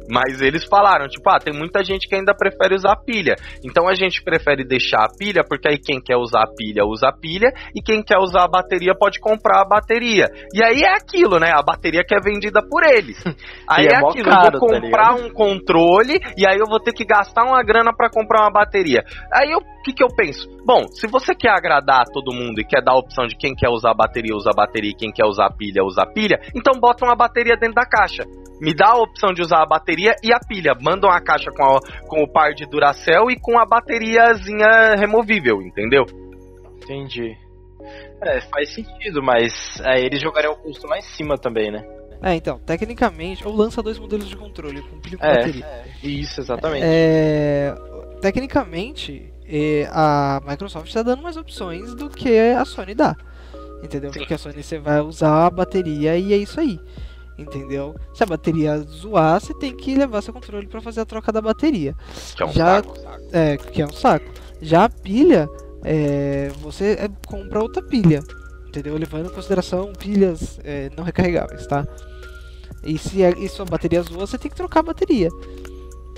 [0.09, 3.35] Mas eles falaram, tipo, ah, tem muita gente que ainda prefere usar pilha.
[3.65, 7.09] Então a gente prefere deixar a pilha, porque aí quem quer usar a pilha, usa
[7.09, 10.27] a pilha, e quem quer usar a bateria pode comprar a bateria.
[10.55, 11.51] E aí é aquilo, né?
[11.55, 13.23] A bateria que é vendida por eles.
[13.69, 16.81] Aí é é aquilo, caro, eu vou tá comprar um controle e aí eu vou
[16.81, 19.03] ter que gastar uma grana pra comprar uma bateria.
[19.33, 20.49] Aí eu- o que, que eu penso?
[20.65, 23.69] Bom, se você quer agradar todo mundo e quer dar a opção de quem quer
[23.69, 26.41] usar a bateria, usa a bateria, e quem quer usar a pilha, usa a pilha,
[26.57, 28.25] então bota uma bateria dentro da caixa.
[28.65, 30.73] Me dá a opção de usar a bateria e a pilha.
[30.81, 35.61] Manda uma caixa com, a- com o par de Duracell e com a bateriazinha removível,
[35.63, 36.05] entendeu?
[36.83, 37.37] Entendi.
[38.23, 39.53] É, faz sentido, mas
[39.85, 41.85] aí eles jogariam o custo lá em cima também, né?
[42.23, 45.37] É, então, tecnicamente, ou lança dois modelos de controle com pilha e com É.
[45.37, 45.67] bateria.
[46.03, 46.83] Isso, exatamente.
[46.87, 47.75] É,
[48.23, 53.15] tecnicamente, é, a Microsoft está dando mais opções do que a Sony dá.
[53.83, 54.11] Entendeu?
[54.11, 54.21] Sim.
[54.21, 56.81] Porque a Sony você vai usar a bateria e é isso aí.
[57.37, 57.97] Entendeu?
[58.15, 61.41] Se a bateria zoar, você tem que levar seu controle para fazer a troca da
[61.41, 61.95] bateria.
[62.37, 63.23] Que é um Já- saco, saco.
[63.33, 64.27] É, que é um saco.
[64.63, 65.49] Já a pilha,
[65.83, 68.23] é, você é, compra outra pilha.
[68.69, 68.97] Entendeu?
[68.97, 71.87] Levando em consideração pilhas é, não recarregáveis, tá?
[72.85, 75.29] E se a, e sua bateria zoa, você tem que trocar a bateria.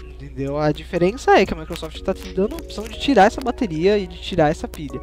[0.05, 0.59] Entendeu?
[0.59, 3.99] A diferença é que a Microsoft está te dando a opção de tirar essa bateria
[3.99, 5.01] e de tirar essa pilha.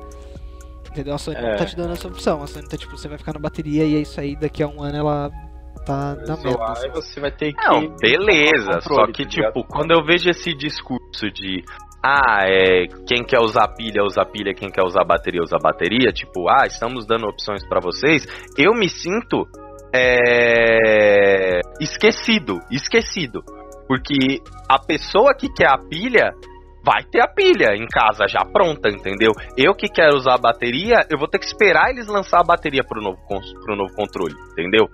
[0.90, 1.14] Entendeu?
[1.16, 1.56] A Sony não É.
[1.56, 2.42] tá te dando essa opção.
[2.44, 4.68] A Sony tá tipo, você vai ficar na bateria e é isso aí, daqui a
[4.68, 5.32] um ano ela
[5.86, 6.86] tá na assim.
[6.86, 7.66] aí você vai ter que.
[7.66, 8.82] Não, beleza.
[8.82, 11.64] Só controle, que, tá tipo, quando eu vejo esse discurso de.
[12.04, 12.88] Ah, é.
[13.08, 14.54] Quem quer usar pilha, usa pilha.
[14.54, 16.12] Quem quer usar bateria, usa bateria.
[16.12, 18.26] Tipo, ah, estamos dando opções pra vocês.
[18.58, 19.48] Eu me sinto.
[19.94, 21.60] É.
[21.80, 22.60] Esquecido.
[22.72, 23.42] Esquecido.
[23.88, 24.40] Porque
[24.70, 26.32] a pessoa que quer a pilha.
[26.86, 29.32] Vai ter a pilha em casa já pronta, entendeu?
[29.58, 32.84] Eu que quero usar a bateria, eu vou ter que esperar eles lançar a bateria
[32.84, 33.20] pro novo,
[33.64, 34.90] pro novo controle, entendeu?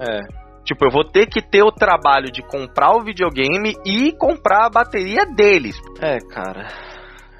[0.00, 0.46] É.
[0.64, 4.70] Tipo, eu vou ter que ter o trabalho de comprar o videogame e comprar a
[4.70, 5.80] bateria deles.
[6.00, 6.66] É, cara.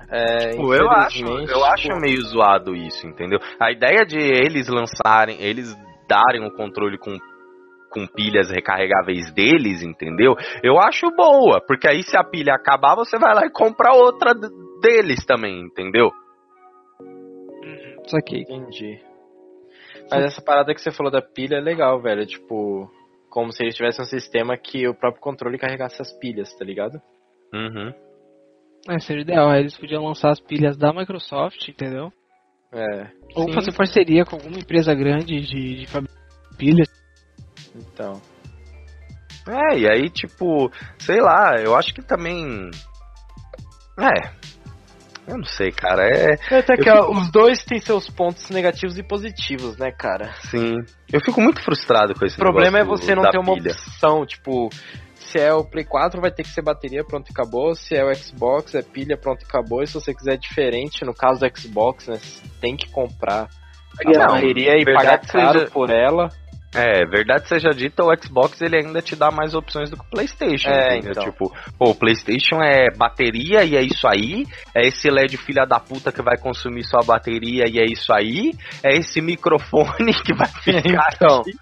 [0.08, 3.40] É, Tipo, eu acho, eu acho meio zoado isso, entendeu?
[3.58, 5.74] A ideia de eles lançarem, eles
[6.08, 7.18] darem o controle com
[7.88, 10.34] com pilhas recarregáveis deles, entendeu?
[10.62, 14.34] Eu acho boa, porque aí se a pilha acabar, você vai lá e compra outra
[14.82, 16.10] deles também, entendeu?
[18.06, 19.00] Só que Entendi.
[20.10, 22.26] Mas essa parada que você falou da pilha é legal, velho.
[22.26, 22.90] Tipo,
[23.28, 27.00] como se eles tivessem um sistema que o próprio controle carregasse as pilhas, tá ligado?
[27.52, 27.92] Uhum.
[28.88, 29.48] é, seria ideal.
[29.48, 32.12] aí Eles podiam lançar as pilhas da Microsoft, entendeu?
[32.72, 33.10] É.
[33.34, 33.54] Ou Sim.
[33.54, 36.16] fazer parceria com alguma empresa grande de, de fabricar
[36.56, 36.88] pilhas.
[37.74, 38.20] Então.
[39.48, 42.70] É, e aí, tipo, sei lá, eu acho que também.
[43.98, 44.55] É.
[45.28, 46.02] Eu não sei, cara.
[46.08, 46.34] É.
[46.58, 50.32] Até que ó, os dois têm seus pontos negativos e positivos, né, cara?
[50.50, 50.74] Sim.
[51.12, 53.72] Eu fico muito frustrado com esse O problema é você não ter uma pilha.
[53.72, 54.68] opção, tipo,
[55.14, 57.74] se é o Play 4 vai ter que ser bateria, pronto e acabou.
[57.74, 59.82] Se é o Xbox, é pilha, pronto e acabou.
[59.82, 63.48] E se você quiser diferente, no caso do Xbox, né, você tem que comprar
[64.04, 66.28] a bateria e pagar caro seja- por ela.
[66.76, 70.10] É, verdade seja dita, o Xbox ele ainda te dá mais opções do que o
[70.10, 70.68] PlayStation.
[70.68, 71.12] É, entendeu?
[71.12, 71.24] então.
[71.24, 74.44] Tipo, pô, o PlayStation é bateria e é isso aí,
[74.74, 78.52] é esse LED filha da puta que vai consumir sua bateria e é isso aí,
[78.84, 81.52] é esse microfone que vai ficar Então, aqui,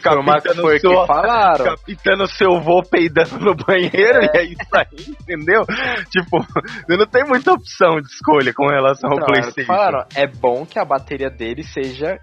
[0.02, 1.64] capitando foi seu, que falaram.
[1.64, 5.64] capitando seu vô peidando no banheiro e é isso aí, entendeu?
[6.10, 9.64] Tipo, você não tem muita opção de escolha com relação ao Não, era o que
[9.64, 9.72] PlayStation.
[9.72, 10.06] falaram.
[10.14, 12.18] É bom que a bateria dele seja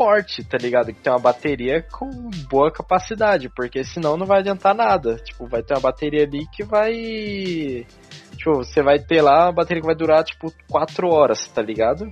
[0.00, 0.94] forte, tá ligado?
[0.94, 2.08] Que tem uma bateria com
[2.48, 5.16] boa capacidade, porque senão não vai adiantar nada.
[5.16, 7.86] Tipo, vai ter uma bateria ali que vai.
[8.34, 12.04] Tipo, você vai ter lá uma bateria que vai durar, tipo, 4 horas, tá ligado?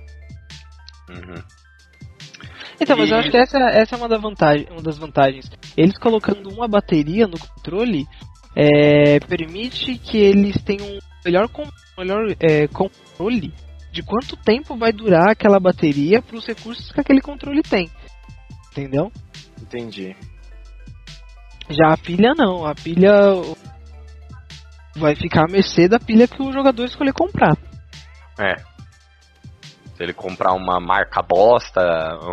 [1.09, 1.41] Uhum.
[2.79, 5.49] Então, mas eu acho que essa, essa é uma, da vantagem, uma das vantagens.
[5.75, 8.05] Eles colocando uma bateria no controle
[8.55, 11.67] é, permite que eles tenham um melhor, com-
[11.97, 13.51] melhor é, controle
[13.99, 17.89] de quanto tempo vai durar aquela bateria para os recursos que aquele controle tem.
[18.71, 19.11] Entendeu?
[19.61, 20.15] Entendi.
[21.69, 23.11] Já a pilha não, a pilha
[24.95, 27.57] vai ficar à mercê da pilha que o jogador escolher comprar.
[28.39, 28.55] É.
[29.95, 31.81] Se ele comprar uma marca bosta,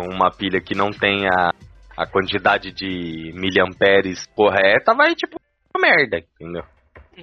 [0.09, 1.51] uma pilha que não tenha
[1.97, 5.37] a quantidade de miliamperes correta, vai tipo
[5.75, 6.63] uma merda, entendeu?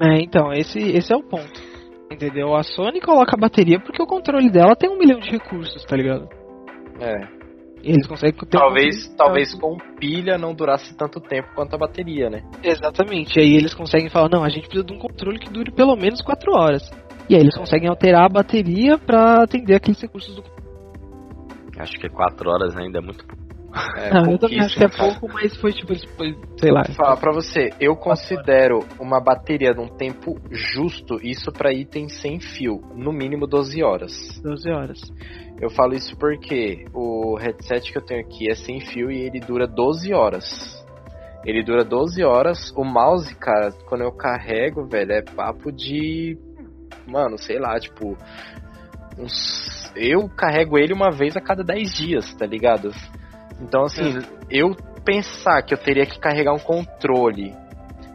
[0.02, 1.73] É, então, esse, esse é o ponto.
[2.14, 2.54] Entendeu?
[2.54, 5.96] A Sony coloca a bateria porque o controle dela tem um milhão de recursos, tá
[5.96, 6.28] ligado?
[7.00, 7.26] É.
[7.82, 11.78] E eles conseguem ter um Talvez, talvez com pilha não durasse tanto tempo quanto a
[11.78, 12.42] bateria, né?
[12.62, 13.38] Exatamente.
[13.40, 16.22] Aí eles conseguem falar, não, a gente precisa de um controle que dure pelo menos
[16.22, 16.88] 4 horas.
[17.28, 20.44] E aí eles conseguem alterar a bateria pra atender aqueles recursos do
[21.76, 23.43] Acho que 4 horas ainda é muito pouco.
[23.96, 25.94] É, Não, eu também acho que é pouco, mas foi tipo,
[26.58, 26.84] sei lá.
[26.84, 32.80] Falar pra você, eu considero uma bateria num tempo justo isso pra item sem fio,
[32.94, 34.12] no mínimo 12 horas.
[34.42, 35.00] 12 horas.
[35.60, 39.40] Eu falo isso porque o headset que eu tenho aqui é sem fio e ele
[39.40, 40.84] dura 12 horas.
[41.44, 42.72] Ele dura 12 horas.
[42.76, 46.38] O mouse, cara, quando eu carrego, velho, é papo de.
[47.06, 48.16] Mano, sei lá, tipo.
[49.18, 49.92] Uns...
[49.94, 52.90] Eu carrego ele uma vez a cada 10 dias, tá ligado?
[53.64, 54.18] Então, assim,
[54.50, 57.52] eu pensar que eu teria que carregar um controle.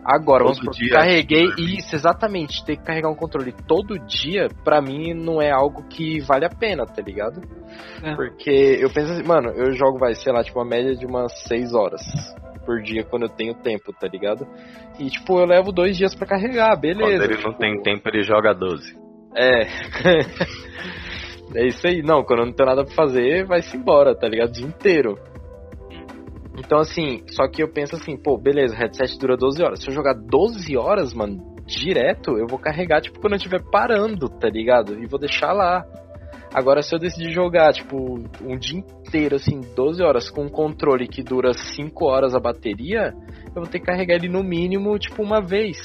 [0.05, 1.76] Agora, Todo vamos dia, carreguei mim.
[1.77, 2.63] isso, exatamente.
[2.65, 6.49] Ter que carregar um controle todo dia, pra mim, não é algo que vale a
[6.49, 7.41] pena, tá ligado?
[8.01, 8.15] É.
[8.15, 11.31] Porque eu penso assim, mano, eu jogo, vai, sei lá, tipo, uma média de umas
[11.47, 12.01] 6 horas
[12.65, 14.47] por dia quando eu tenho tempo, tá ligado?
[14.99, 17.17] E, tipo, eu levo dois dias pra carregar, beleza.
[17.17, 18.95] Quando ele não tipo, tem tempo, ele joga 12.
[19.35, 19.61] É.
[21.55, 22.01] é isso aí.
[22.01, 24.49] Não, quando eu não tenho nada pra fazer, vai-se embora, tá ligado?
[24.49, 25.17] O dia inteiro.
[26.60, 29.80] Então, assim, só que eu penso assim, pô, beleza, headset dura 12 horas.
[29.81, 34.27] Se eu jogar 12 horas, mano, direto, eu vou carregar, tipo, quando eu estiver parando,
[34.27, 35.02] tá ligado?
[35.02, 35.84] E vou deixar lá.
[36.53, 37.95] Agora, se eu decidir jogar, tipo,
[38.44, 43.14] um dia inteiro, assim, 12 horas, com um controle que dura 5 horas a bateria,
[43.56, 45.77] eu vou ter que carregar ele no mínimo, tipo, uma vez.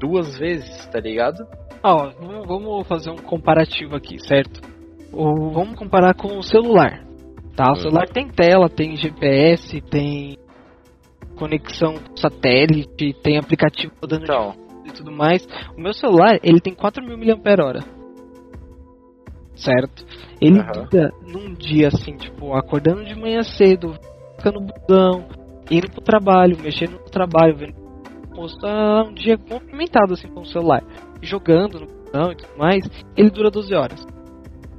[0.00, 1.46] Duas vezes, tá ligado?
[1.82, 4.60] Ó, vamos- vamos fazer um comparativo aqui, certo?
[5.12, 7.05] Ou vamos comparar com o celular.
[7.56, 10.36] Tá, o celular tem tela, tem GPS, tem
[11.36, 14.54] conexão satélite, tem aplicativo rodando Então,
[14.84, 15.46] e tudo mais.
[15.76, 17.84] O meu celular, ele tem 4.000 mAh.
[19.54, 20.04] Certo?
[20.38, 20.86] Ele Aham.
[20.90, 23.94] dura num dia assim, tipo, acordando de manhã cedo,
[24.36, 25.26] ficando no busão,
[25.70, 27.86] indo pro trabalho, mexendo no trabalho, vendo
[28.30, 30.84] almoço, tá um dia movimentado assim com o celular.
[31.22, 32.84] Jogando no busão e tudo mais,
[33.16, 34.06] ele dura 12 horas.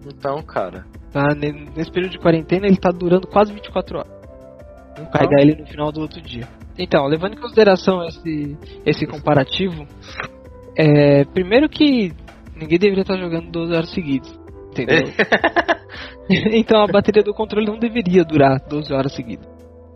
[0.05, 0.85] então, cara.
[1.11, 1.33] Tá?
[1.35, 4.11] Ne- Nesse período de quarentena ele tá durando quase 24 horas.
[4.95, 6.47] Vamos carregar ele no final do outro dia.
[6.77, 9.87] Então, levando em consideração esse, esse comparativo,
[10.75, 12.13] é, primeiro que
[12.55, 14.39] ninguém deveria estar jogando 12 horas seguidas.
[14.71, 14.97] Entendeu?
[16.29, 19.47] então a bateria do controle não deveria durar 12 horas seguidas.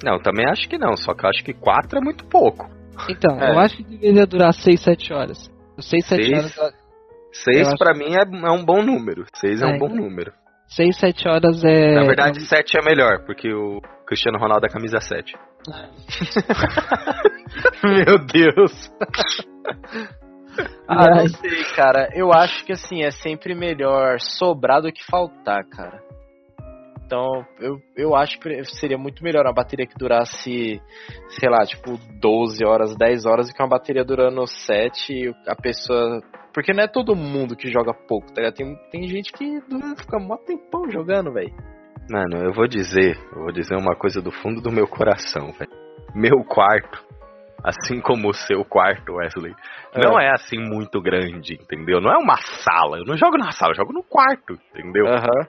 [0.04, 2.70] Não, também acho que não, só que eu acho que 4 é muito pouco.
[3.10, 3.52] Então, É.
[3.54, 5.50] eu acho que deveria durar 6, 7 horas.
[5.80, 6.58] 6, 7 Seis?
[6.58, 6.58] horas.
[6.58, 6.72] Eu
[7.32, 9.26] 6 acho- pra mim é, é um bom número.
[9.36, 9.98] 6 é, É, um bom então.
[9.98, 10.32] número.
[10.76, 11.95] 6, 7 horas é.
[11.95, 15.34] Na verdade, 7 é melhor, porque o Cristiano Ronaldo é camisa 7.
[17.84, 18.91] Meu Deus.
[20.88, 22.10] Ah, não sei, cara.
[22.14, 26.02] Eu acho que assim, é sempre melhor sobrar do que faltar, cara.
[27.06, 30.81] Então, eu, eu acho que seria muito melhor uma bateria que durasse,
[31.27, 35.56] sei lá, tipo 12 horas, 10 horas, do que uma bateria durando 7 e a
[35.56, 36.22] pessoa.
[36.53, 38.56] Porque não é todo mundo que joga pouco, tá ligado?
[38.56, 39.61] Tem, tem gente que
[39.98, 41.53] fica mó tempão jogando, velho.
[42.10, 45.72] Mano, eu vou dizer, eu vou dizer uma coisa do fundo do meu coração, velho.
[46.14, 47.02] Meu quarto,
[47.64, 49.53] assim como o seu quarto, Wesley,
[49.95, 52.02] não é assim muito grande, entendeu?
[52.02, 52.98] Não é uma sala.
[52.98, 55.07] Eu não jogo na sala, eu jogo no quarto, entendeu?
[55.07, 55.48] Aham.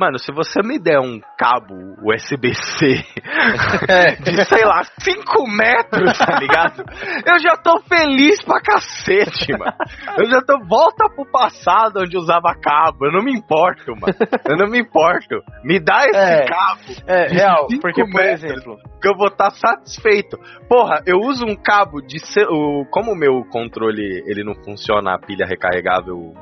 [0.00, 3.04] Mano, se você me der um cabo USB-C
[4.24, 6.82] de, sei lá, 5 metros, tá ligado?
[7.26, 9.74] Eu já tô feliz pra cacete, mano.
[10.16, 10.58] Eu já tô.
[10.66, 13.04] Volta pro passado onde usava cabo.
[13.04, 14.14] Eu não me importo, mano.
[14.48, 15.42] Eu não me importo.
[15.62, 16.46] Me dá esse É.
[16.46, 16.80] cabo.
[17.06, 20.38] É, real, cinco porque, por exemplo, que eu vou estar satisfeito.
[20.66, 22.16] Porra, eu uso um cabo de
[22.48, 26.32] o como o meu controle ele não funciona a pilha recarregável,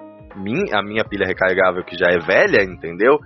[0.72, 3.18] a minha pilha recarregável que já é velha, entendeu?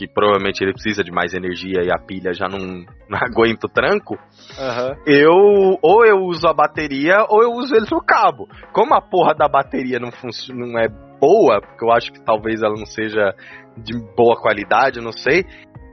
[0.00, 2.58] Que provavelmente ele precisa de mais energia e a pilha já não,
[3.06, 4.16] não aguenta o tranco.
[4.58, 4.96] aham.
[5.06, 8.48] Eu ou eu uso a bateria ou eu uso ele no cabo.
[8.72, 12.62] Como a porra da bateria não funciona, não é boa, porque eu acho que talvez
[12.62, 13.34] ela não seja
[13.76, 15.44] de boa qualidade, não sei.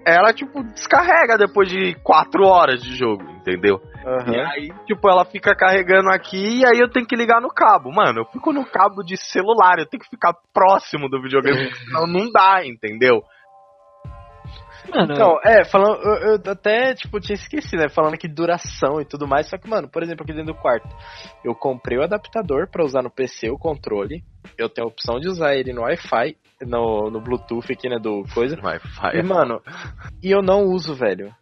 [0.05, 3.81] Ela tipo descarrega depois de 4 horas de jogo, entendeu?
[4.07, 4.31] aham.
[4.31, 7.91] E aí, tipo, ela fica carregando aqui e aí eu tenho que ligar no cabo.
[7.91, 12.07] Mano, eu fico no cabo de celular, eu tenho que ficar próximo do videogame, senão
[12.07, 13.21] não dá, entendeu?
[14.93, 17.89] Mano, Então, é, falando, eu, eu até, tipo, tinha esquecido, né?
[17.89, 19.49] Falando que duração e tudo mais.
[19.49, 20.87] Só que, mano, por exemplo, aqui dentro do quarto,
[21.43, 24.23] eu comprei o adaptador pra usar no PC, o controle.
[24.57, 27.97] Eu tenho a opção de usar ele no Wi-Fi, no, no Bluetooth aqui, né?
[28.01, 28.55] Do coisa.
[28.55, 29.23] E, Wi-Fi.
[29.23, 29.61] mano,
[30.23, 31.33] e eu não uso, velho.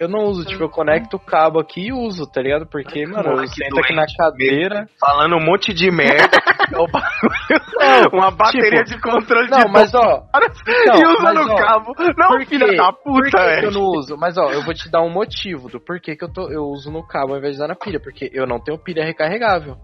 [0.00, 2.66] Eu não uso, tipo, eu conecto o cabo aqui e uso, tá ligado?
[2.66, 4.88] Porque, mano, eu sento aqui na cadeira.
[4.98, 6.38] Falando um monte de merda.
[6.72, 7.39] é o bagulho.
[8.12, 11.56] Uma bateria tipo, de controle Não, de mas ó, então, e usa mas, no ó,
[11.56, 11.92] cabo.
[12.16, 12.76] Não, filha quê?
[12.76, 13.70] da puta, que eu velho.
[13.72, 14.16] não uso?
[14.16, 16.90] Mas ó, eu vou te dar um motivo do porquê que eu, tô, eu uso
[16.90, 18.00] no cabo ao invés de usar na pilha.
[18.00, 19.76] Porque eu não tenho pilha recarregável.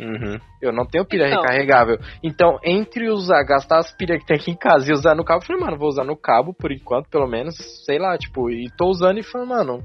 [0.00, 0.38] Uhum.
[0.60, 1.42] Eu não tenho pilha Então.
[1.42, 1.98] recarregável.
[2.22, 5.42] Então, entre usar, gastar as pilhas que tem aqui em casa e usar no cabo,
[5.42, 8.68] eu falei, mano, vou usar no cabo por enquanto, pelo menos, sei lá, tipo, e
[8.76, 9.82] tô usando e falei, mano,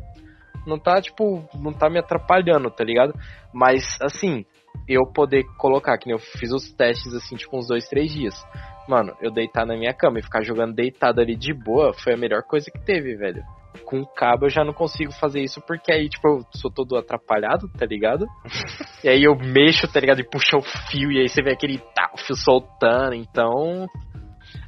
[0.66, 3.14] não tá, tipo, não tá me atrapalhando, tá ligado?
[3.54, 4.44] Mas, assim,
[4.88, 8.36] eu poder colocar, que nem eu fiz os testes, assim, tipo, uns dois, três dias.
[8.88, 12.18] Mano, eu deitar na minha cama e ficar jogando deitado ali de boa foi a
[12.18, 13.44] melhor coisa que teve, velho.
[13.86, 17.70] Com cabo eu já não consigo fazer isso porque aí, tipo, eu sou todo atrapalhado,
[17.78, 18.26] tá ligado?
[19.04, 20.20] E aí eu mexo, tá ligado?
[20.20, 23.86] E puxa o fio, e aí você vê aquele tá, o fio soltando, então.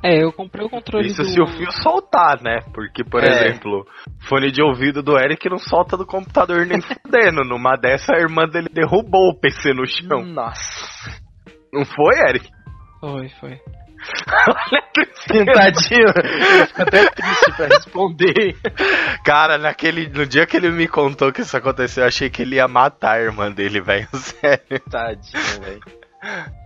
[0.03, 1.29] É, eu comprei o controle Isso do...
[1.29, 2.59] se o fio soltar, né?
[2.73, 3.27] Porque, por É.
[3.27, 3.85] exemplo,
[4.27, 7.43] fone de ouvido do Eric não solta do computador nem fudendo.
[7.43, 10.25] Numa dessa, a irmã dele derrubou o PC no chão.
[10.25, 11.11] Nossa.
[11.73, 12.47] Não foi, Eric?
[13.01, 13.59] Foi, foi.
[14.31, 15.51] Olha a tristeza.
[15.53, 16.07] Tadinho.
[16.59, 18.55] Eu fico até triste pra responder.
[19.25, 22.55] Cara, naquele, no dia que ele me contou que isso aconteceu, eu achei que ele
[22.55, 24.07] ia matar a irmã dele, velho.
[24.15, 24.79] Sério.
[24.89, 25.81] Tadinho, velho.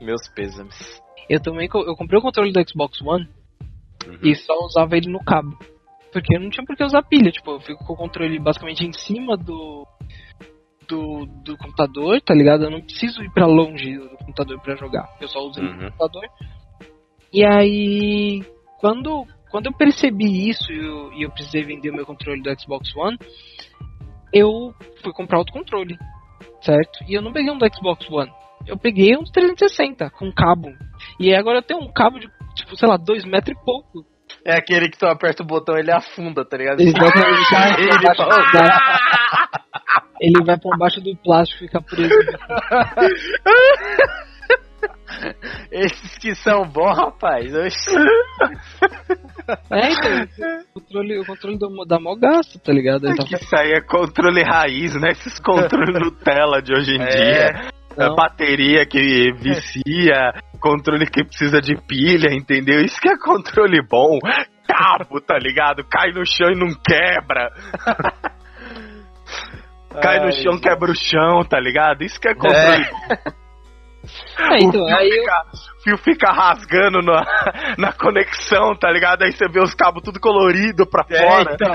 [0.01, 1.01] Meus pêsames.
[1.29, 3.27] Eu também eu comprei o controle do Xbox One
[4.21, 5.57] e só usava ele no cabo.
[6.11, 8.93] Porque não tinha por que usar pilha, tipo, eu fico com o controle basicamente em
[8.93, 9.87] cima do
[10.87, 12.65] do, do computador, tá ligado?
[12.65, 15.07] Eu não preciso ir pra longe do computador pra jogar.
[15.19, 15.91] Eu só uso ele no Uhum.
[15.91, 16.23] computador.
[17.31, 18.43] E aí,
[18.79, 22.59] quando quando eu percebi isso e eu, e eu precisei vender o meu controle do
[22.59, 23.17] Xbox One,
[24.33, 24.73] eu
[25.03, 25.97] fui comprar outro controle,
[26.61, 27.03] certo?
[27.07, 28.31] E eu não peguei um do Xbox One.
[28.67, 30.73] Eu peguei um do 360 com cabo.
[31.19, 34.05] E aí agora eu tenho um cabo de, tipo, sei lá, dois metros e pouco.
[34.45, 36.81] É aquele que tu aperta o botão ele afunda, tá ligado?
[36.81, 37.13] Exatamente.
[37.79, 38.35] Ele Ele, fala,
[40.19, 42.13] ele vai pra baixo do plástico e fica preso.
[45.71, 47.53] Esses que são bons, rapaz.
[47.53, 47.91] Oxi.
[49.71, 50.27] É, então,
[50.75, 53.07] o controle, o controle do, da mó gasto, tá ligado?
[53.07, 55.11] Ele tá Que isso aí é controle raiz, né?
[55.11, 57.07] Esses controles Nutella de hoje em É.
[57.07, 57.69] dia.
[57.97, 58.15] Não.
[58.15, 62.81] bateria que vicia, controle que precisa de pilha, entendeu?
[62.81, 64.19] Isso que é controle bom.
[64.67, 65.83] Cabo, tá ligado?
[65.89, 67.49] Cai no chão e não quebra.
[70.01, 72.03] Cai no chão, quebra o chão, tá ligado?
[72.03, 73.33] Isso que é controle bom.
[74.37, 77.23] É, então, o fio, aí eu, fica, o fio fica rasgando na,
[77.77, 79.23] na conexão, tá ligado?
[79.23, 81.53] Aí você vê os cabos tudo colorido pra É, fora.
[81.53, 81.71] então.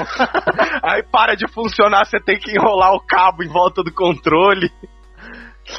[0.82, 4.70] Aí para de funcionar, você tem que enrolar o cabo em volta do controle.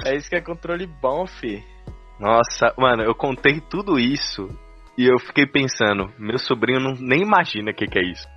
[0.05, 1.63] É isso que é controle bom, fi.
[2.19, 4.47] Nossa, mano, eu contei tudo isso
[4.97, 8.27] e eu fiquei pensando, meu sobrinho não, nem imagina o que, que é isso.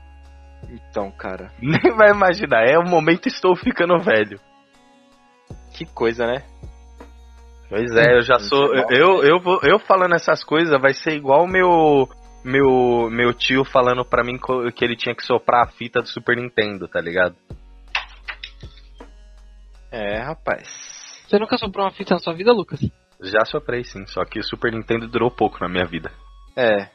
[0.70, 1.50] Então, cara.
[1.60, 4.38] Nem vai imaginar, é o momento estou ficando velho.
[5.74, 6.44] Que coisa, né?
[7.68, 8.74] Pois é, eu já sou.
[8.90, 12.08] Eu, eu, vou, eu falando essas coisas vai ser igual o meu.
[12.44, 14.36] Meu, meu tio falando pra mim
[14.74, 17.36] que ele tinha que soprar a fita do Super Nintendo, tá ligado?
[19.92, 21.01] É, rapaz.
[21.32, 22.78] Você nunca soprou uma fita na sua vida, Lucas?
[23.22, 26.12] Já soprei sim, só que o Super Nintendo durou pouco na minha vida.
[26.54, 26.90] É.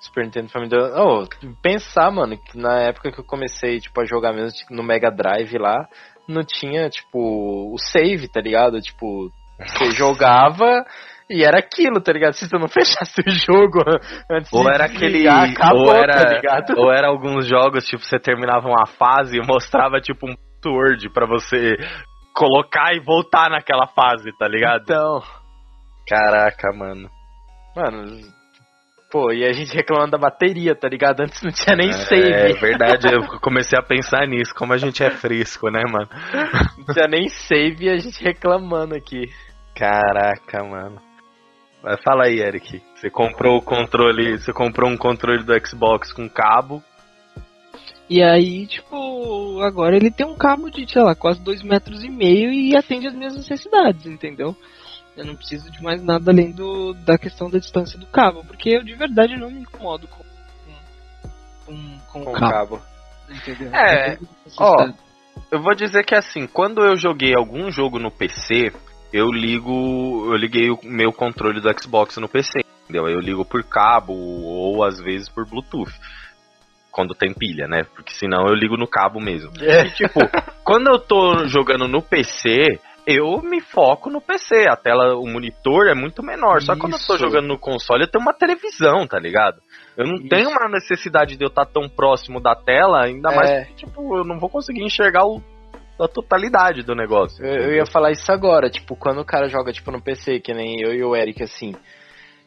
[0.00, 0.80] Super Nintendo foi me deu.
[0.96, 1.24] Oh,
[1.62, 5.08] pensar, mano, que na época que eu comecei, tipo, a jogar mesmo tipo, no Mega
[5.08, 5.86] Drive lá,
[6.28, 8.80] não tinha, tipo, o save, tá ligado?
[8.80, 9.30] Tipo,
[9.60, 10.84] você jogava
[11.30, 12.32] E era aquilo, tá ligado?
[12.32, 13.84] Se tu não fechasse o jogo
[14.28, 15.28] antes Ou de era aquele.
[15.28, 16.74] acabou, ou, era, tá ligado?
[16.76, 20.34] ou era alguns jogos, tipo, você terminava uma fase e mostrava, tipo, um
[20.68, 21.76] Word pra você
[22.36, 24.82] colocar e voltar naquela fase, tá ligado?
[24.82, 25.22] Então,
[26.06, 27.08] Caraca, mano.
[27.74, 28.20] mano,
[29.10, 31.20] pô, e a gente reclamando da bateria, tá ligado?
[31.22, 32.52] Antes não tinha nem É save.
[32.60, 36.08] verdade, eu comecei a pensar nisso, como a gente é fresco, né, mano?
[36.86, 39.24] Não tinha nem save e a gente reclamando aqui.
[39.74, 41.00] Caraca, mano.
[41.82, 42.82] Mas fala aí, Eric.
[42.96, 44.38] Você comprou o controle.
[44.38, 46.82] Você comprou um controle do Xbox com cabo.
[48.08, 52.08] E aí, tipo, agora ele tem um cabo de, sei lá, quase dois metros e
[52.08, 54.56] meio e atende as minhas necessidades, entendeu?
[55.16, 58.70] Eu não preciso de mais nada além do, da questão da distância do cabo, porque
[58.70, 60.22] eu de verdade não me incomodo com,
[61.64, 62.82] com, com, com o cabo, cabo.
[63.28, 63.74] entendeu?
[63.74, 64.28] É, Eu tenho
[64.58, 65.06] ó, necessidade.
[65.50, 68.72] Eu vou dizer que assim, quando eu joguei algum jogo no PC,
[69.12, 70.26] eu ligo.
[70.26, 72.60] Eu liguei o meu controle do Xbox no PC.
[72.84, 73.08] Entendeu?
[73.08, 75.92] Eu ligo por cabo ou às vezes por Bluetooth.
[76.96, 77.84] Quando tem pilha, né?
[77.94, 79.52] Porque senão eu ligo no cabo mesmo.
[79.60, 80.18] E, tipo,
[80.64, 84.66] quando eu tô jogando no PC, eu me foco no PC.
[84.66, 86.62] A tela, o monitor é muito menor.
[86.62, 89.60] Só que quando eu tô jogando no console, eu tenho uma televisão, tá ligado?
[89.94, 90.28] Eu não Isso.
[90.30, 93.58] tenho uma necessidade de eu estar tão próximo da tela, ainda mais É.
[93.66, 95.42] porque, tipo, eu não vou conseguir enxergar o,
[96.00, 97.44] a totalidade do negócio.
[97.44, 100.54] Eu, eu ia falar isso agora, tipo, quando o cara joga, tipo, no PC, que
[100.54, 101.74] nem eu e o Eric, assim.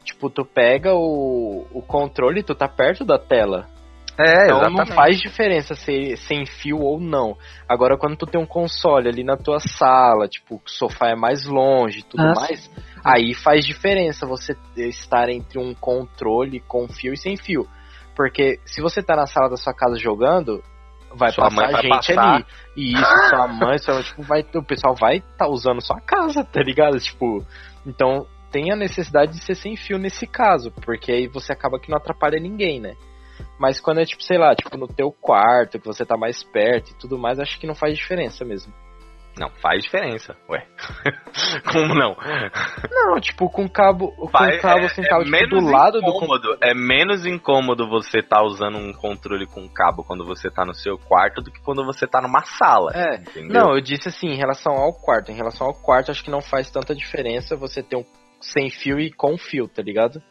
[0.03, 3.67] Tipo, tu pega o, o controle e tu tá perto da tela.
[4.19, 7.37] É, então não faz diferença se sem fio ou não.
[7.67, 11.45] Agora, quando tu tem um console ali na tua sala, tipo, o sofá é mais
[11.45, 12.69] longe e tudo Ah, mais,
[13.03, 17.65] aí faz diferença você estar entre um controle com fio e sem fio.
[18.13, 20.61] Porque se você tá na sala da sua casa jogando,
[21.15, 22.35] vai Sua passar vai gente passar.
[22.35, 22.45] ali.
[22.75, 26.61] E isso, sua mãe, sua, tipo, vai, o pessoal vai tá usando sua casa, tá
[26.61, 26.99] ligado?
[26.99, 27.45] Tipo,
[27.85, 31.89] então tem a necessidade de ser sem fio nesse caso, porque aí você acaba que
[31.89, 32.95] não atrapalha ninguém, né?
[33.59, 36.91] Mas quando é tipo, sei lá, tipo no teu quarto, que você tá mais perto
[36.91, 38.73] e tudo mais, acho que não faz diferença mesmo.
[39.37, 40.35] Não, faz diferença.
[40.49, 40.65] Ué.
[41.71, 42.15] Como não?
[42.91, 46.01] Não, tipo, com cabo, com Faz- cabo é- sem é cabo, tipo, menos do lado
[46.01, 50.65] do incômodo, É menos incômodo você tá usando um controle com cabo quando você tá
[50.65, 52.91] no seu quarto do que quando você tá numa sala.
[52.93, 53.61] É, entendeu?
[53.61, 55.31] Não, eu disse assim, em relação ao quarto.
[55.31, 58.03] Em relação ao quarto, acho que não faz tanta diferença você ter um
[58.41, 60.21] sem fio e com fio, tá ligado?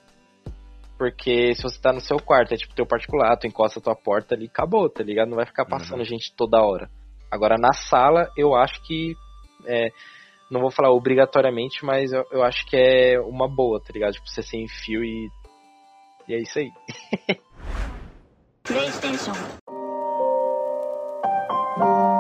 [0.99, 3.95] Porque se você tá no seu quarto, é tipo teu particular, tu encosta a tua
[3.95, 5.29] porta ali, acabou, tá ligado?
[5.29, 6.91] Não vai ficar passando gente toda hora.
[7.31, 9.15] Agora na sala, eu acho que.
[9.65, 9.89] É,
[10.51, 14.15] não vou falar obrigatoriamente, mas eu, eu acho que é uma boa, tá ligado?
[14.15, 15.29] Tipo, você sem fio e.
[16.27, 16.71] E é isso aí.
[21.79, 22.18] プ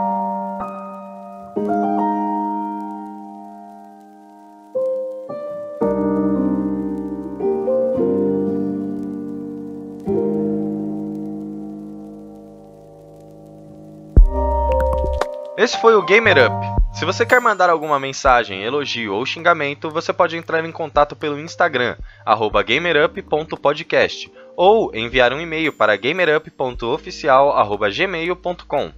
[15.59, 16.55] Esse foi o Gamer Up.
[16.97, 21.37] Se você quer mandar alguma mensagem, elogio ou xingamento, você pode entrar em contato pelo
[21.37, 21.97] Instagram,
[22.65, 28.93] gamerup.podcast, ou enviar um e-mail para gamerup.oficial.gmail.com.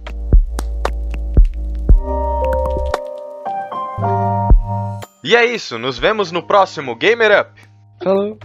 [5.23, 7.59] E é isso, nos vemos no próximo Gamer Up!
[8.03, 8.37] Falou.